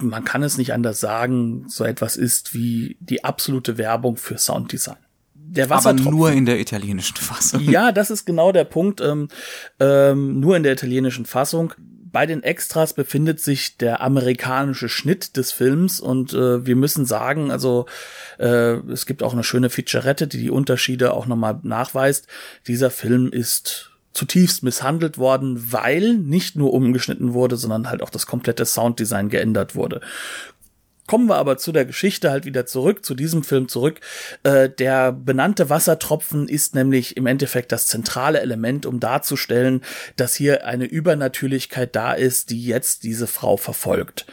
man 0.00 0.24
kann 0.24 0.42
es 0.42 0.58
nicht 0.58 0.72
anders 0.72 0.98
sagen, 0.98 1.68
so 1.68 1.84
etwas 1.84 2.16
ist 2.16 2.52
wie 2.52 2.96
die 2.98 3.22
absolute 3.22 3.78
Werbung 3.78 4.16
für 4.16 4.38
Sounddesign 4.38 5.03
der 5.56 5.70
Wassertropfen. 5.70 6.06
Aber 6.06 6.16
nur 6.16 6.32
in 6.32 6.46
der 6.46 6.60
italienischen 6.60 7.16
Fassung. 7.16 7.60
Ja, 7.62 7.92
das 7.92 8.10
ist 8.10 8.24
genau 8.24 8.52
der 8.52 8.64
Punkt. 8.64 9.00
Ähm, 9.00 9.28
ähm, 9.80 10.40
nur 10.40 10.56
in 10.56 10.62
der 10.62 10.72
italienischen 10.72 11.26
Fassung. 11.26 11.72
Bei 11.78 12.26
den 12.26 12.44
Extras 12.44 12.92
befindet 12.92 13.40
sich 13.40 13.76
der 13.76 14.00
amerikanische 14.00 14.88
Schnitt 14.88 15.36
des 15.36 15.50
Films 15.50 15.98
und 15.98 16.32
äh, 16.32 16.64
wir 16.64 16.76
müssen 16.76 17.06
sagen, 17.06 17.50
also 17.50 17.86
äh, 18.38 18.74
es 18.92 19.06
gibt 19.06 19.24
auch 19.24 19.32
eine 19.32 19.42
schöne 19.42 19.68
Featurette, 19.68 20.28
die 20.28 20.38
die 20.38 20.50
Unterschiede 20.50 21.12
auch 21.12 21.26
nochmal 21.26 21.58
nachweist. 21.64 22.28
Dieser 22.68 22.90
Film 22.90 23.32
ist 23.32 23.90
zutiefst 24.14 24.62
misshandelt 24.62 25.18
worden, 25.18 25.72
weil 25.72 26.14
nicht 26.14 26.54
nur 26.54 26.72
umgeschnitten 26.72 27.34
wurde, 27.34 27.56
sondern 27.56 27.90
halt 27.90 28.00
auch 28.00 28.10
das 28.10 28.26
komplette 28.26 28.64
Sounddesign 28.64 29.28
geändert 29.28 29.74
wurde. 29.74 30.00
Kommen 31.06 31.28
wir 31.28 31.36
aber 31.36 31.58
zu 31.58 31.70
der 31.70 31.84
Geschichte 31.84 32.30
halt 32.30 32.46
wieder 32.46 32.64
zurück, 32.64 33.04
zu 33.04 33.14
diesem 33.14 33.44
Film 33.44 33.68
zurück. 33.68 34.00
Äh, 34.42 34.70
der 34.70 35.12
benannte 35.12 35.68
Wassertropfen 35.68 36.48
ist 36.48 36.74
nämlich 36.74 37.18
im 37.18 37.26
Endeffekt 37.26 37.72
das 37.72 37.86
zentrale 37.86 38.40
Element, 38.40 38.86
um 38.86 39.00
darzustellen, 39.00 39.82
dass 40.16 40.34
hier 40.34 40.66
eine 40.66 40.86
Übernatürlichkeit 40.86 41.94
da 41.94 42.14
ist, 42.14 42.48
die 42.48 42.64
jetzt 42.64 43.02
diese 43.02 43.26
Frau 43.26 43.58
verfolgt. 43.58 44.24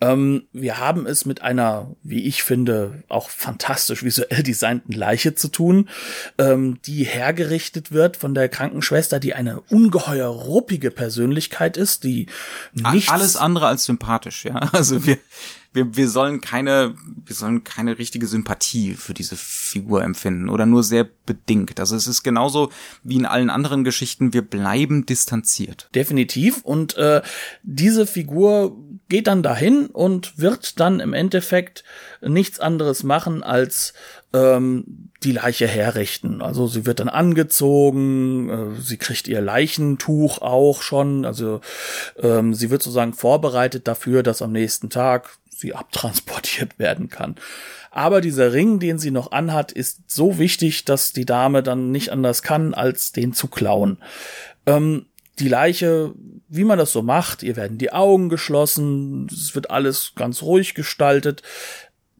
Ähm, 0.00 0.44
wir 0.52 0.78
haben 0.78 1.06
es 1.06 1.26
mit 1.26 1.42
einer, 1.42 1.94
wie 2.02 2.24
ich 2.24 2.42
finde, 2.42 3.02
auch 3.08 3.28
fantastisch 3.28 4.02
visuell 4.02 4.42
designten 4.42 4.92
Leiche 4.94 5.34
zu 5.34 5.48
tun, 5.48 5.90
ähm, 6.38 6.78
die 6.86 7.04
hergerichtet 7.04 7.92
wird 7.92 8.16
von 8.16 8.34
der 8.34 8.48
Krankenschwester, 8.48 9.20
die 9.20 9.34
eine 9.34 9.60
ungeheuer 9.68 10.28
ruppige 10.28 10.90
Persönlichkeit 10.90 11.76
ist, 11.76 12.04
die 12.04 12.28
nichts 12.72 13.10
alles 13.10 13.36
andere 13.36 13.66
als 13.66 13.84
sympathisch, 13.84 14.46
ja. 14.46 14.54
Also 14.74 15.06
wir 15.06 15.18
wir, 15.74 15.96
wir 15.96 16.08
sollen 16.08 16.40
keine, 16.40 16.94
wir 17.26 17.34
sollen 17.34 17.64
keine 17.64 17.98
richtige 17.98 18.26
Sympathie 18.26 18.94
für 18.94 19.12
diese 19.12 19.36
Figur 19.36 20.02
empfinden 20.02 20.48
oder 20.48 20.66
nur 20.66 20.84
sehr 20.84 21.04
bedingt. 21.26 21.80
Also 21.80 21.96
es 21.96 22.06
ist 22.06 22.22
genauso 22.22 22.70
wie 23.02 23.16
in 23.16 23.26
allen 23.26 23.50
anderen 23.50 23.82
Geschichten, 23.84 24.32
wir 24.32 24.42
bleiben 24.42 25.04
distanziert. 25.04 25.90
Definitiv. 25.94 26.62
Und 26.62 26.96
äh, 26.96 27.22
diese 27.64 28.06
Figur 28.06 28.76
geht 29.08 29.26
dann 29.26 29.42
dahin 29.42 29.86
und 29.86 30.38
wird 30.38 30.78
dann 30.78 31.00
im 31.00 31.12
Endeffekt 31.12 31.84
nichts 32.22 32.60
anderes 32.60 33.02
machen, 33.02 33.42
als 33.42 33.94
ähm, 34.32 35.10
die 35.22 35.32
Leiche 35.32 35.66
herrichten. 35.66 36.42
Also 36.42 36.66
sie 36.66 36.86
wird 36.86 37.00
dann 37.00 37.08
angezogen, 37.08 38.48
äh, 38.48 38.80
sie 38.80 38.96
kriegt 38.96 39.28
ihr 39.28 39.40
Leichentuch 39.40 40.38
auch 40.38 40.82
schon, 40.82 41.24
also 41.24 41.60
ähm, 42.20 42.54
sie 42.54 42.70
wird 42.70 42.82
sozusagen 42.82 43.12
vorbereitet 43.12 43.88
dafür, 43.88 44.22
dass 44.22 44.42
am 44.42 44.52
nächsten 44.52 44.90
Tag 44.90 45.38
sie 45.58 45.74
abtransportiert 45.74 46.78
werden 46.78 47.08
kann. 47.08 47.36
Aber 47.90 48.20
dieser 48.20 48.52
Ring, 48.52 48.80
den 48.80 48.98
sie 48.98 49.10
noch 49.10 49.32
anhat, 49.32 49.70
ist 49.70 50.10
so 50.10 50.38
wichtig, 50.38 50.84
dass 50.84 51.12
die 51.12 51.26
Dame 51.26 51.62
dann 51.62 51.90
nicht 51.90 52.10
anders 52.10 52.42
kann, 52.42 52.74
als 52.74 53.12
den 53.12 53.32
zu 53.32 53.48
klauen. 53.48 53.98
Ähm, 54.66 55.06
die 55.38 55.48
Leiche, 55.48 56.12
wie 56.48 56.64
man 56.64 56.78
das 56.78 56.92
so 56.92 57.02
macht, 57.02 57.42
ihr 57.42 57.56
werden 57.56 57.78
die 57.78 57.92
Augen 57.92 58.28
geschlossen, 58.28 59.26
es 59.32 59.54
wird 59.54 59.70
alles 59.70 60.12
ganz 60.16 60.42
ruhig 60.42 60.74
gestaltet. 60.74 61.42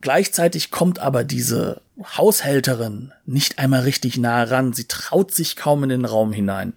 Gleichzeitig 0.01 0.71
kommt 0.71 0.99
aber 0.99 1.25
diese 1.25 1.81
Haushälterin 2.03 3.13
nicht 3.25 3.61
einmal 3.61 3.83
richtig 3.83 4.19
nah 4.19 4.43
ran. 4.43 4.73
Sie 4.73 4.89
traut 4.89 5.33
sich 5.33 5.55
kaum 5.55 5.85
in 5.85 5.91
den 5.91 6.05
Raum 6.05 6.33
hinein. 6.33 6.75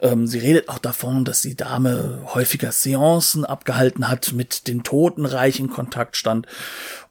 Ähm, 0.00 0.26
sie 0.26 0.38
redet 0.38 0.70
auch 0.70 0.78
davon, 0.78 1.26
dass 1.26 1.42
die 1.42 1.56
Dame 1.56 2.22
häufiger 2.32 2.72
Seancen 2.72 3.44
abgehalten 3.44 4.08
hat, 4.08 4.32
mit 4.32 4.66
den 4.66 4.82
Totenreich 4.82 5.60
in 5.60 5.68
Kontakt 5.68 6.16
stand. 6.16 6.46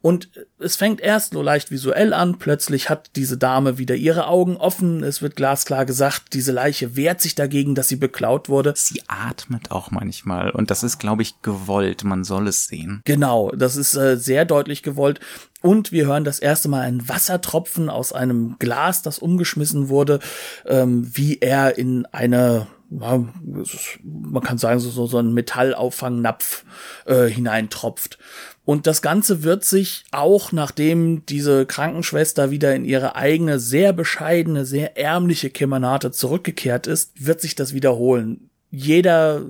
Und 0.05 0.29
es 0.59 0.75
fängt 0.75 1.01
erst 1.01 1.33
nur 1.33 1.43
leicht 1.43 1.71
visuell 1.71 2.13
an, 2.13 2.37
plötzlich 2.37 2.91
hat 2.91 3.09
diese 3.15 3.39
Dame 3.39 3.79
wieder 3.79 3.95
ihre 3.95 4.27
Augen 4.27 4.55
offen, 4.55 5.03
es 5.03 5.23
wird 5.23 5.35
glasklar 5.35 5.83
gesagt, 5.83 6.33
diese 6.33 6.51
Leiche 6.51 6.95
wehrt 6.95 7.21
sich 7.21 7.33
dagegen, 7.33 7.73
dass 7.73 7.87
sie 7.87 7.95
beklaut 7.95 8.47
wurde. 8.47 8.75
Sie 8.77 9.01
atmet 9.07 9.71
auch 9.71 9.89
manchmal 9.89 10.51
und 10.51 10.69
das 10.69 10.83
ist, 10.83 10.99
glaube 10.99 11.23
ich, 11.23 11.41
gewollt, 11.41 12.03
man 12.03 12.23
soll 12.23 12.47
es 12.47 12.67
sehen. 12.67 13.01
Genau, 13.05 13.49
das 13.49 13.77
ist 13.77 13.95
äh, 13.95 14.15
sehr 14.15 14.45
deutlich 14.45 14.83
gewollt. 14.83 15.21
Und 15.63 15.91
wir 15.91 16.05
hören 16.05 16.23
das 16.23 16.37
erste 16.37 16.69
Mal 16.69 16.81
einen 16.81 17.09
Wassertropfen 17.09 17.89
aus 17.89 18.13
einem 18.13 18.57
Glas, 18.59 19.01
das 19.01 19.17
umgeschmissen 19.17 19.89
wurde, 19.89 20.19
ähm, 20.67 21.09
wie 21.17 21.39
er 21.39 21.79
in 21.79 22.05
eine 22.11 22.67
man 22.99 24.43
kann 24.43 24.57
sagen, 24.57 24.79
so, 24.79 25.05
so 25.05 25.17
ein 25.17 25.33
Metallauffangnapf 25.33 26.65
äh, 27.05 27.25
hineintropft. 27.25 28.17
Und 28.65 28.87
das 28.87 29.03
Ganze 29.03 29.43
wird 29.43 29.63
sich 29.63 30.05
auch, 30.11 30.51
nachdem 30.51 31.25
diese 31.27 31.65
Krankenschwester 31.67 32.49
wieder 32.49 32.75
in 32.75 32.83
ihre 32.83 33.15
eigene, 33.15 33.59
sehr 33.59 33.93
bescheidene, 33.93 34.65
sehr 34.65 34.97
ärmliche 34.97 35.51
Kemanate 35.51 36.11
zurückgekehrt 36.11 36.87
ist, 36.87 37.25
wird 37.25 37.41
sich 37.41 37.53
das 37.53 37.73
wiederholen. 37.73 38.49
Jeder 38.71 39.45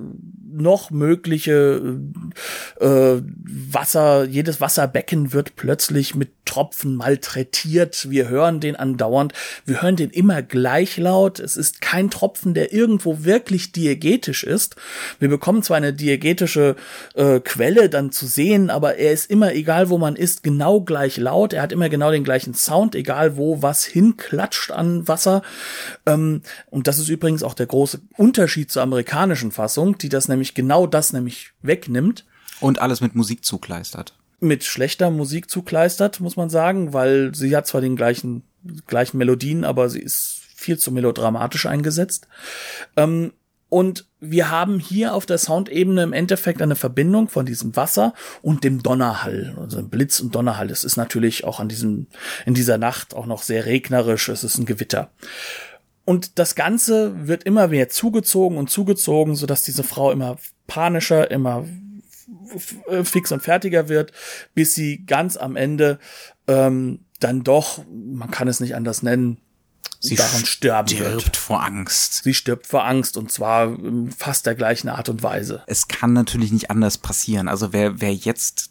noch 0.52 0.90
mögliche 0.90 1.98
äh, 2.78 3.20
Wasser, 3.22 4.24
jedes 4.24 4.60
Wasserbecken 4.60 5.32
wird 5.32 5.56
plötzlich 5.56 6.14
mit 6.14 6.30
Tropfen 6.46 6.96
malträtiert. 6.96 8.08
Wir 8.08 8.30
hören 8.30 8.60
den 8.60 8.76
andauernd. 8.76 9.34
Wir 9.66 9.82
hören 9.82 9.96
den 9.96 10.10
immer 10.10 10.42
gleich 10.42 10.96
laut. 10.96 11.38
Es 11.38 11.56
ist 11.58 11.82
kein 11.82 12.10
Tropfen, 12.10 12.54
der 12.54 12.72
irgendwo 12.72 13.24
wirklich 13.24 13.72
diegetisch 13.72 14.44
ist. 14.44 14.76
Wir 15.18 15.28
bekommen 15.28 15.62
zwar 15.62 15.76
eine 15.76 15.92
diegetische 15.92 16.76
äh, 17.14 17.40
Quelle 17.40 17.90
dann 17.90 18.12
zu 18.12 18.26
sehen, 18.26 18.70
aber 18.70 18.96
er 18.96 19.12
ist 19.12 19.30
immer, 19.30 19.52
egal 19.52 19.90
wo 19.90 19.98
man 19.98 20.16
ist, 20.16 20.42
genau 20.42 20.80
gleich 20.80 21.18
laut. 21.18 21.52
Er 21.52 21.62
hat 21.62 21.72
immer 21.72 21.88
genau 21.88 22.10
den 22.10 22.24
gleichen 22.24 22.54
Sound, 22.54 22.94
egal 22.94 23.36
wo 23.36 23.60
was 23.60 23.84
hinklatscht 23.84 24.70
an 24.70 25.06
Wasser. 25.06 25.42
Ähm, 26.06 26.42
und 26.70 26.86
das 26.86 26.98
ist 26.98 27.08
übrigens 27.08 27.42
auch 27.42 27.54
der 27.54 27.66
große 27.66 28.00
Unterschied 28.16 28.70
zur 28.70 28.82
amerikanischen 28.82 29.52
Fassung, 29.52 29.98
die 29.98 30.08
das 30.08 30.28
nämlich 30.28 30.54
genau 30.54 30.86
das 30.86 31.12
nämlich 31.12 31.50
wegnimmt. 31.62 32.24
Und 32.60 32.80
alles 32.80 33.02
mit 33.02 33.14
Musik 33.14 33.44
zukleistert 33.44 34.14
mit 34.40 34.64
schlechter 34.64 35.10
Musik 35.10 35.50
zukleistert, 35.50 36.20
muss 36.20 36.36
man 36.36 36.50
sagen, 36.50 36.92
weil 36.92 37.34
sie 37.34 37.56
hat 37.56 37.66
zwar 37.66 37.80
den 37.80 37.96
gleichen, 37.96 38.42
gleichen 38.86 39.18
Melodien, 39.18 39.64
aber 39.64 39.88
sie 39.88 40.00
ist 40.00 40.42
viel 40.54 40.78
zu 40.78 40.90
melodramatisch 40.92 41.66
eingesetzt. 41.66 42.28
Ähm, 42.96 43.32
und 43.68 44.06
wir 44.20 44.50
haben 44.50 44.78
hier 44.78 45.14
auf 45.14 45.26
der 45.26 45.38
Soundebene 45.38 46.02
im 46.02 46.12
Endeffekt 46.12 46.62
eine 46.62 46.76
Verbindung 46.76 47.28
von 47.28 47.46
diesem 47.46 47.74
Wasser 47.74 48.14
und 48.40 48.62
dem 48.62 48.82
Donnerhall, 48.82 49.56
also 49.60 49.82
Blitz 49.82 50.20
und 50.20 50.34
Donnerhall. 50.34 50.70
Es 50.70 50.84
ist 50.84 50.96
natürlich 50.96 51.44
auch 51.44 51.58
an 51.58 51.68
diesem, 51.68 52.06
in 52.46 52.54
dieser 52.54 52.78
Nacht 52.78 53.14
auch 53.14 53.26
noch 53.26 53.42
sehr 53.42 53.66
regnerisch. 53.66 54.28
Es 54.28 54.44
ist 54.44 54.58
ein 54.58 54.66
Gewitter. 54.66 55.10
Und 56.04 56.38
das 56.38 56.54
Ganze 56.54 57.26
wird 57.26 57.42
immer 57.42 57.66
mehr 57.66 57.88
zugezogen 57.88 58.56
und 58.56 58.70
zugezogen, 58.70 59.34
so 59.34 59.46
dass 59.46 59.62
diese 59.62 59.82
Frau 59.82 60.12
immer 60.12 60.36
panischer, 60.68 61.30
immer 61.32 61.64
fix 63.04 63.32
und 63.32 63.42
fertiger 63.42 63.88
wird, 63.88 64.12
bis 64.54 64.74
sie 64.74 65.04
ganz 65.06 65.36
am 65.36 65.56
Ende 65.56 65.98
ähm, 66.48 67.00
dann 67.20 67.44
doch, 67.44 67.84
man 67.88 68.30
kann 68.30 68.48
es 68.48 68.60
nicht 68.60 68.74
anders 68.74 69.02
nennen, 69.02 69.38
sie 70.00 70.16
daran 70.16 70.44
sterben 70.44 70.88
stirbt 70.88 71.24
wird. 71.24 71.36
vor 71.36 71.62
Angst. 71.62 72.24
Sie 72.24 72.34
stirbt 72.34 72.66
vor 72.66 72.84
Angst 72.84 73.16
und 73.16 73.32
zwar 73.32 73.66
in 73.78 74.10
fast 74.10 74.46
der 74.46 74.54
gleichen 74.54 74.88
Art 74.88 75.08
und 75.08 75.22
Weise. 75.22 75.62
Es 75.66 75.88
kann 75.88 76.12
natürlich 76.12 76.52
nicht 76.52 76.70
anders 76.70 76.98
passieren. 76.98 77.48
Also 77.48 77.72
wer, 77.72 78.00
wer 78.00 78.14
jetzt 78.14 78.70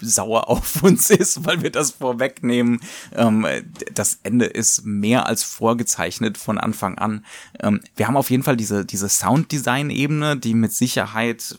sauer 0.00 0.48
auf 0.48 0.82
uns 0.82 1.10
ist, 1.10 1.44
weil 1.46 1.62
wir 1.62 1.70
das 1.70 1.92
vorwegnehmen. 1.92 2.80
Ähm, 3.14 3.46
das 3.92 4.18
Ende 4.22 4.46
ist 4.46 4.84
mehr 4.84 5.26
als 5.26 5.42
vorgezeichnet 5.44 6.38
von 6.38 6.58
Anfang 6.58 6.98
an. 6.98 7.24
Ähm, 7.60 7.80
wir 7.96 8.06
haben 8.06 8.16
auf 8.16 8.30
jeden 8.30 8.42
Fall 8.42 8.56
diese, 8.56 8.84
diese 8.84 9.08
Sounddesign-Ebene, 9.08 10.36
die 10.36 10.54
mit 10.54 10.72
Sicherheit 10.72 11.58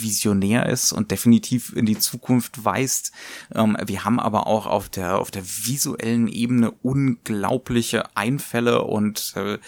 visionär 0.00 0.66
ist 0.66 0.92
und 0.92 1.10
definitiv 1.10 1.72
in 1.74 1.86
die 1.86 1.98
Zukunft 1.98 2.64
weist. 2.64 3.12
Ähm, 3.54 3.76
wir 3.84 4.04
haben 4.04 4.20
aber 4.20 4.46
auch 4.46 4.66
auf 4.66 4.88
der, 4.88 5.18
auf 5.18 5.30
der 5.30 5.44
visuellen 5.44 6.28
Ebene 6.28 6.70
unglaubliche 6.70 8.16
Einfälle 8.16 8.82
und 8.82 9.34
äh, 9.36 9.58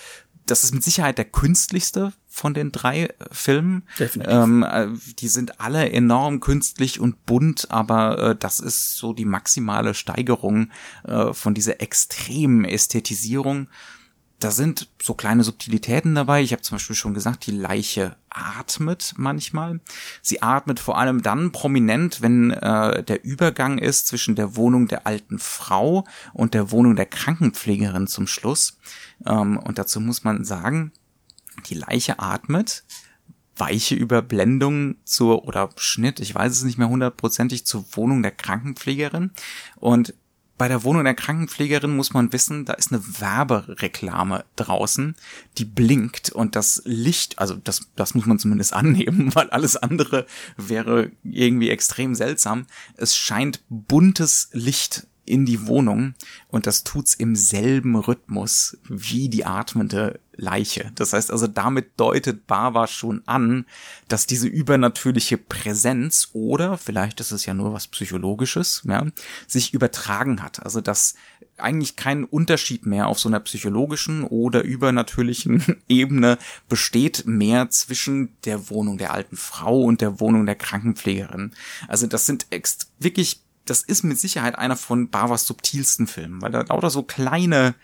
das 0.46 0.64
ist 0.64 0.72
mit 0.74 0.82
Sicherheit 0.82 1.18
der 1.18 1.26
künstlichste 1.26 2.12
von 2.26 2.54
den 2.54 2.72
drei 2.72 3.04
äh, 3.04 3.12
Filmen. 3.30 3.84
Definitiv. 3.98 4.32
Ähm, 4.32 4.62
äh, 4.62 4.88
die 5.18 5.28
sind 5.28 5.60
alle 5.60 5.90
enorm 5.90 6.40
künstlich 6.40 7.00
und 7.00 7.26
bunt, 7.26 7.70
aber 7.70 8.18
äh, 8.18 8.36
das 8.36 8.60
ist 8.60 8.96
so 8.96 9.12
die 9.12 9.24
maximale 9.24 9.94
Steigerung 9.94 10.70
äh, 11.04 11.32
von 11.32 11.54
dieser 11.54 11.80
extremen 11.80 12.64
Ästhetisierung 12.64 13.68
da 14.40 14.52
sind 14.52 14.88
so 15.02 15.14
kleine 15.14 15.42
Subtilitäten 15.42 16.14
dabei. 16.14 16.42
Ich 16.42 16.52
habe 16.52 16.62
zum 16.62 16.76
Beispiel 16.76 16.94
schon 16.94 17.14
gesagt, 17.14 17.46
die 17.46 17.52
Leiche 17.52 18.16
atmet 18.30 19.14
manchmal. 19.16 19.80
Sie 20.22 20.42
atmet 20.42 20.78
vor 20.78 20.96
allem 20.96 21.22
dann 21.22 21.50
prominent, 21.50 22.22
wenn 22.22 22.52
äh, 22.52 23.02
der 23.02 23.24
Übergang 23.24 23.78
ist 23.78 24.06
zwischen 24.06 24.36
der 24.36 24.54
Wohnung 24.54 24.86
der 24.86 25.06
alten 25.06 25.40
Frau 25.40 26.04
und 26.32 26.54
der 26.54 26.70
Wohnung 26.70 26.94
der 26.94 27.06
Krankenpflegerin 27.06 28.06
zum 28.06 28.28
Schluss. 28.28 28.78
Ähm, 29.26 29.58
und 29.58 29.78
dazu 29.78 30.00
muss 30.00 30.22
man 30.22 30.44
sagen, 30.44 30.92
die 31.66 31.74
Leiche 31.74 32.20
atmet, 32.20 32.84
weiche 33.56 33.96
Überblendung 33.96 34.96
zur 35.02 35.46
oder 35.46 35.70
Schnitt, 35.78 36.20
ich 36.20 36.32
weiß 36.32 36.52
es 36.52 36.62
nicht 36.62 36.78
mehr 36.78 36.88
hundertprozentig, 36.88 37.66
zur 37.66 37.84
Wohnung 37.92 38.22
der 38.22 38.30
Krankenpflegerin. 38.30 39.32
Und 39.76 40.14
bei 40.58 40.68
der 40.68 40.82
Wohnung 40.82 41.04
der 41.04 41.14
Krankenpflegerin 41.14 41.96
muss 41.96 42.12
man 42.12 42.32
wissen, 42.32 42.64
da 42.64 42.74
ist 42.74 42.92
eine 42.92 43.00
Werbereklame 43.20 44.44
draußen, 44.56 45.14
die 45.56 45.64
blinkt 45.64 46.30
und 46.30 46.56
das 46.56 46.82
Licht, 46.84 47.38
also 47.38 47.54
das, 47.54 47.88
das 47.94 48.14
muss 48.14 48.26
man 48.26 48.38
zumindest 48.38 48.72
annehmen, 48.74 49.34
weil 49.34 49.48
alles 49.50 49.76
andere 49.76 50.26
wäre 50.56 51.12
irgendwie 51.22 51.70
extrem 51.70 52.14
seltsam. 52.14 52.66
Es 52.96 53.16
scheint 53.16 53.60
buntes 53.68 54.50
Licht 54.52 55.06
in 55.28 55.46
die 55.46 55.66
Wohnung 55.66 56.14
und 56.48 56.66
das 56.66 56.84
tut's 56.84 57.14
im 57.14 57.36
selben 57.36 57.96
Rhythmus 57.96 58.78
wie 58.88 59.28
die 59.28 59.44
atmende 59.44 60.20
Leiche. 60.38 60.92
Das 60.94 61.12
heißt 61.12 61.32
also, 61.32 61.48
damit 61.48 61.98
deutet 61.98 62.46
Bava 62.46 62.86
schon 62.86 63.22
an, 63.26 63.66
dass 64.06 64.26
diese 64.26 64.46
übernatürliche 64.46 65.36
Präsenz 65.36 66.28
oder 66.32 66.78
vielleicht 66.78 67.20
ist 67.20 67.32
es 67.32 67.44
ja 67.44 67.54
nur 67.54 67.72
was 67.72 67.88
Psychologisches, 67.88 68.82
ja, 68.86 69.04
sich 69.48 69.74
übertragen 69.74 70.40
hat. 70.42 70.62
Also, 70.64 70.80
dass 70.80 71.14
eigentlich 71.56 71.96
kein 71.96 72.22
Unterschied 72.22 72.86
mehr 72.86 73.08
auf 73.08 73.18
so 73.18 73.28
einer 73.28 73.40
psychologischen 73.40 74.22
oder 74.22 74.62
übernatürlichen 74.62 75.82
Ebene 75.88 76.38
besteht 76.68 77.24
mehr 77.26 77.68
zwischen 77.70 78.36
der 78.44 78.70
Wohnung 78.70 78.96
der 78.96 79.12
alten 79.12 79.36
Frau 79.36 79.82
und 79.82 80.00
der 80.00 80.20
Wohnung 80.20 80.46
der 80.46 80.54
Krankenpflegerin. 80.54 81.50
Also, 81.88 82.06
das 82.06 82.26
sind 82.26 82.46
wirklich 83.00 83.40
das 83.70 83.82
ist 83.82 84.02
mit 84.02 84.18
Sicherheit 84.18 84.58
einer 84.58 84.76
von 84.76 85.10
Bavas 85.10 85.46
subtilsten 85.46 86.06
Filmen, 86.06 86.42
weil 86.42 86.52
da 86.52 86.62
lauter 86.62 86.90
so 86.90 87.02
kleine 87.02 87.74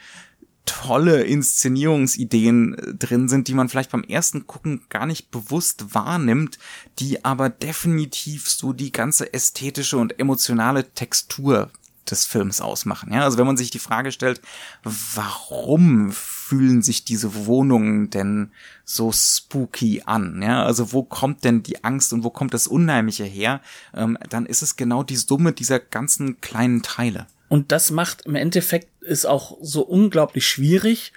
tolle 0.66 1.22
Inszenierungsideen 1.22 2.74
äh, 2.74 2.94
drin 2.94 3.28
sind, 3.28 3.48
die 3.48 3.54
man 3.54 3.68
vielleicht 3.68 3.90
beim 3.90 4.04
ersten 4.04 4.46
Gucken 4.46 4.82
gar 4.88 5.06
nicht 5.06 5.30
bewusst 5.30 5.94
wahrnimmt, 5.94 6.58
die 6.98 7.24
aber 7.24 7.50
definitiv 7.50 8.48
so 8.48 8.72
die 8.72 8.92
ganze 8.92 9.32
ästhetische 9.32 9.98
und 9.98 10.18
emotionale 10.18 10.90
Textur 10.92 11.70
des 12.10 12.24
Films 12.24 12.60
ausmachen. 12.60 13.12
Ja, 13.12 13.22
also 13.22 13.38
wenn 13.38 13.46
man 13.46 13.56
sich 13.56 13.70
die 13.70 13.78
Frage 13.78 14.12
stellt, 14.12 14.40
warum 14.82 16.12
fühlen 16.12 16.82
sich 16.82 17.04
diese 17.04 17.46
Wohnungen 17.46 18.10
denn 18.10 18.52
so 18.84 19.12
spooky 19.12 20.02
an? 20.06 20.40
Ja, 20.42 20.64
also 20.64 20.92
wo 20.92 21.02
kommt 21.02 21.44
denn 21.44 21.62
die 21.62 21.84
Angst 21.84 22.12
und 22.12 22.24
wo 22.24 22.30
kommt 22.30 22.54
das 22.54 22.66
Unheimliche 22.66 23.24
her? 23.24 23.60
Ähm, 23.94 24.18
dann 24.28 24.46
ist 24.46 24.62
es 24.62 24.76
genau 24.76 25.02
die 25.02 25.16
Summe 25.16 25.52
dieser 25.52 25.80
ganzen 25.80 26.40
kleinen 26.40 26.82
Teile. 26.82 27.26
Und 27.48 27.72
das 27.72 27.90
macht 27.90 28.22
im 28.22 28.34
Endeffekt 28.34 28.88
ist 29.02 29.26
auch 29.26 29.58
so 29.60 29.82
unglaublich 29.82 30.46
schwierig, 30.46 31.12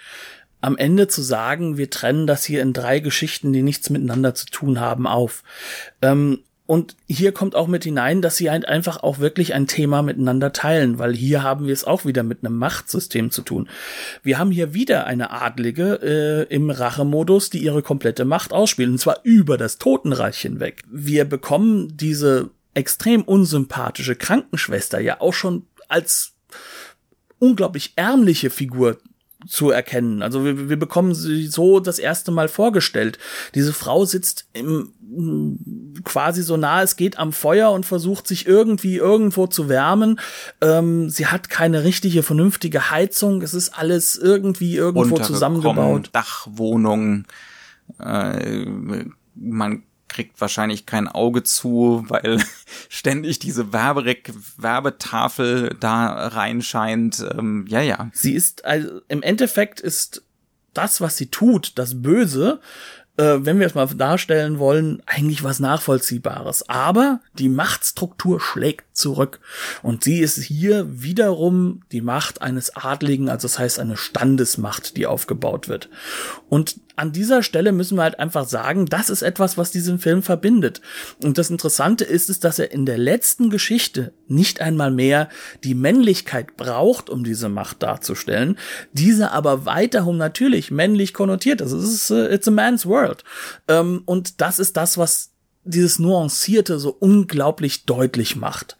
am 0.59 0.77
Ende 0.77 1.07
zu 1.07 1.21
sagen, 1.21 1.77
wir 1.77 1.89
trennen 1.89 2.27
das 2.27 2.43
hier 2.43 2.61
in 2.61 2.73
drei 2.73 2.99
Geschichten, 2.99 3.53
die 3.53 3.61
nichts 3.61 3.89
miteinander 3.89 4.33
zu 4.33 4.47
tun 4.47 4.79
haben, 4.79 5.07
auf. 5.07 5.43
Ähm, 6.01 6.43
und 6.67 6.97
hier 7.07 7.31
kommt 7.31 7.55
auch 7.55 7.67
mit 7.67 7.85
hinein, 7.85 8.21
dass 8.21 8.35
sie 8.35 8.51
halt 8.51 8.67
einfach 8.67 9.01
auch 9.01 9.19
wirklich 9.19 9.53
ein 9.53 9.67
Thema 9.67 10.01
miteinander 10.01 10.51
teilen, 10.51 10.99
weil 10.99 11.15
hier 11.15 11.41
haben 11.41 11.65
wir 11.65 11.73
es 11.73 11.85
auch 11.85 12.03
wieder 12.03 12.23
mit 12.23 12.43
einem 12.43 12.57
Machtsystem 12.57 13.31
zu 13.31 13.41
tun. 13.41 13.69
Wir 14.21 14.37
haben 14.37 14.51
hier 14.51 14.73
wieder 14.73 15.07
eine 15.07 15.31
Adlige 15.31 15.99
äh, 16.49 16.53
im 16.53 16.69
Rachemodus, 16.69 17.49
die 17.49 17.59
ihre 17.59 17.81
komplette 17.81 18.25
Macht 18.25 18.51
ausspielen, 18.51 18.91
und 18.91 18.97
zwar 18.97 19.21
über 19.23 19.57
das 19.57 19.77
Totenreich 19.77 20.39
hinweg. 20.39 20.83
Wir 20.91 21.23
bekommen 21.23 21.95
diese 21.95 22.49
extrem 22.73 23.23
unsympathische 23.23 24.17
Krankenschwester 24.17 24.99
ja 24.99 25.21
auch 25.21 25.33
schon 25.33 25.65
als 25.87 26.33
unglaublich 27.39 27.93
ärmliche 27.95 28.49
Figur 28.49 28.97
zu 29.47 29.71
erkennen. 29.71 30.21
Also 30.21 30.45
wir, 30.45 30.69
wir 30.69 30.77
bekommen 30.77 31.15
sie 31.15 31.47
so 31.47 31.79
das 31.79 31.99
erste 31.99 32.31
Mal 32.31 32.47
vorgestellt. 32.47 33.17
Diese 33.55 33.73
Frau 33.73 34.05
sitzt 34.05 34.47
im 34.53 34.93
quasi 36.03 36.43
so 36.43 36.57
nah 36.57 36.83
es 36.83 36.95
geht 36.95 37.17
am 37.17 37.31
Feuer 37.31 37.71
und 37.71 37.85
versucht 37.85 38.27
sich 38.27 38.45
irgendwie 38.45 38.97
irgendwo 38.97 39.47
zu 39.47 39.69
wärmen. 39.69 40.19
Ähm, 40.61 41.09
sie 41.09 41.27
hat 41.27 41.49
keine 41.49 41.83
richtige, 41.83 42.23
vernünftige 42.23 42.91
Heizung. 42.91 43.41
Es 43.41 43.53
ist 43.53 43.69
alles 43.69 44.17
irgendwie 44.17 44.75
irgendwo 44.75 45.17
zusammengebaut. 45.17 46.09
Dachwohnung. 46.11 47.25
Äh, 47.99 48.65
man 49.35 49.83
kriegt 50.07 50.39
wahrscheinlich 50.41 50.85
kein 50.85 51.07
Auge 51.07 51.43
zu, 51.43 52.05
weil 52.07 52.39
ständig 52.89 53.39
diese 53.39 53.73
Werberik 53.73 54.31
Werbetafel 54.57 55.75
da 55.79 56.27
reinscheint. 56.27 57.25
Ähm, 57.37 57.65
ja, 57.67 57.81
ja. 57.81 58.09
Sie 58.13 58.33
ist 58.33 58.65
also 58.65 59.01
im 59.07 59.23
Endeffekt 59.23 59.79
ist 59.79 60.23
das, 60.73 61.01
was 61.01 61.17
sie 61.17 61.27
tut, 61.27 61.73
das 61.75 62.01
Böse, 62.01 62.59
äh, 63.17 63.37
wenn 63.39 63.59
wir 63.59 63.65
es 63.65 63.75
mal 63.75 63.87
darstellen 63.87 64.59
wollen, 64.59 65.01
eigentlich 65.05 65.43
was 65.43 65.59
Nachvollziehbares. 65.59 66.69
Aber 66.69 67.19
die 67.33 67.49
Machtstruktur 67.49 68.39
schlägt 68.39 68.95
zurück. 68.95 69.39
Und 69.81 70.03
sie 70.03 70.19
ist 70.19 70.37
hier 70.37 70.85
wiederum 71.01 71.81
die 71.91 72.01
Macht 72.01 72.41
eines 72.41 72.75
Adligen, 72.75 73.29
also 73.29 73.47
das 73.47 73.59
heißt 73.59 73.79
eine 73.79 73.97
Standesmacht, 73.97 74.97
die 74.97 75.07
aufgebaut 75.07 75.67
wird. 75.67 75.89
Und 76.47 76.79
an 76.97 77.11
dieser 77.11 77.43
Stelle 77.43 77.71
müssen 77.71 77.95
wir 77.97 78.03
halt 78.03 78.19
einfach 78.19 78.47
sagen, 78.47 78.87
das 78.87 79.09
ist 79.09 79.21
etwas, 79.21 79.57
was 79.57 79.71
diesen 79.71 79.99
Film 79.99 80.23
verbindet. 80.23 80.81
Und 81.23 81.37
das 81.37 81.51
Interessante 81.51 82.03
ist 82.03 82.27
es, 82.29 82.39
dass 82.39 82.57
er 82.57 82.71
in 82.71 82.87
der 82.87 82.97
letzten 82.97 83.51
Geschichte 83.51 84.13
nicht 84.27 84.61
einmal 84.61 84.91
mehr 84.91 85.29
die 85.63 85.75
Männlichkeit 85.75 86.57
braucht, 86.57 87.09
um 87.09 87.23
diese 87.23 87.49
Macht 87.49 87.83
darzustellen, 87.83 88.57
diese 88.93 89.31
aber 89.31 89.65
weiterhin 89.65 90.17
natürlich 90.17 90.71
männlich 90.71 91.13
konnotiert. 91.13 91.61
Also 91.61 91.77
es 91.77 91.93
ist, 91.93 92.11
uh, 92.11 92.25
it's 92.25 92.47
a 92.47 92.51
man's 92.51 92.85
world. 92.85 93.23
Ähm, 93.67 94.01
und 94.05 94.41
das 94.41 94.57
ist 94.57 94.75
das, 94.75 94.97
was 94.97 95.31
dieses 95.63 95.99
Nuancierte 95.99 96.79
so 96.79 96.95
unglaublich 96.99 97.85
deutlich 97.85 98.35
macht 98.35 98.75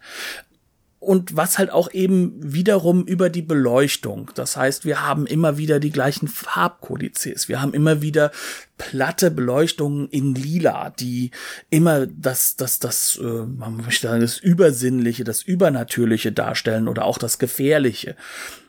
und 1.08 1.34
was 1.34 1.56
halt 1.56 1.70
auch 1.70 1.90
eben 1.94 2.34
wiederum 2.36 3.06
über 3.06 3.30
die 3.30 3.40
Beleuchtung. 3.40 4.30
Das 4.34 4.58
heißt, 4.58 4.84
wir 4.84 5.06
haben 5.06 5.26
immer 5.26 5.56
wieder 5.56 5.80
die 5.80 5.90
gleichen 5.90 6.28
Farbkodizes. 6.28 7.48
Wir 7.48 7.62
haben 7.62 7.72
immer 7.72 8.02
wieder 8.02 8.30
platte 8.76 9.30
Beleuchtungen 9.30 10.10
in 10.10 10.34
Lila, 10.34 10.90
die 10.90 11.30
immer 11.70 12.06
das, 12.06 12.56
das, 12.56 12.78
das, 12.78 13.18
äh, 13.22 13.24
man 13.24 13.78
möchte 13.78 14.08
sagen, 14.08 14.20
das 14.20 14.36
Übersinnliche, 14.36 15.24
das 15.24 15.40
Übernatürliche 15.40 16.30
darstellen 16.30 16.88
oder 16.88 17.06
auch 17.06 17.16
das 17.16 17.38
Gefährliche. 17.38 18.14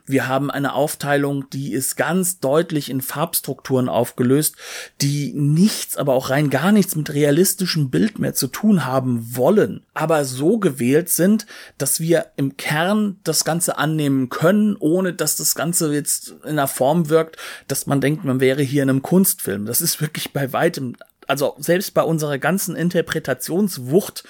Wir 0.06 0.28
haben 0.28 0.50
eine 0.50 0.74
Aufteilung, 0.74 1.50
die 1.52 1.74
ist 1.74 1.96
ganz 1.96 2.40
deutlich 2.40 2.90
in 2.90 3.02
Farbstrukturen 3.02 3.90
aufgelöst, 3.90 4.56
die 5.02 5.34
nichts, 5.34 5.98
aber 5.98 6.14
auch 6.14 6.30
rein 6.30 6.50
gar 6.50 6.72
nichts 6.72 6.96
mit 6.96 7.14
realistischem 7.14 7.90
Bild 7.90 8.20
mehr 8.20 8.34
zu 8.34 8.48
tun 8.48 8.86
haben 8.86 9.36
wollen, 9.36 9.86
aber 9.94 10.26
so 10.26 10.58
gewählt 10.58 11.10
sind, 11.10 11.46
dass 11.78 12.00
wir 12.00 12.28
im 12.38 12.58
Kern 12.58 13.20
das 13.24 13.44
Ganze 13.44 13.78
annehmen 13.78 14.30
können, 14.30 14.76
ohne 14.80 15.14
dass 15.14 15.36
das 15.36 15.56
Ganze 15.56 15.94
jetzt 15.94 16.36
in 16.44 16.52
einer 16.52 16.68
Form 16.68 17.10
wirkt, 17.10 17.38
dass 17.68 17.86
man 17.86 18.02
denkt, 18.02 18.26
man 18.26 18.40
wäre 18.40 18.62
hier 18.62 18.84
in 18.84 18.90
einem 18.90 19.02
Kunstfilm. 19.02 19.66
Das 19.66 19.82
ist 19.82 20.02
wirklich 20.02 20.34
bei 20.34 20.54
weitem 20.54 20.96
also 21.30 21.56
selbst 21.60 21.94
bei 21.94 22.02
unserer 22.02 22.40
ganzen 22.40 22.76
Interpretationswucht, 22.76 24.24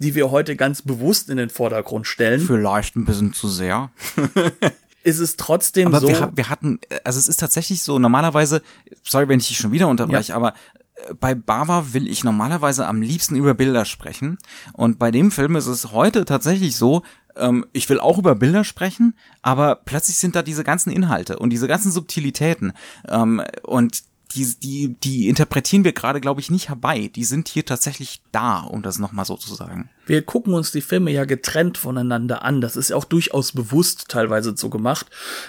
die 0.00 0.16
wir 0.16 0.32
heute 0.32 0.56
ganz 0.56 0.82
bewusst 0.82 1.30
in 1.30 1.36
den 1.36 1.48
Vordergrund 1.48 2.08
stellen. 2.08 2.40
Vielleicht 2.40 2.96
ein 2.96 3.04
bisschen 3.04 3.32
zu 3.32 3.48
sehr. 3.48 3.90
ist 5.02 5.18
es 5.18 5.36
trotzdem 5.36 5.88
aber 5.88 6.00
so. 6.00 6.08
Wir, 6.08 6.30
wir 6.34 6.48
hatten, 6.48 6.80
also 7.04 7.18
es 7.18 7.28
ist 7.28 7.40
tatsächlich 7.40 7.82
so, 7.82 7.98
normalerweise, 7.98 8.62
sorry, 9.02 9.28
wenn 9.28 9.40
ich 9.40 9.48
dich 9.48 9.58
schon 9.58 9.72
wieder 9.72 9.88
unterbreche, 9.88 10.30
ja. 10.30 10.36
aber 10.36 10.54
äh, 10.94 11.14
bei 11.14 11.34
Bava 11.34 11.92
will 11.92 12.08
ich 12.08 12.24
normalerweise 12.24 12.86
am 12.86 13.02
liebsten 13.02 13.36
über 13.36 13.54
Bilder 13.54 13.84
sprechen. 13.84 14.38
Und 14.72 14.98
bei 14.98 15.10
dem 15.10 15.30
Film 15.30 15.56
ist 15.56 15.66
es 15.66 15.92
heute 15.92 16.24
tatsächlich 16.24 16.76
so, 16.76 17.02
ähm, 17.36 17.66
ich 17.72 17.88
will 17.88 18.00
auch 18.00 18.18
über 18.18 18.34
Bilder 18.34 18.64
sprechen, 18.64 19.14
aber 19.42 19.76
plötzlich 19.76 20.18
sind 20.18 20.36
da 20.36 20.42
diese 20.42 20.64
ganzen 20.64 20.90
Inhalte 20.90 21.38
und 21.38 21.50
diese 21.50 21.68
ganzen 21.68 21.92
Subtilitäten. 21.92 22.72
Ähm, 23.08 23.42
und 23.62 24.02
die, 24.34 24.54
die, 24.54 24.94
die 25.02 25.28
interpretieren 25.28 25.84
wir 25.84 25.92
gerade, 25.92 26.20
glaube 26.20 26.40
ich, 26.40 26.50
nicht 26.50 26.68
herbei. 26.68 27.10
Die 27.14 27.24
sind 27.24 27.48
hier 27.48 27.64
tatsächlich 27.64 28.22
da, 28.32 28.60
um 28.60 28.82
das 28.82 28.98
nochmal 28.98 29.24
so 29.24 29.36
zu 29.36 29.54
sagen. 29.54 29.90
Wir 30.10 30.22
gucken 30.22 30.54
uns 30.54 30.72
die 30.72 30.80
Filme 30.80 31.12
ja 31.12 31.24
getrennt 31.24 31.78
voneinander 31.78 32.42
an. 32.42 32.60
Das 32.60 32.74
ist 32.74 32.90
ja 32.90 32.96
auch 32.96 33.04
durchaus 33.04 33.52
bewusst 33.52 34.08
teilweise 34.08 34.56
so 34.56 34.68
gemacht, 34.68 35.06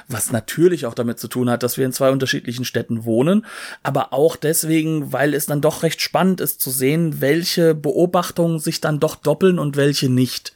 was 0.08 0.32
natürlich 0.32 0.86
auch 0.86 0.94
damit 0.94 1.20
zu 1.20 1.28
tun 1.28 1.50
hat, 1.50 1.64
dass 1.64 1.80
wir 1.80 1.86
in 1.88 1.94
zwei 1.94 2.12
unterschiedlichen 2.12 2.64
Städten 2.64 3.04
wohnen, 3.04 3.44
aber 3.82 4.14
auch 4.14 4.36
deswegen, 4.36 5.12
weil 5.12 5.34
es 5.34 5.48
dann 5.48 5.62
doch 5.62 5.82
recht 5.82 6.00
spannend 6.00 6.42
ist 6.42 6.62
zu 6.62 6.70
sehen, 6.70 7.22
welche 7.22 7.74
Beobachtungen 7.74 8.60
sich 8.60 8.82
dann 8.82 9.00
doch 9.00 9.16
doppeln 9.16 9.58
und 9.58 9.78
welche 9.78 10.10
nicht. 10.10 10.54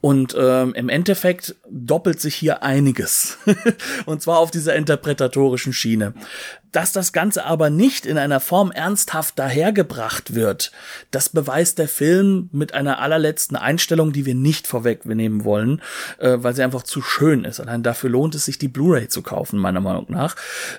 Und 0.00 0.34
ähm, 0.38 0.72
im 0.74 0.88
Endeffekt 0.88 1.54
doppelt 1.70 2.22
sich 2.22 2.34
hier 2.34 2.62
einiges. 2.62 3.36
und 4.06 4.22
zwar 4.22 4.38
auf 4.38 4.50
dieser 4.50 4.74
interpretatorischen 4.74 5.74
Schiene. 5.74 6.14
Dass 6.72 6.92
das 6.92 7.12
Ganze 7.12 7.44
aber 7.44 7.70
nicht 7.70 8.04
in 8.04 8.18
einer 8.18 8.40
Form 8.40 8.72
ernsthaft 8.72 9.38
dahergebracht 9.38 10.34
wird, 10.34 10.72
das 11.12 11.28
beweist 11.28 11.78
der 11.78 11.88
Film 11.88 12.48
mit 12.50 12.74
einer 12.74 12.98
allerletzten 12.98 13.33
Einstellung, 13.60 14.12
die 14.12 14.26
wir 14.26 14.34
nicht 14.34 14.66
vorwegnehmen 14.66 15.44
wollen, 15.44 15.82
äh, 16.18 16.36
weil 16.38 16.54
sie 16.54 16.62
einfach 16.62 16.82
zu 16.82 17.02
schön 17.02 17.44
ist. 17.44 17.60
Allein 17.60 17.82
dafür 17.82 18.10
lohnt 18.10 18.34
es 18.34 18.44
sich, 18.44 18.58
die 18.58 18.68
Blu-ray 18.68 19.08
zu 19.08 19.22
kaufen, 19.22 19.58
meiner 19.58 19.80
Meinung 19.80 20.06
nach. 20.08 20.36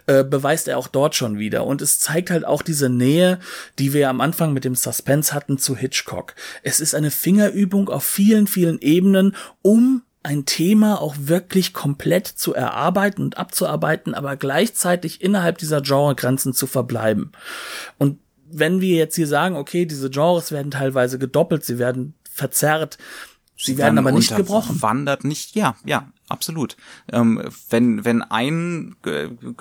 Äh, 0.07 0.23
beweist 0.23 0.67
er 0.67 0.77
auch 0.77 0.87
dort 0.87 1.15
schon 1.15 1.39
wieder. 1.39 1.65
Und 1.65 1.81
es 1.81 1.99
zeigt 1.99 2.31
halt 2.31 2.45
auch 2.45 2.61
diese 2.61 2.89
Nähe, 2.89 3.39
die 3.79 3.93
wir 3.93 4.09
am 4.09 4.21
Anfang 4.21 4.53
mit 4.53 4.65
dem 4.65 4.75
Suspense 4.75 5.33
hatten 5.33 5.57
zu 5.57 5.75
Hitchcock. 5.75 6.35
Es 6.63 6.79
ist 6.79 6.95
eine 6.95 7.11
Fingerübung 7.11 7.89
auf 7.89 8.03
vielen, 8.03 8.47
vielen 8.47 8.79
Ebenen, 8.79 9.35
um 9.61 10.03
ein 10.25 10.45
Thema 10.45 11.01
auch 11.01 11.15
wirklich 11.19 11.71
komplett 11.71 12.25
zu 12.27 12.55
erarbeiten 12.55 13.21
und 13.21 13.37
abzuarbeiten, 13.37 14.15
aber 14.15 14.35
gleichzeitig 14.35 15.21
innerhalb 15.21 15.59
dieser 15.59 15.81
Genregrenzen 15.81 16.53
zu 16.53 16.65
verbleiben. 16.65 17.31
Und 17.99 18.17
wenn 18.49 18.81
wir 18.81 18.95
jetzt 18.95 19.15
hier 19.15 19.27
sagen, 19.27 19.55
okay, 19.55 19.85
diese 19.85 20.09
Genres 20.09 20.51
werden 20.51 20.71
teilweise 20.71 21.19
gedoppelt, 21.19 21.63
sie 21.63 21.77
werden 21.77 22.15
verzerrt, 22.35 22.97
sie, 23.57 23.73
sie 23.73 23.77
werden 23.77 23.97
aber 23.97 24.11
nicht 24.11 24.35
gebrochen. 24.35 24.81
Wandert 24.81 25.23
nicht, 25.23 25.55
ja, 25.55 25.75
ja, 25.85 26.11
absolut. 26.27 26.75
Ähm, 27.11 27.41
wenn, 27.69 28.03
wenn 28.03 28.21
ein 28.21 28.95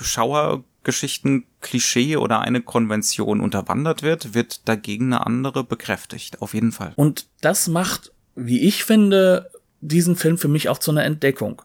Schauergeschichten 0.01 1.47
Klischee 1.61 2.17
oder 2.17 2.41
eine 2.41 2.61
Konvention 2.61 3.41
unterwandert 3.41 4.03
wird, 4.03 4.35
wird 4.35 4.69
dagegen 4.69 5.13
eine 5.13 5.25
andere 5.25 5.63
bekräftigt, 5.65 6.43
auf 6.43 6.53
jeden 6.53 6.73
Fall. 6.73 6.93
Und 6.97 7.29
das 7.41 7.69
macht, 7.69 8.13
wie 8.35 8.61
ich 8.61 8.85
finde, 8.85 9.51
diesen 9.81 10.17
Film 10.17 10.37
für 10.37 10.49
mich 10.49 10.69
auch 10.69 10.79
zu 10.79 10.91
einer 10.91 11.05
Entdeckung. 11.05 11.63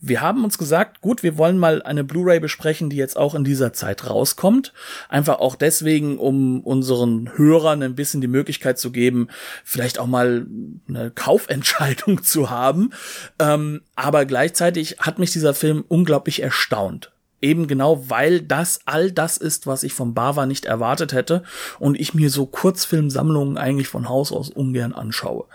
Wir 0.00 0.20
haben 0.20 0.44
uns 0.44 0.56
gesagt, 0.56 1.00
gut, 1.00 1.22
wir 1.22 1.36
wollen 1.36 1.58
mal 1.58 1.82
eine 1.82 2.04
Blu-ray 2.04 2.40
besprechen, 2.40 2.90
die 2.90 2.96
jetzt 2.96 3.16
auch 3.16 3.34
in 3.34 3.44
dieser 3.44 3.72
Zeit 3.72 4.08
rauskommt. 4.08 4.72
Einfach 5.08 5.38
auch 5.38 5.56
deswegen, 5.56 6.18
um 6.18 6.60
unseren 6.60 7.36
Hörern 7.36 7.82
ein 7.82 7.94
bisschen 7.94 8.20
die 8.20 8.28
Möglichkeit 8.28 8.78
zu 8.78 8.92
geben, 8.92 9.28
vielleicht 9.64 9.98
auch 9.98 10.06
mal 10.06 10.46
eine 10.88 11.10
Kaufentscheidung 11.10 12.22
zu 12.22 12.50
haben. 12.50 12.90
Ähm, 13.38 13.82
aber 13.94 14.24
gleichzeitig 14.24 14.96
hat 15.00 15.18
mich 15.18 15.32
dieser 15.32 15.54
Film 15.54 15.84
unglaublich 15.86 16.42
erstaunt. 16.42 17.12
Eben 17.42 17.66
genau, 17.66 18.10
weil 18.10 18.42
das 18.42 18.80
all 18.84 19.10
das 19.10 19.38
ist, 19.38 19.66
was 19.66 19.82
ich 19.82 19.94
vom 19.94 20.12
Bava 20.12 20.44
nicht 20.44 20.66
erwartet 20.66 21.14
hätte 21.14 21.42
und 21.78 21.98
ich 21.98 22.12
mir 22.12 22.28
so 22.28 22.44
Kurzfilmsammlungen 22.44 23.56
eigentlich 23.56 23.88
von 23.88 24.10
Haus 24.10 24.30
aus 24.30 24.50
ungern 24.50 24.92
anschaue. 24.92 25.46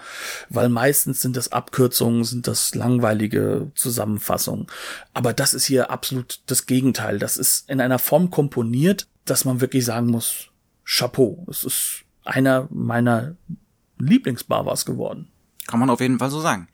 Weil 0.50 0.70
meistens 0.70 1.22
sind 1.22 1.38
das 1.38 1.52
Abkürzungen, 1.52 2.24
sind 2.24 2.48
das 2.48 2.74
langweilige 2.74 3.72
Zusammenfassungen. 3.76 4.66
Aber 5.14 5.34
das 5.34 5.54
ist 5.54 5.66
hier 5.66 5.92
absolut 5.92 6.42
das 6.48 6.66
Gegenteil. 6.66 7.20
Das 7.20 7.38
ist 7.38 7.70
in 7.70 7.80
einer 7.80 8.00
Form 8.00 8.32
komponiert, 8.32 9.08
dass 9.26 9.46
man 9.46 9.62
wirklich 9.62 9.86
sagen 9.86 10.08
muss, 10.08 10.48
Chapeau. 10.86 11.46
Es 11.50 11.64
ist 11.64 12.04
einer 12.24 12.68
meiner 12.72 13.36
Lieblingsbavas 14.00 14.86
geworden. 14.86 15.30
Kann 15.68 15.80
man 15.80 15.90
auf 15.92 16.02
jeden 16.02 16.18
Fall 16.18 16.32
so 16.32 16.42
sagen. 16.42 16.68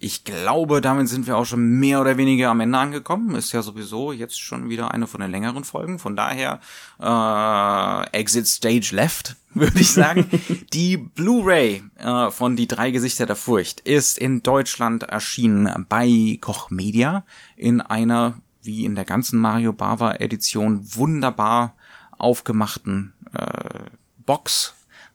Ich 0.00 0.22
glaube, 0.22 0.80
damit 0.80 1.08
sind 1.08 1.26
wir 1.26 1.36
auch 1.36 1.44
schon 1.44 1.80
mehr 1.80 2.00
oder 2.00 2.16
weniger 2.16 2.50
am 2.50 2.60
Ende 2.60 2.78
angekommen. 2.78 3.34
Ist 3.34 3.52
ja 3.52 3.62
sowieso 3.62 4.12
jetzt 4.12 4.40
schon 4.40 4.68
wieder 4.68 4.92
eine 4.92 5.08
von 5.08 5.20
den 5.20 5.30
längeren 5.30 5.64
Folgen. 5.64 5.98
Von 5.98 6.14
daher 6.14 6.60
äh, 7.00 8.16
Exit 8.16 8.46
Stage 8.46 8.90
Left, 8.92 9.34
würde 9.54 9.80
ich 9.80 9.90
sagen. 9.90 10.26
die 10.72 10.96
Blu-ray 10.96 11.82
äh, 11.98 12.30
von 12.30 12.54
Die 12.54 12.68
drei 12.68 12.92
Gesichter 12.92 13.26
der 13.26 13.34
Furcht 13.34 13.80
ist 13.80 14.18
in 14.18 14.44
Deutschland 14.44 15.02
erschienen 15.02 15.86
bei 15.88 16.38
Koch 16.40 16.70
Media 16.70 17.24
in 17.56 17.80
einer, 17.80 18.34
wie 18.62 18.84
in 18.84 18.94
der 18.94 19.04
ganzen 19.04 19.40
Mario 19.40 19.72
Bava 19.72 20.12
Edition, 20.14 20.80
wunderbar 20.94 21.74
aufgemachten 22.18 23.14
äh, 23.32 23.90
Box 24.24 24.74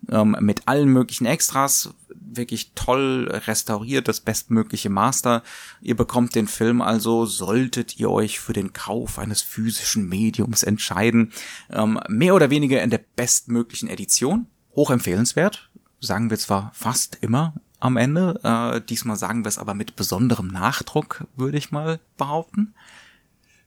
ähm, 0.09 0.35
mit 0.41 0.67
allen 0.67 0.89
möglichen 0.89 1.25
Extras 1.25 1.93
wirklich 2.37 2.71
toll 2.75 3.29
restauriert, 3.47 4.07
das 4.07 4.19
bestmögliche 4.19 4.89
Master. 4.89 5.43
Ihr 5.81 5.95
bekommt 5.95 6.35
den 6.35 6.47
Film 6.47 6.81
also, 6.81 7.25
solltet 7.25 7.99
ihr 7.99 8.09
euch 8.09 8.39
für 8.39 8.53
den 8.53 8.73
Kauf 8.73 9.19
eines 9.19 9.41
physischen 9.41 10.07
Mediums 10.07 10.63
entscheiden, 10.63 11.31
ähm, 11.69 11.99
mehr 12.07 12.35
oder 12.35 12.49
weniger 12.49 12.81
in 12.81 12.89
der 12.89 13.01
bestmöglichen 13.15 13.89
Edition. 13.89 14.47
Hochempfehlenswert, 14.75 15.69
sagen 15.99 16.29
wir 16.29 16.37
zwar 16.37 16.71
fast 16.73 17.17
immer 17.21 17.53
am 17.79 17.97
Ende, 17.97 18.39
äh, 18.43 18.81
diesmal 18.81 19.17
sagen 19.17 19.43
wir 19.43 19.49
es 19.49 19.57
aber 19.57 19.73
mit 19.73 19.95
besonderem 19.95 20.47
Nachdruck, 20.47 21.25
würde 21.35 21.57
ich 21.57 21.71
mal 21.71 21.99
behaupten 22.17 22.73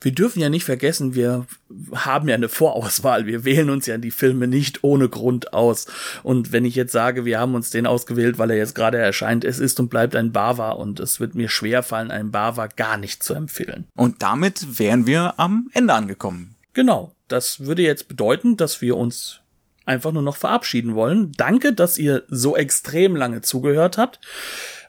wir 0.00 0.12
dürfen 0.12 0.40
ja 0.40 0.48
nicht 0.48 0.64
vergessen, 0.64 1.14
wir 1.14 1.46
haben 1.94 2.28
ja 2.28 2.34
eine 2.34 2.48
Vorauswahl. 2.48 3.26
Wir 3.26 3.44
wählen 3.44 3.70
uns 3.70 3.86
ja 3.86 3.98
die 3.98 4.10
Filme 4.10 4.46
nicht 4.46 4.84
ohne 4.84 5.08
Grund 5.08 5.52
aus. 5.52 5.86
Und 6.22 6.52
wenn 6.52 6.64
ich 6.64 6.74
jetzt 6.74 6.92
sage, 6.92 7.24
wir 7.24 7.40
haben 7.40 7.54
uns 7.54 7.70
den 7.70 7.86
ausgewählt, 7.86 8.38
weil 8.38 8.50
er 8.50 8.56
jetzt 8.56 8.74
gerade 8.74 8.98
erscheint, 8.98 9.44
es 9.44 9.58
ist 9.58 9.80
und 9.80 9.88
bleibt 9.88 10.14
ein 10.14 10.32
Bava 10.32 10.70
und 10.70 11.00
es 11.00 11.18
wird 11.18 11.34
mir 11.34 11.48
schwer 11.48 11.82
fallen, 11.82 12.10
einen 12.10 12.30
Bava 12.30 12.66
gar 12.66 12.98
nicht 12.98 13.22
zu 13.22 13.34
empfehlen. 13.34 13.86
Und 13.96 14.22
damit 14.22 14.78
wären 14.78 15.06
wir 15.06 15.38
am 15.38 15.70
Ende 15.72 15.94
angekommen. 15.94 16.54
Genau. 16.74 17.12
Das 17.28 17.60
würde 17.66 17.82
jetzt 17.82 18.06
bedeuten, 18.06 18.56
dass 18.56 18.80
wir 18.80 18.96
uns 18.96 19.40
einfach 19.86 20.12
nur 20.12 20.22
noch 20.22 20.36
verabschieden 20.36 20.94
wollen. 20.94 21.32
Danke, 21.32 21.72
dass 21.72 21.96
ihr 21.96 22.24
so 22.28 22.56
extrem 22.56 23.16
lange 23.16 23.40
zugehört 23.40 23.98
habt. 23.98 24.20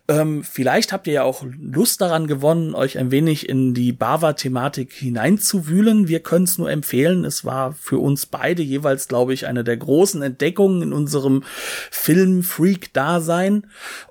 Ähm, 0.09 0.43
vielleicht 0.45 0.93
habt 0.93 1.07
ihr 1.07 1.13
ja 1.13 1.23
auch 1.23 1.43
Lust 1.59 1.99
daran 1.99 2.27
gewonnen, 2.27 2.75
euch 2.75 2.97
ein 2.97 3.11
wenig 3.11 3.49
in 3.49 3.73
die 3.73 3.91
Bava-Thematik 3.91 4.93
hineinzuwühlen. 4.93 6.07
Wir 6.07 6.21
können 6.21 6.45
es 6.45 6.57
nur 6.57 6.71
empfehlen. 6.71 7.25
Es 7.25 7.43
war 7.43 7.73
für 7.73 7.99
uns 7.99 8.25
beide 8.25 8.63
jeweils, 8.63 9.09
glaube 9.09 9.33
ich, 9.33 9.47
eine 9.47 9.65
der 9.65 9.75
großen 9.75 10.21
Entdeckungen 10.21 10.81
in 10.81 10.93
unserem 10.93 11.43
Film-Freak-Dasein. 11.91 13.67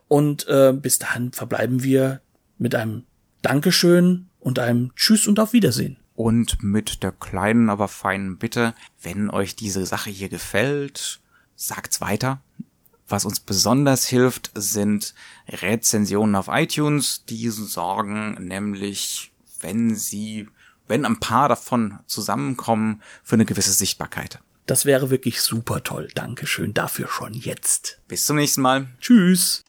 Und 0.06 0.46
äh, 0.48 0.74
bis 0.74 0.98
dahin 0.98 1.32
verbleiben 1.32 1.82
wir 1.82 2.20
mit 2.58 2.74
einem 2.74 3.04
Dankeschön 3.40 4.26
und 4.38 4.58
einem 4.58 4.94
Tschüss 4.96 5.26
und 5.26 5.40
auf 5.40 5.54
Wiedersehen. 5.54 5.96
Und 6.14 6.62
mit 6.62 7.02
der 7.02 7.12
kleinen, 7.12 7.70
aber 7.70 7.88
feinen 7.88 8.36
Bitte, 8.36 8.74
wenn 9.02 9.30
euch 9.30 9.56
diese 9.56 9.86
Sache 9.86 10.10
hier 10.10 10.28
gefällt, 10.28 11.20
sagt's 11.54 12.02
weiter 12.02 12.42
was 13.08 13.24
uns 13.24 13.40
besonders 13.40 14.06
hilft, 14.06 14.50
sind 14.54 15.14
Rezensionen 15.48 16.34
auf 16.34 16.48
iTunes. 16.48 17.24
Die 17.28 17.48
sorgen 17.50 18.34
nämlich, 18.46 19.32
wenn 19.60 19.94
sie, 19.94 20.48
wenn 20.88 21.04
ein 21.04 21.20
paar 21.20 21.48
davon 21.48 21.98
zusammenkommen, 22.06 23.02
für 23.22 23.36
eine 23.36 23.44
gewisse 23.44 23.72
Sichtbarkeit. 23.72 24.40
Das 24.66 24.84
wäre 24.84 25.10
wirklich 25.10 25.40
super 25.40 25.84
toll. 25.84 26.08
Dankeschön 26.14 26.74
dafür 26.74 27.08
schon 27.08 27.34
jetzt. 27.34 28.00
Bis 28.08 28.24
zum 28.26 28.36
nächsten 28.36 28.62
Mal. 28.62 28.88
Tschüss. 29.00 29.65